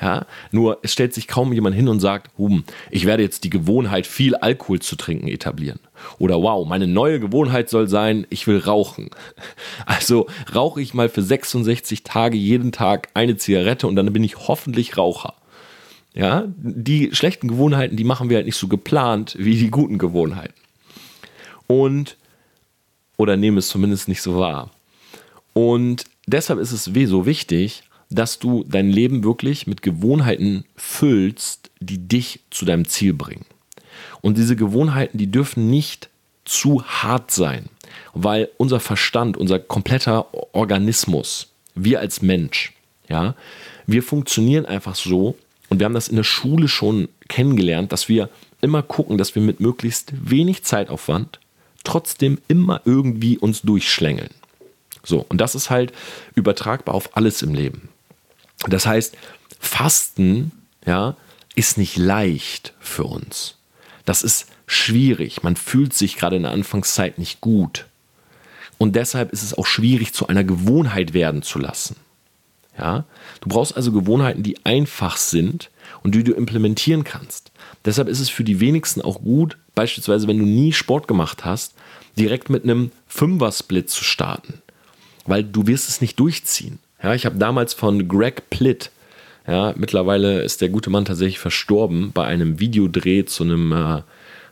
Ja, 0.00 0.24
nur 0.50 0.78
es 0.82 0.94
stellt 0.94 1.12
sich 1.12 1.28
kaum 1.28 1.52
jemand 1.52 1.76
hin 1.76 1.86
und 1.86 2.00
sagt, 2.00 2.30
hm, 2.38 2.64
ich 2.90 3.04
werde 3.04 3.22
jetzt 3.22 3.44
die 3.44 3.50
Gewohnheit, 3.50 4.06
viel 4.06 4.34
Alkohol 4.34 4.80
zu 4.80 4.96
trinken, 4.96 5.28
etablieren. 5.28 5.78
Oder 6.18 6.40
wow, 6.40 6.66
meine 6.66 6.86
neue 6.86 7.20
Gewohnheit 7.20 7.68
soll 7.68 7.86
sein, 7.86 8.26
ich 8.30 8.46
will 8.46 8.58
rauchen. 8.58 9.10
Also 9.84 10.26
rauche 10.54 10.80
ich 10.80 10.94
mal 10.94 11.10
für 11.10 11.22
66 11.22 12.02
Tage 12.02 12.38
jeden 12.38 12.72
Tag 12.72 13.08
eine 13.12 13.36
Zigarette 13.36 13.86
und 13.86 13.96
dann 13.96 14.10
bin 14.12 14.24
ich 14.24 14.48
hoffentlich 14.48 14.96
Raucher. 14.96 15.34
Ja, 16.12 16.44
die 16.56 17.14
schlechten 17.14 17.46
Gewohnheiten, 17.46 17.96
die 17.96 18.04
machen 18.04 18.30
wir 18.30 18.36
halt 18.36 18.46
nicht 18.46 18.56
so 18.56 18.66
geplant 18.66 19.36
wie 19.38 19.56
die 19.56 19.70
guten 19.70 19.98
Gewohnheiten. 19.98 20.54
Und, 21.66 22.16
oder 23.16 23.36
nehmen 23.36 23.58
es 23.58 23.68
zumindest 23.68 24.08
nicht 24.08 24.22
so 24.22 24.36
wahr. 24.36 24.70
Und 25.52 26.04
deshalb 26.26 26.58
ist 26.58 26.72
es 26.72 26.84
so 26.84 27.26
wichtig, 27.26 27.84
dass 28.10 28.40
du 28.40 28.64
dein 28.66 28.90
Leben 28.90 29.22
wirklich 29.22 29.68
mit 29.68 29.82
Gewohnheiten 29.82 30.64
füllst, 30.74 31.70
die 31.78 31.98
dich 31.98 32.40
zu 32.50 32.64
deinem 32.64 32.88
Ziel 32.88 33.14
bringen. 33.14 33.46
Und 34.20 34.36
diese 34.36 34.56
Gewohnheiten, 34.56 35.16
die 35.16 35.30
dürfen 35.30 35.70
nicht 35.70 36.08
zu 36.44 36.82
hart 36.84 37.30
sein, 37.30 37.66
weil 38.14 38.48
unser 38.56 38.80
Verstand, 38.80 39.36
unser 39.36 39.60
kompletter 39.60 40.26
Organismus, 40.52 41.52
wir 41.74 42.00
als 42.00 42.22
Mensch, 42.22 42.72
ja, 43.08 43.34
wir 43.86 44.02
funktionieren 44.02 44.66
einfach 44.66 44.96
so, 44.96 45.36
und 45.70 45.78
wir 45.78 45.86
haben 45.86 45.94
das 45.94 46.08
in 46.08 46.16
der 46.16 46.24
Schule 46.24 46.68
schon 46.68 47.08
kennengelernt, 47.28 47.92
dass 47.92 48.08
wir 48.08 48.28
immer 48.60 48.82
gucken, 48.82 49.16
dass 49.16 49.34
wir 49.34 49.40
mit 49.40 49.60
möglichst 49.60 50.12
wenig 50.30 50.64
Zeitaufwand 50.64 51.40
trotzdem 51.84 52.38
immer 52.48 52.82
irgendwie 52.84 53.38
uns 53.38 53.62
durchschlängeln. 53.62 54.30
So, 55.02 55.24
und 55.28 55.40
das 55.40 55.54
ist 55.54 55.70
halt 55.70 55.92
übertragbar 56.34 56.94
auf 56.94 57.16
alles 57.16 57.40
im 57.40 57.54
Leben. 57.54 57.88
Das 58.68 58.84
heißt, 58.84 59.16
Fasten, 59.58 60.52
ja, 60.84 61.16
ist 61.54 61.78
nicht 61.78 61.96
leicht 61.96 62.74
für 62.80 63.04
uns. 63.04 63.56
Das 64.04 64.22
ist 64.22 64.46
schwierig. 64.66 65.42
Man 65.42 65.56
fühlt 65.56 65.94
sich 65.94 66.16
gerade 66.16 66.36
in 66.36 66.42
der 66.42 66.52
Anfangszeit 66.52 67.18
nicht 67.18 67.40
gut. 67.40 67.86
Und 68.76 68.96
deshalb 68.96 69.32
ist 69.32 69.42
es 69.42 69.56
auch 69.56 69.66
schwierig, 69.66 70.12
zu 70.14 70.26
einer 70.26 70.44
Gewohnheit 70.44 71.14
werden 71.14 71.42
zu 71.42 71.58
lassen. 71.58 71.96
Ja? 72.80 73.04
Du 73.40 73.48
brauchst 73.48 73.76
also 73.76 73.92
Gewohnheiten, 73.92 74.42
die 74.42 74.64
einfach 74.64 75.16
sind 75.16 75.70
und 76.02 76.14
die 76.14 76.24
du 76.24 76.32
implementieren 76.32 77.04
kannst. 77.04 77.52
Deshalb 77.84 78.08
ist 78.08 78.20
es 78.20 78.30
für 78.30 78.44
die 78.44 78.60
wenigsten 78.60 79.02
auch 79.02 79.20
gut, 79.22 79.56
beispielsweise 79.74 80.26
wenn 80.26 80.38
du 80.38 80.44
nie 80.44 80.72
Sport 80.72 81.06
gemacht 81.08 81.44
hast, 81.44 81.74
direkt 82.18 82.50
mit 82.50 82.64
einem 82.64 82.90
Fünfer-Split 83.06 83.90
zu 83.90 84.04
starten, 84.04 84.54
weil 85.26 85.44
du 85.44 85.66
wirst 85.66 85.88
es 85.88 86.00
nicht 86.00 86.18
durchziehen. 86.18 86.78
Ja, 87.02 87.14
ich 87.14 87.26
habe 87.26 87.36
damals 87.36 87.74
von 87.74 88.08
Greg 88.08 88.50
Plitt, 88.50 88.90
ja, 89.46 89.72
mittlerweile 89.76 90.42
ist 90.42 90.60
der 90.60 90.68
gute 90.68 90.90
Mann 90.90 91.04
tatsächlich 91.04 91.38
verstorben, 91.38 92.12
bei 92.12 92.24
einem 92.24 92.60
Videodreh 92.60 93.24
zu, 93.24 93.44
einem, 93.44 93.72
äh, 93.72 94.02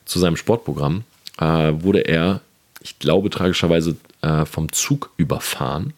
zu 0.04 0.18
seinem 0.18 0.36
Sportprogramm, 0.36 1.04
äh, 1.38 1.72
wurde 1.82 2.00
er, 2.00 2.40
ich 2.80 2.98
glaube 2.98 3.30
tragischerweise, 3.30 3.96
äh, 4.22 4.44
vom 4.44 4.72
Zug 4.72 5.10
überfahren. 5.16 5.92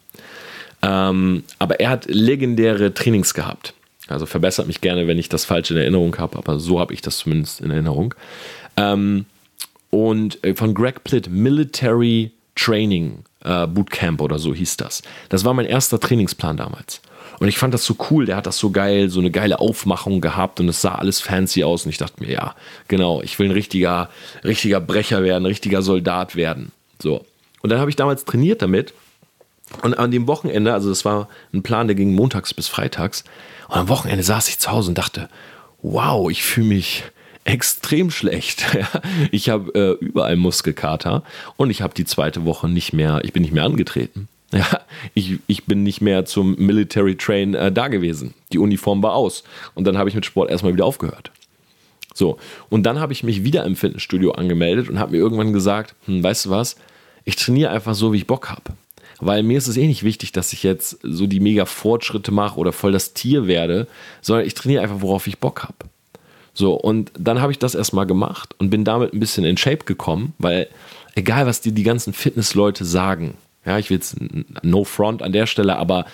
Ähm, 0.81 1.43
aber 1.59 1.79
er 1.79 1.89
hat 1.89 2.05
legendäre 2.07 2.93
Trainings 2.93 3.33
gehabt. 3.33 3.73
Also 4.07 4.25
verbessert 4.25 4.67
mich 4.67 4.81
gerne, 4.81 5.07
wenn 5.07 5.17
ich 5.17 5.29
das 5.29 5.45
falsch 5.45 5.71
in 5.71 5.77
Erinnerung 5.77 6.17
habe, 6.17 6.37
aber 6.37 6.59
so 6.59 6.79
habe 6.79 6.93
ich 6.93 7.01
das 7.01 7.19
zumindest 7.19 7.61
in 7.61 7.71
Erinnerung. 7.71 8.13
Ähm, 8.77 9.25
und 9.89 10.43
äh, 10.43 10.55
von 10.55 10.73
Greg 10.73 11.03
Plitt, 11.03 11.29
Military 11.29 12.31
Training 12.55 13.23
äh, 13.43 13.67
Bootcamp 13.67 14.21
oder 14.21 14.39
so 14.39 14.53
hieß 14.53 14.77
das. 14.77 15.01
Das 15.29 15.45
war 15.45 15.53
mein 15.53 15.65
erster 15.65 15.99
Trainingsplan 15.99 16.57
damals. 16.57 17.01
Und 17.39 17.47
ich 17.47 17.57
fand 17.57 17.73
das 17.73 17.85
so 17.85 17.95
cool, 18.11 18.25
der 18.25 18.35
hat 18.35 18.45
das 18.45 18.59
so 18.59 18.69
geil, 18.69 19.09
so 19.09 19.19
eine 19.19 19.31
geile 19.31 19.59
Aufmachung 19.59 20.21
gehabt 20.21 20.59
und 20.59 20.69
es 20.69 20.81
sah 20.81 20.95
alles 20.95 21.21
fancy 21.21 21.63
aus. 21.63 21.85
Und 21.85 21.89
ich 21.89 21.97
dachte 21.97 22.21
mir, 22.23 22.31
ja, 22.31 22.55
genau, 22.87 23.21
ich 23.21 23.39
will 23.39 23.47
ein 23.47 23.51
richtiger, 23.51 24.09
richtiger 24.43 24.79
Brecher 24.79 25.23
werden, 25.23 25.45
richtiger 25.45 25.81
Soldat 25.81 26.35
werden. 26.35 26.71
So. 27.01 27.25
Und 27.61 27.71
dann 27.71 27.79
habe 27.79 27.89
ich 27.89 27.95
damals 27.95 28.25
trainiert 28.25 28.61
damit. 28.61 28.93
Und 29.81 29.97
an 29.97 30.11
dem 30.11 30.27
Wochenende, 30.27 30.73
also 30.73 30.89
das 30.89 31.05
war 31.05 31.27
ein 31.53 31.63
Plan, 31.63 31.87
der 31.87 31.95
ging 31.95 32.13
montags 32.13 32.53
bis 32.53 32.67
freitags. 32.67 33.23
Und 33.67 33.77
am 33.77 33.89
Wochenende 33.89 34.23
saß 34.23 34.47
ich 34.49 34.59
zu 34.59 34.71
Hause 34.71 34.89
und 34.89 34.97
dachte, 34.97 35.29
wow, 35.81 36.29
ich 36.29 36.43
fühle 36.43 36.67
mich 36.67 37.03
extrem 37.43 38.11
schlecht. 38.11 38.65
ich 39.31 39.49
habe 39.49 39.97
äh, 40.01 40.05
überall 40.05 40.35
Muskelkater 40.35 41.23
und 41.57 41.69
ich 41.69 41.81
habe 41.81 41.93
die 41.93 42.05
zweite 42.05 42.45
Woche 42.45 42.69
nicht 42.69 42.93
mehr, 42.93 43.21
ich 43.23 43.33
bin 43.33 43.41
nicht 43.41 43.53
mehr 43.53 43.63
angetreten. 43.65 44.27
Ja, 44.53 44.81
ich, 45.13 45.39
ich 45.47 45.63
bin 45.63 45.83
nicht 45.83 46.01
mehr 46.01 46.25
zum 46.25 46.57
Military 46.57 47.15
Train 47.15 47.53
äh, 47.53 47.71
da 47.71 47.87
gewesen. 47.87 48.33
Die 48.51 48.57
Uniform 48.57 49.01
war 49.01 49.13
aus. 49.13 49.45
Und 49.75 49.87
dann 49.87 49.97
habe 49.97 50.09
ich 50.09 50.15
mit 50.15 50.25
Sport 50.25 50.49
erstmal 50.49 50.73
wieder 50.73 50.83
aufgehört. 50.83 51.31
So, 52.13 52.37
und 52.69 52.83
dann 52.83 52.99
habe 52.99 53.13
ich 53.13 53.23
mich 53.23 53.45
wieder 53.45 53.63
im 53.63 53.77
Fitnessstudio 53.77 54.33
angemeldet 54.33 54.89
und 54.89 54.99
habe 54.99 55.11
mir 55.11 55.19
irgendwann 55.19 55.53
gesagt, 55.53 55.95
hm, 56.05 56.21
weißt 56.21 56.47
du 56.47 56.49
was, 56.49 56.75
ich 57.23 57.37
trainiere 57.37 57.71
einfach 57.71 57.95
so, 57.95 58.11
wie 58.11 58.17
ich 58.17 58.27
Bock 58.27 58.49
habe. 58.49 58.73
Weil 59.21 59.43
mir 59.43 59.57
ist 59.57 59.67
es 59.67 59.77
eh 59.77 59.87
nicht 59.87 60.03
wichtig, 60.03 60.31
dass 60.31 60.51
ich 60.51 60.63
jetzt 60.63 60.97
so 61.03 61.27
die 61.27 61.39
mega 61.39 61.65
Fortschritte 61.65 62.31
mache 62.31 62.59
oder 62.59 62.73
voll 62.73 62.91
das 62.91 63.13
Tier 63.13 63.47
werde, 63.47 63.87
sondern 64.21 64.45
ich 64.45 64.55
trainiere 64.55 64.81
einfach, 64.81 65.01
worauf 65.01 65.27
ich 65.27 65.37
Bock 65.37 65.63
habe. 65.63 65.75
So, 66.53 66.73
und 66.73 67.11
dann 67.17 67.39
habe 67.39 67.51
ich 67.51 67.59
das 67.59 67.75
erstmal 67.75 68.05
gemacht 68.07 68.55
und 68.57 68.71
bin 68.71 68.83
damit 68.83 69.13
ein 69.13 69.19
bisschen 69.19 69.45
in 69.45 69.57
Shape 69.57 69.85
gekommen, 69.85 70.33
weil 70.37 70.67
egal, 71.15 71.45
was 71.45 71.61
dir 71.61 71.71
die 71.71 71.83
ganzen 71.83 72.13
Fitnessleute 72.13 72.83
sagen, 72.83 73.35
ja, 73.65 73.77
ich 73.77 73.89
will 73.89 73.97
jetzt 73.97 74.17
no 74.63 74.83
front 74.83 75.21
an 75.21 75.31
der 75.31 75.45
Stelle, 75.45 75.77
aber 75.77 76.05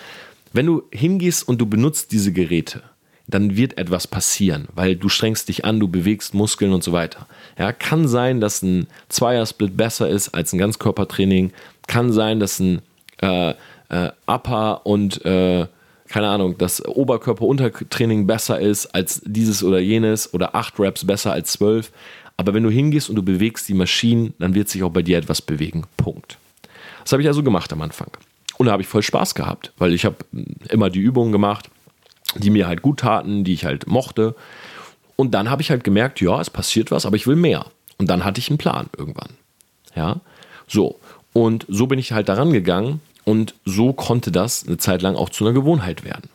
wenn 0.52 0.66
du 0.66 0.82
hingehst 0.92 1.48
und 1.48 1.58
du 1.60 1.66
benutzt 1.66 2.12
diese 2.12 2.32
Geräte, 2.32 2.82
dann 3.26 3.56
wird 3.56 3.76
etwas 3.76 4.06
passieren, 4.06 4.68
weil 4.74 4.96
du 4.96 5.08
strengst 5.08 5.48
dich 5.48 5.64
an, 5.64 5.80
du 5.80 5.88
bewegst 5.88 6.34
Muskeln 6.34 6.72
und 6.72 6.82
so 6.82 6.92
weiter. 6.92 7.26
Ja, 7.58 7.72
kann 7.72 8.08
sein, 8.08 8.40
dass 8.40 8.62
ein 8.62 8.86
Zweiersplit 9.08 9.76
besser 9.76 10.08
ist 10.08 10.30
als 10.30 10.52
ein 10.52 10.58
Ganzkörpertraining. 10.58 11.52
Kann 11.86 12.12
sein, 12.12 12.40
dass 12.40 12.58
ein 12.58 12.80
äh, 13.20 13.50
äh, 13.88 14.10
Upper 14.26 14.86
und 14.86 15.24
äh, 15.24 15.66
keine 16.08 16.28
Ahnung, 16.28 16.56
dass 16.56 16.84
Oberkörper-Untertraining 16.84 18.26
besser 18.26 18.58
ist 18.58 18.86
als 18.94 19.20
dieses 19.24 19.62
oder 19.62 19.78
jenes 19.78 20.32
oder 20.32 20.54
acht 20.54 20.78
Reps 20.80 21.06
besser 21.06 21.32
als 21.32 21.52
zwölf. 21.52 21.92
Aber 22.36 22.54
wenn 22.54 22.62
du 22.62 22.70
hingehst 22.70 23.10
und 23.10 23.16
du 23.16 23.22
bewegst 23.22 23.68
die 23.68 23.74
Maschinen, 23.74 24.32
dann 24.38 24.54
wird 24.54 24.68
sich 24.68 24.82
auch 24.82 24.90
bei 24.90 25.02
dir 25.02 25.18
etwas 25.18 25.42
bewegen. 25.42 25.84
Punkt. 25.96 26.38
Das 27.02 27.12
habe 27.12 27.22
ich 27.22 27.28
also 27.28 27.42
gemacht 27.42 27.72
am 27.72 27.82
Anfang. 27.82 28.10
Und 28.56 28.66
da 28.66 28.72
habe 28.72 28.82
ich 28.82 28.88
voll 28.88 29.02
Spaß 29.02 29.34
gehabt, 29.34 29.72
weil 29.76 29.92
ich 29.92 30.04
habe 30.04 30.16
immer 30.68 30.88
die 30.90 31.00
Übungen 31.00 31.32
gemacht, 31.32 31.68
die 32.36 32.50
mir 32.50 32.66
halt 32.66 32.82
gut 32.82 33.00
taten, 33.00 33.44
die 33.44 33.54
ich 33.54 33.64
halt 33.64 33.86
mochte. 33.86 34.34
Und 35.16 35.32
dann 35.32 35.50
habe 35.50 35.62
ich 35.62 35.70
halt 35.70 35.84
gemerkt, 35.84 36.20
ja, 36.20 36.40
es 36.40 36.50
passiert 36.50 36.90
was, 36.90 37.06
aber 37.06 37.16
ich 37.16 37.26
will 37.26 37.36
mehr. 37.36 37.66
Und 37.98 38.08
dann 38.08 38.24
hatte 38.24 38.38
ich 38.38 38.48
einen 38.50 38.58
Plan 38.58 38.88
irgendwann. 38.96 39.30
Ja, 39.94 40.20
so. 40.66 40.98
Und 41.32 41.66
so 41.68 41.86
bin 41.86 41.98
ich 41.98 42.12
halt 42.12 42.28
daran 42.28 42.52
gegangen 42.52 43.00
und 43.24 43.54
so 43.64 43.92
konnte 43.92 44.32
das 44.32 44.66
eine 44.66 44.78
Zeit 44.78 45.02
lang 45.02 45.16
auch 45.16 45.28
zu 45.28 45.44
einer 45.44 45.54
Gewohnheit 45.54 46.04
werden. 46.04 46.30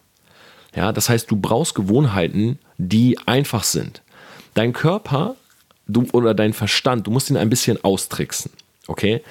Ja, 0.75 0.91
das 0.91 1.09
heißt, 1.09 1.29
du 1.29 1.35
brauchst 1.35 1.75
Gewohnheiten, 1.75 2.59
die 2.77 3.17
einfach 3.25 3.63
sind. 3.63 4.01
Dein 4.53 4.73
Körper 4.73 5.35
du, 5.87 6.07
oder 6.13 6.33
dein 6.33 6.53
Verstand, 6.53 7.07
du 7.07 7.11
musst 7.11 7.29
ihn 7.29 7.37
ein 7.37 7.49
bisschen 7.49 7.83
austricksen. 7.83 8.51
Okay? 8.87 9.21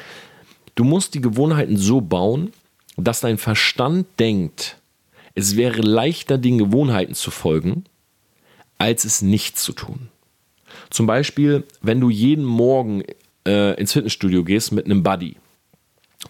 Du 0.74 0.84
musst 0.84 1.14
die 1.14 1.20
Gewohnheiten 1.20 1.76
so 1.76 2.00
bauen, 2.00 2.52
dass 2.96 3.20
dein 3.20 3.38
Verstand 3.38 4.06
denkt, 4.18 4.76
es 5.34 5.56
wäre 5.56 5.80
leichter, 5.80 6.38
den 6.38 6.58
Gewohnheiten 6.58 7.14
zu 7.14 7.30
folgen, 7.30 7.84
als 8.78 9.04
es 9.04 9.22
nicht 9.22 9.58
zu 9.58 9.72
tun. 9.72 10.08
Zum 10.90 11.06
Beispiel, 11.06 11.64
wenn 11.80 12.00
du 12.00 12.10
jeden 12.10 12.44
Morgen 12.44 13.02
äh, 13.46 13.74
ins 13.80 13.92
Fitnessstudio 13.92 14.44
gehst 14.44 14.72
mit 14.72 14.84
einem 14.84 15.02
Buddy 15.02 15.36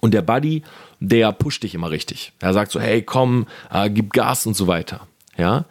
und 0.01 0.15
der 0.15 0.23
Buddy, 0.23 0.63
der 1.01 1.33
pusht 1.33 1.63
dich 1.63 1.75
immer 1.75 1.91
richtig. 1.91 2.33
Er 2.41 2.53
sagt 2.53 2.73
so, 2.73 2.81
hey, 2.81 3.03
komm, 3.03 3.47
äh, 3.71 3.91
gib 3.91 4.13
Gas 4.13 4.47
und 4.47 4.55
so 4.55 4.67
weiter. 4.67 5.07
Ja. 5.37 5.65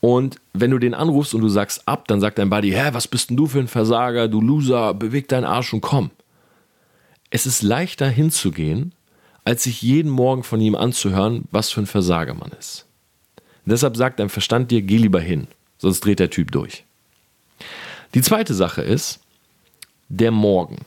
Und 0.00 0.36
wenn 0.52 0.70
du 0.70 0.78
den 0.78 0.94
anrufst 0.94 1.34
und 1.34 1.40
du 1.40 1.48
sagst 1.48 1.86
ab, 1.86 2.06
dann 2.08 2.20
sagt 2.20 2.38
dein 2.38 2.50
Buddy, 2.50 2.70
hä, 2.70 2.90
was 2.92 3.08
bist 3.08 3.30
denn 3.30 3.36
du 3.36 3.46
für 3.46 3.58
ein 3.58 3.68
Versager, 3.68 4.28
du 4.28 4.40
Loser, 4.40 4.94
beweg 4.94 5.28
deinen 5.28 5.44
Arsch 5.44 5.72
und 5.72 5.80
komm. 5.80 6.10
Es 7.30 7.46
ist 7.46 7.62
leichter 7.62 8.08
hinzugehen, 8.08 8.92
als 9.44 9.64
sich 9.64 9.82
jeden 9.82 10.10
Morgen 10.10 10.42
von 10.42 10.60
ihm 10.60 10.74
anzuhören, 10.74 11.44
was 11.50 11.70
für 11.70 11.80
ein 11.80 11.86
Versager 11.86 12.34
man 12.34 12.50
ist. 12.58 12.86
Deshalb 13.64 13.96
sagt 13.96 14.20
dein 14.20 14.28
Verstand 14.28 14.70
dir, 14.70 14.82
geh 14.82 14.96
lieber 14.96 15.20
hin, 15.20 15.48
sonst 15.78 16.04
dreht 16.04 16.20
der 16.20 16.30
Typ 16.30 16.52
durch. 16.52 16.84
Die 18.14 18.22
zweite 18.22 18.54
Sache 18.54 18.82
ist 18.82 19.20
der 20.08 20.30
Morgen. 20.30 20.78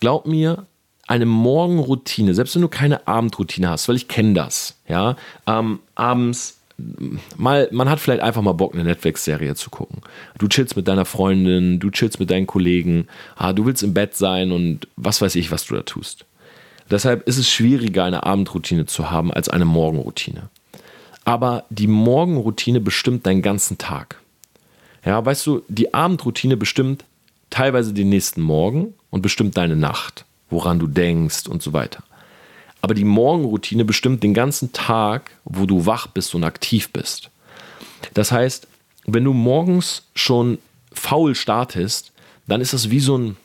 Glaub 0.00 0.26
mir, 0.26 0.66
eine 1.08 1.26
Morgenroutine, 1.26 2.34
selbst 2.34 2.54
wenn 2.54 2.62
du 2.62 2.68
keine 2.68 3.08
Abendroutine 3.08 3.70
hast, 3.70 3.88
weil 3.88 3.96
ich 3.96 4.08
kenne 4.08 4.34
das, 4.34 4.76
ja, 4.88 5.16
ähm, 5.46 5.80
abends 5.94 6.58
mal, 7.36 7.68
man 7.72 7.88
hat 7.88 7.98
vielleicht 7.98 8.22
einfach 8.22 8.42
mal 8.42 8.52
Bock, 8.52 8.74
eine 8.74 8.84
Netflix-Serie 8.84 9.56
zu 9.56 9.70
gucken. 9.70 10.02
Du 10.38 10.46
chillst 10.46 10.76
mit 10.76 10.86
deiner 10.86 11.06
Freundin, 11.06 11.80
du 11.80 11.90
chillst 11.90 12.20
mit 12.20 12.30
deinen 12.30 12.46
Kollegen, 12.46 13.08
ah, 13.36 13.52
du 13.52 13.66
willst 13.66 13.82
im 13.82 13.94
Bett 13.94 14.14
sein 14.14 14.52
und 14.52 14.86
was 14.96 15.20
weiß 15.20 15.34
ich, 15.34 15.50
was 15.50 15.66
du 15.66 15.74
da 15.74 15.82
tust. 15.82 16.24
Deshalb 16.90 17.26
ist 17.26 17.38
es 17.38 17.50
schwieriger, 17.50 18.04
eine 18.04 18.24
Abendroutine 18.24 18.86
zu 18.86 19.10
haben 19.10 19.32
als 19.32 19.48
eine 19.48 19.64
Morgenroutine. 19.64 20.50
Aber 21.24 21.64
die 21.68 21.88
Morgenroutine 21.88 22.80
bestimmt 22.80 23.26
deinen 23.26 23.42
ganzen 23.42 23.76
Tag. 23.76 24.20
Ja, 25.04 25.24
weißt 25.24 25.46
du, 25.46 25.62
die 25.68 25.92
Abendroutine 25.92 26.56
bestimmt 26.56 27.04
teilweise 27.50 27.92
den 27.92 28.08
nächsten 28.08 28.40
Morgen 28.40 28.94
und 29.10 29.22
bestimmt 29.22 29.56
deine 29.56 29.76
Nacht 29.76 30.24
woran 30.50 30.78
du 30.78 30.86
denkst 30.86 31.46
und 31.46 31.62
so 31.62 31.72
weiter. 31.72 32.02
Aber 32.80 32.94
die 32.94 33.04
Morgenroutine 33.04 33.84
bestimmt 33.84 34.22
den 34.22 34.34
ganzen 34.34 34.72
Tag, 34.72 35.32
wo 35.44 35.66
du 35.66 35.86
wach 35.86 36.06
bist 36.06 36.34
und 36.34 36.44
aktiv 36.44 36.90
bist. 36.92 37.30
Das 38.14 38.30
heißt, 38.30 38.68
wenn 39.06 39.24
du 39.24 39.32
morgens 39.32 40.04
schon 40.14 40.58
faul 40.92 41.34
startest, 41.34 42.12
dann 42.46 42.60
ist 42.60 42.72
das 42.72 42.90
wie 42.90 43.00
so 43.00 43.18
ein, 43.18 43.36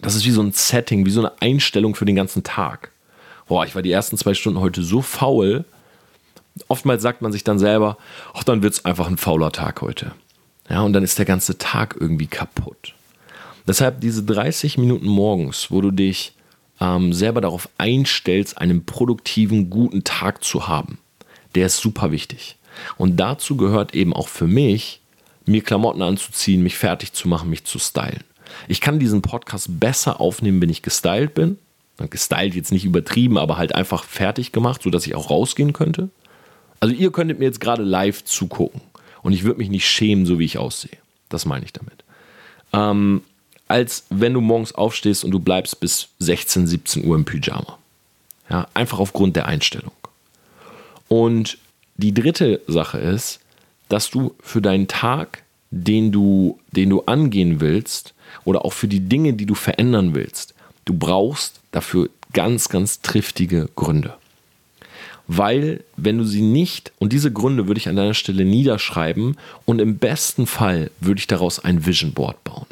das 0.00 0.14
ist 0.14 0.24
wie 0.24 0.30
so 0.30 0.42
ein 0.42 0.52
Setting, 0.52 1.06
wie 1.06 1.10
so 1.10 1.20
eine 1.20 1.32
Einstellung 1.40 1.94
für 1.94 2.04
den 2.04 2.16
ganzen 2.16 2.42
Tag. 2.42 2.90
Boah, 3.46 3.64
ich 3.64 3.74
war 3.74 3.82
die 3.82 3.92
ersten 3.92 4.16
zwei 4.16 4.34
Stunden 4.34 4.60
heute 4.60 4.82
so 4.82 5.02
faul. 5.02 5.64
Oftmals 6.68 7.02
sagt 7.02 7.22
man 7.22 7.32
sich 7.32 7.44
dann 7.44 7.58
selber, 7.58 7.96
ach, 8.34 8.44
dann 8.44 8.62
wird 8.62 8.74
es 8.74 8.84
einfach 8.84 9.08
ein 9.08 9.18
fauler 9.18 9.52
Tag 9.52 9.82
heute. 9.82 10.12
Ja, 10.68 10.82
und 10.82 10.92
dann 10.92 11.02
ist 11.02 11.18
der 11.18 11.26
ganze 11.26 11.58
Tag 11.58 11.96
irgendwie 11.98 12.26
kaputt. 12.26 12.94
Deshalb 13.66 14.00
diese 14.00 14.24
30 14.24 14.78
Minuten 14.78 15.06
morgens, 15.06 15.70
wo 15.70 15.80
du 15.80 15.90
dich 15.90 16.34
ähm, 16.80 17.12
selber 17.12 17.40
darauf 17.40 17.68
einstellst, 17.78 18.58
einen 18.58 18.84
produktiven, 18.84 19.70
guten 19.70 20.04
Tag 20.04 20.42
zu 20.42 20.66
haben, 20.66 20.98
der 21.54 21.66
ist 21.66 21.78
super 21.78 22.10
wichtig. 22.10 22.56
Und 22.96 23.18
dazu 23.18 23.56
gehört 23.56 23.94
eben 23.94 24.12
auch 24.12 24.28
für 24.28 24.46
mich, 24.46 25.00
mir 25.46 25.62
Klamotten 25.62 26.02
anzuziehen, 26.02 26.62
mich 26.62 26.76
fertig 26.76 27.12
zu 27.12 27.28
machen, 27.28 27.50
mich 27.50 27.64
zu 27.64 27.78
stylen. 27.78 28.24
Ich 28.68 28.80
kann 28.80 28.98
diesen 28.98 29.22
Podcast 29.22 29.80
besser 29.80 30.20
aufnehmen, 30.20 30.60
wenn 30.60 30.70
ich 30.70 30.82
gestylt 30.82 31.34
bin. 31.34 31.58
Gestylt 32.10 32.54
jetzt 32.54 32.72
nicht 32.72 32.84
übertrieben, 32.84 33.38
aber 33.38 33.58
halt 33.58 33.74
einfach 33.74 34.04
fertig 34.04 34.50
gemacht, 34.50 34.82
sodass 34.82 35.06
ich 35.06 35.14
auch 35.14 35.30
rausgehen 35.30 35.72
könnte. 35.72 36.10
Also 36.80 36.94
ihr 36.94 37.12
könntet 37.12 37.38
mir 37.38 37.44
jetzt 37.44 37.60
gerade 37.60 37.84
live 37.84 38.24
zugucken 38.24 38.80
und 39.22 39.32
ich 39.32 39.44
würde 39.44 39.58
mich 39.58 39.68
nicht 39.68 39.86
schämen, 39.86 40.26
so 40.26 40.38
wie 40.40 40.44
ich 40.44 40.58
aussehe. 40.58 40.98
Das 41.28 41.46
meine 41.46 41.64
ich 41.64 41.72
damit. 41.72 42.04
Ähm, 42.72 43.22
als 43.72 44.04
wenn 44.10 44.34
du 44.34 44.42
morgens 44.42 44.74
aufstehst 44.74 45.24
und 45.24 45.30
du 45.30 45.38
bleibst 45.38 45.80
bis 45.80 46.08
16, 46.18 46.66
17 46.66 47.06
Uhr 47.06 47.16
im 47.16 47.24
Pyjama. 47.24 47.78
Ja, 48.50 48.68
einfach 48.74 48.98
aufgrund 48.98 49.34
der 49.34 49.46
Einstellung. 49.46 49.92
Und 51.08 51.56
die 51.96 52.12
dritte 52.12 52.60
Sache 52.66 52.98
ist, 52.98 53.40
dass 53.88 54.10
du 54.10 54.34
für 54.42 54.60
deinen 54.60 54.88
Tag, 54.88 55.42
den 55.70 56.12
du, 56.12 56.58
den 56.72 56.90
du 56.90 57.00
angehen 57.06 57.62
willst, 57.62 58.12
oder 58.44 58.66
auch 58.66 58.74
für 58.74 58.88
die 58.88 59.00
Dinge, 59.00 59.32
die 59.32 59.46
du 59.46 59.54
verändern 59.54 60.14
willst, 60.14 60.52
du 60.84 60.92
brauchst 60.92 61.60
dafür 61.70 62.10
ganz, 62.34 62.68
ganz 62.68 63.00
triftige 63.00 63.70
Gründe. 63.74 64.12
Weil, 65.28 65.82
wenn 65.96 66.18
du 66.18 66.24
sie 66.24 66.42
nicht, 66.42 66.92
und 66.98 67.14
diese 67.14 67.32
Gründe 67.32 67.68
würde 67.68 67.78
ich 67.78 67.88
an 67.88 67.96
deiner 67.96 68.12
Stelle 68.12 68.44
niederschreiben, 68.44 69.38
und 69.64 69.80
im 69.80 69.96
besten 69.96 70.46
Fall 70.46 70.90
würde 71.00 71.20
ich 71.20 71.26
daraus 71.26 71.58
ein 71.58 71.86
Vision 71.86 72.12
Board 72.12 72.44
bauen. 72.44 72.66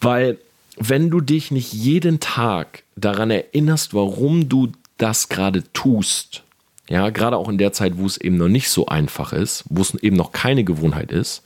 Weil, 0.00 0.38
wenn 0.76 1.10
du 1.10 1.20
dich 1.20 1.50
nicht 1.50 1.72
jeden 1.72 2.20
Tag 2.20 2.84
daran 2.96 3.30
erinnerst, 3.30 3.94
warum 3.94 4.48
du 4.48 4.72
das 4.96 5.28
gerade 5.28 5.64
tust, 5.72 6.42
ja, 6.88 7.10
gerade 7.10 7.36
auch 7.36 7.48
in 7.48 7.58
der 7.58 7.72
Zeit, 7.72 7.98
wo 7.98 8.06
es 8.06 8.16
eben 8.16 8.36
noch 8.36 8.48
nicht 8.48 8.70
so 8.70 8.86
einfach 8.86 9.32
ist, 9.32 9.64
wo 9.68 9.82
es 9.82 9.94
eben 9.94 10.16
noch 10.16 10.32
keine 10.32 10.64
Gewohnheit 10.64 11.12
ist, 11.12 11.42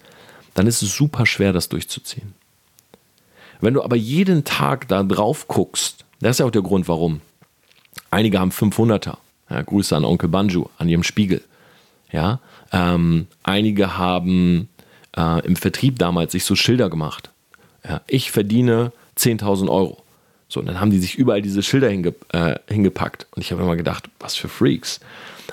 dann 0.54 0.66
ist 0.66 0.82
es 0.82 0.94
super 0.94 1.26
schwer, 1.26 1.52
das 1.52 1.68
durchzuziehen. 1.68 2.34
Wenn 3.60 3.74
du 3.74 3.82
aber 3.82 3.96
jeden 3.96 4.44
Tag 4.44 4.88
da 4.88 5.02
drauf 5.02 5.48
guckst, 5.48 6.04
das 6.20 6.32
ist 6.32 6.38
ja 6.40 6.46
auch 6.46 6.50
der 6.50 6.62
Grund, 6.62 6.88
warum. 6.88 7.20
Einige 8.10 8.38
haben 8.38 8.50
500er. 8.50 9.16
Ja, 9.50 9.62
Grüße 9.62 9.96
an 9.96 10.04
Onkel 10.04 10.28
Banjo, 10.28 10.70
an 10.78 10.88
ihrem 10.88 11.02
Spiegel. 11.02 11.42
Ja, 12.10 12.40
ähm, 12.72 13.26
einige 13.42 13.98
haben 13.98 14.68
äh, 15.16 15.44
im 15.46 15.56
Vertrieb 15.56 15.98
damals 15.98 16.32
sich 16.32 16.44
so 16.44 16.54
Schilder 16.54 16.90
gemacht. 16.90 17.31
Ja, 17.86 18.00
ich 18.06 18.30
verdiene 18.30 18.92
10.000 19.18 19.68
Euro. 19.68 20.02
So, 20.48 20.60
und 20.60 20.66
dann 20.66 20.80
haben 20.80 20.90
die 20.90 20.98
sich 20.98 21.14
überall 21.14 21.42
diese 21.42 21.62
Schilder 21.62 21.88
hinge, 21.88 22.14
äh, 22.32 22.56
hingepackt. 22.68 23.26
Und 23.34 23.42
ich 23.42 23.52
habe 23.52 23.62
immer 23.62 23.76
gedacht, 23.76 24.08
was 24.20 24.36
für 24.36 24.48
Freaks. 24.48 25.00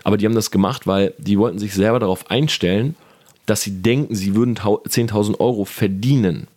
Aber 0.03 0.17
die 0.17 0.25
haben 0.25 0.35
das 0.35 0.51
gemacht, 0.51 0.87
weil 0.87 1.13
die 1.17 1.39
wollten 1.39 1.59
sich 1.59 1.73
selber 1.73 1.99
darauf 1.99 2.29
einstellen, 2.29 2.95
dass 3.45 3.61
sie 3.61 3.81
denken, 3.81 4.13
sie 4.15 4.35
würden 4.35 4.55
10.000 4.55 5.39
Euro 5.39 5.65
verdienen. 5.65 6.47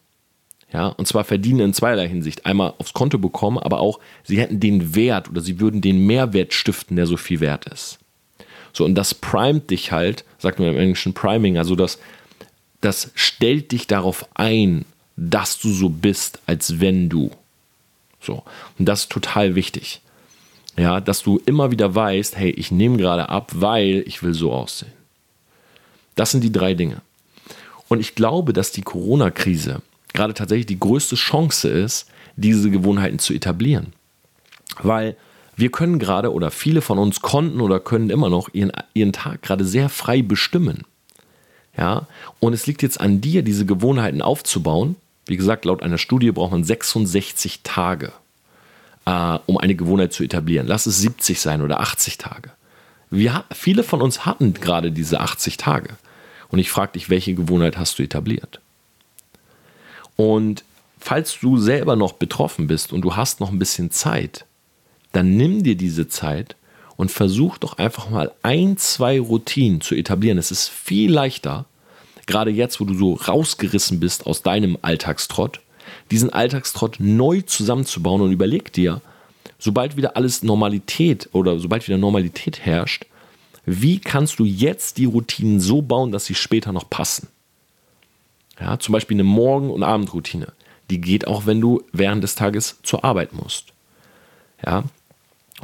Ja, 0.72 0.88
und 0.88 1.06
zwar 1.06 1.24
verdienen 1.24 1.60
in 1.60 1.74
zweierlei 1.74 2.08
Hinsicht. 2.08 2.46
Einmal 2.46 2.74
aufs 2.78 2.94
Konto 2.94 3.18
bekommen, 3.18 3.58
aber 3.58 3.80
auch, 3.80 4.00
sie 4.24 4.40
hätten 4.40 4.58
den 4.58 4.94
Wert 4.94 5.28
oder 5.28 5.40
sie 5.42 5.60
würden 5.60 5.80
den 5.80 6.06
Mehrwert 6.06 6.54
stiften, 6.54 6.96
der 6.96 7.06
so 7.06 7.16
viel 7.16 7.40
wert 7.40 7.66
ist. 7.66 7.98
So, 8.72 8.84
und 8.84 8.94
das 8.94 9.14
primet 9.14 9.70
dich 9.70 9.92
halt, 9.92 10.24
sagt 10.38 10.58
man 10.58 10.68
im 10.68 10.78
Englischen 10.78 11.12
Priming, 11.12 11.58
also 11.58 11.76
das, 11.76 11.98
das 12.80 13.10
stellt 13.14 13.72
dich 13.72 13.86
darauf 13.86 14.26
ein, 14.34 14.86
dass 15.16 15.58
du 15.58 15.70
so 15.72 15.88
bist, 15.88 16.40
als 16.46 16.80
wenn 16.80 17.08
du. 17.08 17.30
So. 18.20 18.42
Und 18.78 18.86
das 18.86 19.02
ist 19.02 19.12
total 19.12 19.54
wichtig. 19.54 20.00
Ja, 20.76 21.00
dass 21.00 21.22
du 21.22 21.40
immer 21.44 21.70
wieder 21.70 21.94
weißt, 21.94 22.36
hey, 22.36 22.50
ich 22.50 22.70
nehme 22.70 22.96
gerade 22.96 23.28
ab, 23.28 23.50
weil 23.54 24.04
ich 24.06 24.22
will 24.22 24.32
so 24.32 24.52
aussehen. 24.52 24.92
Das 26.14 26.30
sind 26.30 26.42
die 26.42 26.52
drei 26.52 26.74
Dinge. 26.74 27.02
Und 27.88 28.00
ich 28.00 28.14
glaube, 28.14 28.52
dass 28.52 28.72
die 28.72 28.82
Corona-Krise 28.82 29.82
gerade 30.14 30.34
tatsächlich 30.34 30.66
die 30.66 30.80
größte 30.80 31.16
Chance 31.16 31.68
ist, 31.68 32.06
diese 32.36 32.70
Gewohnheiten 32.70 33.18
zu 33.18 33.34
etablieren. 33.34 33.92
Weil 34.80 35.16
wir 35.56 35.70
können 35.70 35.98
gerade 35.98 36.32
oder 36.32 36.50
viele 36.50 36.80
von 36.80 36.98
uns 36.98 37.20
konnten 37.20 37.60
oder 37.60 37.80
können 37.80 38.10
immer 38.10 38.30
noch 38.30 38.48
ihren, 38.52 38.72
ihren 38.94 39.12
Tag 39.12 39.42
gerade 39.42 39.64
sehr 39.64 39.88
frei 39.88 40.22
bestimmen. 40.22 40.84
Ja, 41.76 42.06
und 42.40 42.52
es 42.52 42.66
liegt 42.66 42.82
jetzt 42.82 43.00
an 43.00 43.20
dir, 43.20 43.42
diese 43.42 43.64
Gewohnheiten 43.64 44.22
aufzubauen. 44.22 44.96
Wie 45.26 45.36
gesagt, 45.36 45.64
laut 45.64 45.82
einer 45.82 45.98
Studie 45.98 46.32
braucht 46.32 46.52
man 46.52 46.64
66 46.64 47.60
Tage 47.62 48.12
äh, 49.06 49.38
um 49.46 49.58
eine 49.58 49.74
Gewohnheit 49.74 50.12
zu 50.12 50.22
etablieren. 50.22 50.66
Lass 50.66 50.86
es 50.86 50.98
70 50.98 51.40
sein 51.40 51.62
oder 51.62 51.80
80 51.80 52.18
Tage. 52.18 52.50
Wir, 53.10 53.44
viele 53.52 53.82
von 53.82 54.00
uns 54.00 54.24
hatten 54.24 54.54
gerade 54.54 54.92
diese 54.92 55.20
80 55.20 55.56
Tage. 55.56 55.96
Und 56.48 56.58
ich 56.58 56.70
frage 56.70 56.92
dich, 56.92 57.10
welche 57.10 57.34
Gewohnheit 57.34 57.78
hast 57.78 57.98
du 57.98 58.02
etabliert? 58.02 58.60
Und 60.16 60.64
falls 60.98 61.38
du 61.40 61.58
selber 61.58 61.96
noch 61.96 62.14
betroffen 62.14 62.66
bist 62.66 62.92
und 62.92 63.02
du 63.02 63.16
hast 63.16 63.40
noch 63.40 63.50
ein 63.50 63.58
bisschen 63.58 63.90
Zeit, 63.90 64.44
dann 65.12 65.36
nimm 65.36 65.62
dir 65.62 65.74
diese 65.74 66.08
Zeit 66.08 66.56
und 66.96 67.10
versuch 67.10 67.58
doch 67.58 67.78
einfach 67.78 68.08
mal 68.08 68.32
ein, 68.42 68.76
zwei 68.76 69.18
Routinen 69.18 69.80
zu 69.80 69.94
etablieren. 69.94 70.38
Es 70.38 70.50
ist 70.50 70.68
viel 70.68 71.10
leichter, 71.10 71.64
gerade 72.26 72.50
jetzt, 72.50 72.80
wo 72.80 72.84
du 72.84 72.94
so 72.94 73.14
rausgerissen 73.14 74.00
bist 74.00 74.26
aus 74.26 74.42
deinem 74.42 74.78
Alltagstrott, 74.82 75.60
diesen 76.10 76.32
Alltagstrott 76.32 76.96
neu 76.98 77.42
zusammenzubauen 77.42 78.22
und 78.22 78.32
überleg 78.32 78.72
dir, 78.72 79.00
sobald 79.58 79.96
wieder 79.96 80.16
alles 80.16 80.42
Normalität 80.42 81.28
oder 81.32 81.58
sobald 81.58 81.86
wieder 81.86 81.98
Normalität 81.98 82.60
herrscht, 82.60 83.06
wie 83.64 84.00
kannst 84.00 84.38
du 84.38 84.44
jetzt 84.44 84.98
die 84.98 85.04
Routinen 85.04 85.60
so 85.60 85.82
bauen, 85.82 86.10
dass 86.10 86.24
sie 86.24 86.34
später 86.34 86.72
noch 86.72 86.90
passen? 86.90 87.28
Ja, 88.60 88.78
zum 88.78 88.92
Beispiel 88.92 89.16
eine 89.16 89.24
Morgen- 89.24 89.70
und 89.70 89.82
Abendroutine. 89.82 90.48
Die 90.90 91.00
geht 91.00 91.26
auch, 91.26 91.46
wenn 91.46 91.60
du 91.60 91.82
während 91.92 92.22
des 92.22 92.34
Tages 92.34 92.78
zur 92.82 93.04
Arbeit 93.04 93.32
musst. 93.32 93.72
Ja, 94.64 94.84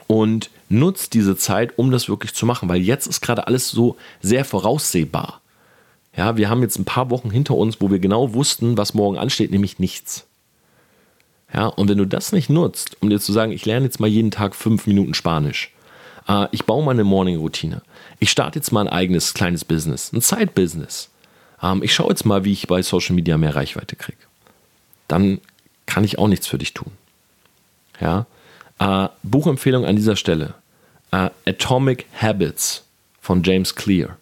und 0.07 0.51
nutzt 0.69 1.15
diese 1.15 1.37
Zeit, 1.37 1.77
um 1.79 1.91
das 1.91 2.09
wirklich 2.09 2.35
zu 2.35 2.47
machen, 2.47 2.69
weil 2.69 2.81
jetzt 2.81 3.07
ist 3.07 3.21
gerade 3.21 3.47
alles 3.47 3.69
so 3.69 3.97
sehr 4.21 4.45
voraussehbar. 4.45 5.41
Ja, 6.19 6.37
wir 6.37 6.51
haben 6.51 6.63
jetzt 6.63 6.81
ein 6.81 6.85
paar 6.85 7.11
Wochen 7.11 7.31
hinter 7.31 7.55
uns, 7.55 7.81
wo 7.81 7.93
wir 7.93 8.01
genau 8.01 8.35
wussten, 8.35 8.77
was 8.77 8.93
morgen 8.93 9.17
ansteht, 9.17 9.53
nämlich 9.53 9.79
nichts. 9.79 10.27
Ja, 11.55 11.67
und 11.67 11.89
wenn 11.89 11.97
du 11.97 12.07
das 12.07 12.33
nicht 12.33 12.51
nutzt, 12.51 12.97
um 13.01 13.09
dir 13.09 13.21
zu 13.21 13.33
sagen, 13.33 13.53
ich 13.53 13.65
lerne 13.65 13.87
jetzt 13.87 14.01
mal 14.01 14.09
jeden 14.09 14.33
Tag 14.33 14.57
fünf 14.57 14.89
Minuten 14.89 15.15
Spanisch, 15.15 15.71
äh, 16.27 16.49
ich 16.51 16.65
baue 16.65 16.85
mal 16.85 16.91
eine 16.91 17.05
Morning-Routine, 17.05 17.83
ich 18.19 18.33
starte 18.33 18.59
jetzt 18.59 18.73
mal 18.73 18.81
ein 18.81 18.93
eigenes 18.93 19.33
kleines 19.33 19.65
Business, 19.65 20.13
ein 20.13 20.21
Side-Business, 20.21 21.09
ähm, 21.63 21.85
ich 21.85 21.95
schaue 21.95 22.09
jetzt 22.09 22.27
mal, 22.27 22.45
wie 22.45 22.53
ich 22.53 22.67
bei 22.67 22.83
Social 22.83 23.15
Media 23.15 23.39
mehr 23.39 23.55
Reichweite 23.55 23.95
kriege, 23.95 24.19
dann 25.07 25.41
kann 25.87 26.03
ich 26.03 26.19
auch 26.19 26.27
nichts 26.27 26.49
für 26.49 26.59
dich 26.59 26.75
tun. 26.75 26.91
Ja, 28.01 28.27
äh, 28.81 29.09
Buchempfehlung 29.23 29.87
an 29.87 29.95
dieser 29.95 30.17
Stelle: 30.17 30.55
äh, 31.13 31.31
Atomic 31.47 32.07
Habits 32.21 32.85
von 33.21 33.45
James 33.45 33.77
Clear. 33.77 34.17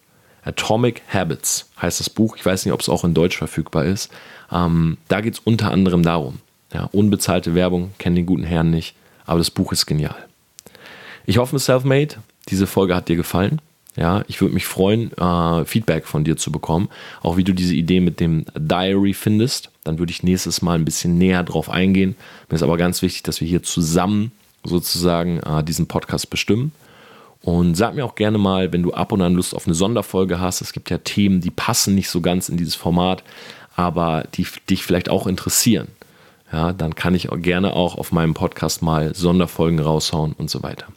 Atomic 0.47 1.01
Habits 1.13 1.69
heißt 1.81 1.99
das 1.99 2.09
Buch. 2.09 2.37
Ich 2.37 2.45
weiß 2.45 2.65
nicht, 2.65 2.73
ob 2.73 2.81
es 2.81 2.89
auch 2.89 3.03
in 3.03 3.13
Deutsch 3.13 3.37
verfügbar 3.37 3.85
ist. 3.85 4.09
Ähm, 4.51 4.97
da 5.07 5.21
geht 5.21 5.35
es 5.35 5.39
unter 5.39 5.71
anderem 5.71 6.03
darum. 6.03 6.39
Ja, 6.73 6.89
unbezahlte 6.91 7.55
Werbung, 7.55 7.91
kennen 7.97 8.15
den 8.15 8.25
guten 8.25 8.43
Herrn 8.43 8.69
nicht, 8.69 8.95
aber 9.25 9.39
das 9.39 9.51
Buch 9.51 9.71
ist 9.71 9.85
genial. 9.85 10.15
Ich 11.25 11.37
hoffe, 11.37 11.59
Selfmade, 11.59 12.15
diese 12.49 12.67
Folge 12.67 12.95
hat 12.95 13.09
dir 13.09 13.15
gefallen. 13.15 13.59
Ja, 13.95 14.23
ich 14.27 14.41
würde 14.41 14.53
mich 14.53 14.65
freuen, 14.67 15.11
äh, 15.17 15.65
Feedback 15.65 16.05
von 16.05 16.23
dir 16.23 16.37
zu 16.37 16.51
bekommen. 16.51 16.87
Auch 17.23 17.35
wie 17.35 17.43
du 17.43 17.53
diese 17.53 17.73
Idee 17.73 17.99
mit 17.99 18.19
dem 18.19 18.45
Diary 18.55 19.13
findest. 19.13 19.71
Dann 19.83 19.97
würde 19.97 20.11
ich 20.11 20.21
nächstes 20.21 20.61
Mal 20.61 20.75
ein 20.75 20.85
bisschen 20.85 21.17
näher 21.17 21.43
drauf 21.43 21.69
eingehen. 21.69 22.15
Mir 22.47 22.55
ist 22.55 22.63
aber 22.63 22.77
ganz 22.77 23.01
wichtig, 23.01 23.23
dass 23.23 23.41
wir 23.41 23.47
hier 23.47 23.63
zusammen 23.63 24.31
sozusagen 24.63 25.39
äh, 25.39 25.63
diesen 25.63 25.87
Podcast 25.87 26.29
bestimmen. 26.29 26.71
Und 27.47 27.75
sag 27.75 27.95
mir 27.95 28.03
auch 28.03 28.15
gerne 28.15 28.37
mal, 28.37 28.73
wenn 28.73 28.83
du 28.83 28.93
ab 28.93 29.11
und 29.13 29.21
an 29.21 29.33
Lust 29.33 29.55
auf 29.55 29.67
eine 29.67 29.73
Sonderfolge 29.73 30.39
hast. 30.39 30.59
Es 30.59 30.73
gibt 30.73 30.89
ja 30.89 30.97
Themen, 30.97 31.39
die 31.39 31.49
passen 31.49 31.95
nicht 31.95 32.09
so 32.09 32.19
ganz 32.19 32.49
in 32.49 32.57
dieses 32.57 32.75
Format, 32.75 33.23
aber 33.75 34.25
die 34.33 34.45
dich 34.69 34.83
vielleicht 34.83 35.09
auch 35.09 35.27
interessieren 35.27 35.87
ja, 36.51 36.71
dann 36.71 36.95
kann 36.95 37.15
ich 37.15 37.29
auch 37.31 37.39
gerne 37.39 37.73
auch 37.73 37.97
auf 37.97 38.11
meinem 38.11 38.33
Podcast 38.33 38.81
mal 38.81 39.13
Sonderfolgen 39.13 39.79
raushauen 39.79 40.33
und 40.33 40.49
so 40.49 40.63
weiter. 40.63 40.87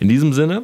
In 0.00 0.08
diesem 0.08 0.32
Sinne, 0.32 0.62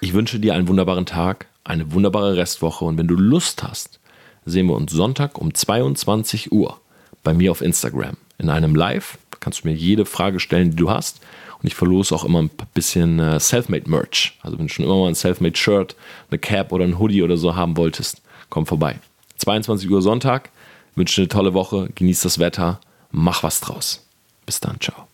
ich 0.00 0.14
wünsche 0.14 0.40
dir 0.40 0.54
einen 0.54 0.68
wunderbaren 0.68 1.06
Tag, 1.06 1.46
eine 1.62 1.92
wunderbare 1.92 2.36
Restwoche 2.36 2.84
und 2.84 2.98
wenn 2.98 3.08
du 3.08 3.16
Lust 3.16 3.62
hast, 3.62 4.00
sehen 4.46 4.66
wir 4.66 4.74
uns 4.74 4.92
Sonntag 4.92 5.38
um 5.38 5.54
22 5.54 6.52
Uhr 6.52 6.80
bei 7.22 7.34
mir 7.34 7.50
auf 7.50 7.60
Instagram 7.60 8.16
in 8.38 8.48
einem 8.48 8.74
Live. 8.74 9.18
Kannst 9.40 9.64
du 9.64 9.68
mir 9.68 9.74
jede 9.74 10.06
Frage 10.06 10.40
stellen, 10.40 10.70
die 10.70 10.76
du 10.76 10.90
hast. 10.90 11.20
Und 11.64 11.68
ich 11.68 11.74
verlose 11.74 12.14
auch 12.14 12.24
immer 12.24 12.42
ein 12.42 12.50
bisschen 12.74 13.18
äh, 13.18 13.40
Selfmade 13.40 13.90
Merch. 13.90 14.38
Also 14.42 14.58
wenn 14.58 14.66
du 14.66 14.72
schon 14.72 14.84
immer 14.84 14.98
mal 14.98 15.08
ein 15.08 15.14
Selfmade 15.14 15.56
Shirt, 15.56 15.96
eine 16.30 16.38
Cap 16.38 16.70
oder 16.72 16.84
ein 16.84 16.98
Hoodie 16.98 17.22
oder 17.22 17.38
so 17.38 17.56
haben 17.56 17.78
wolltest, 17.78 18.20
komm 18.50 18.66
vorbei. 18.66 19.00
22 19.38 19.90
Uhr 19.90 20.02
Sonntag. 20.02 20.50
wünsche 20.94 21.22
eine 21.22 21.28
tolle 21.28 21.54
Woche, 21.54 21.88
genieß 21.94 22.20
das 22.20 22.38
Wetter 22.38 22.80
mach 23.14 23.42
was 23.42 23.60
draus. 23.60 24.04
Bis 24.44 24.60
dann, 24.60 24.80
ciao. 24.80 25.08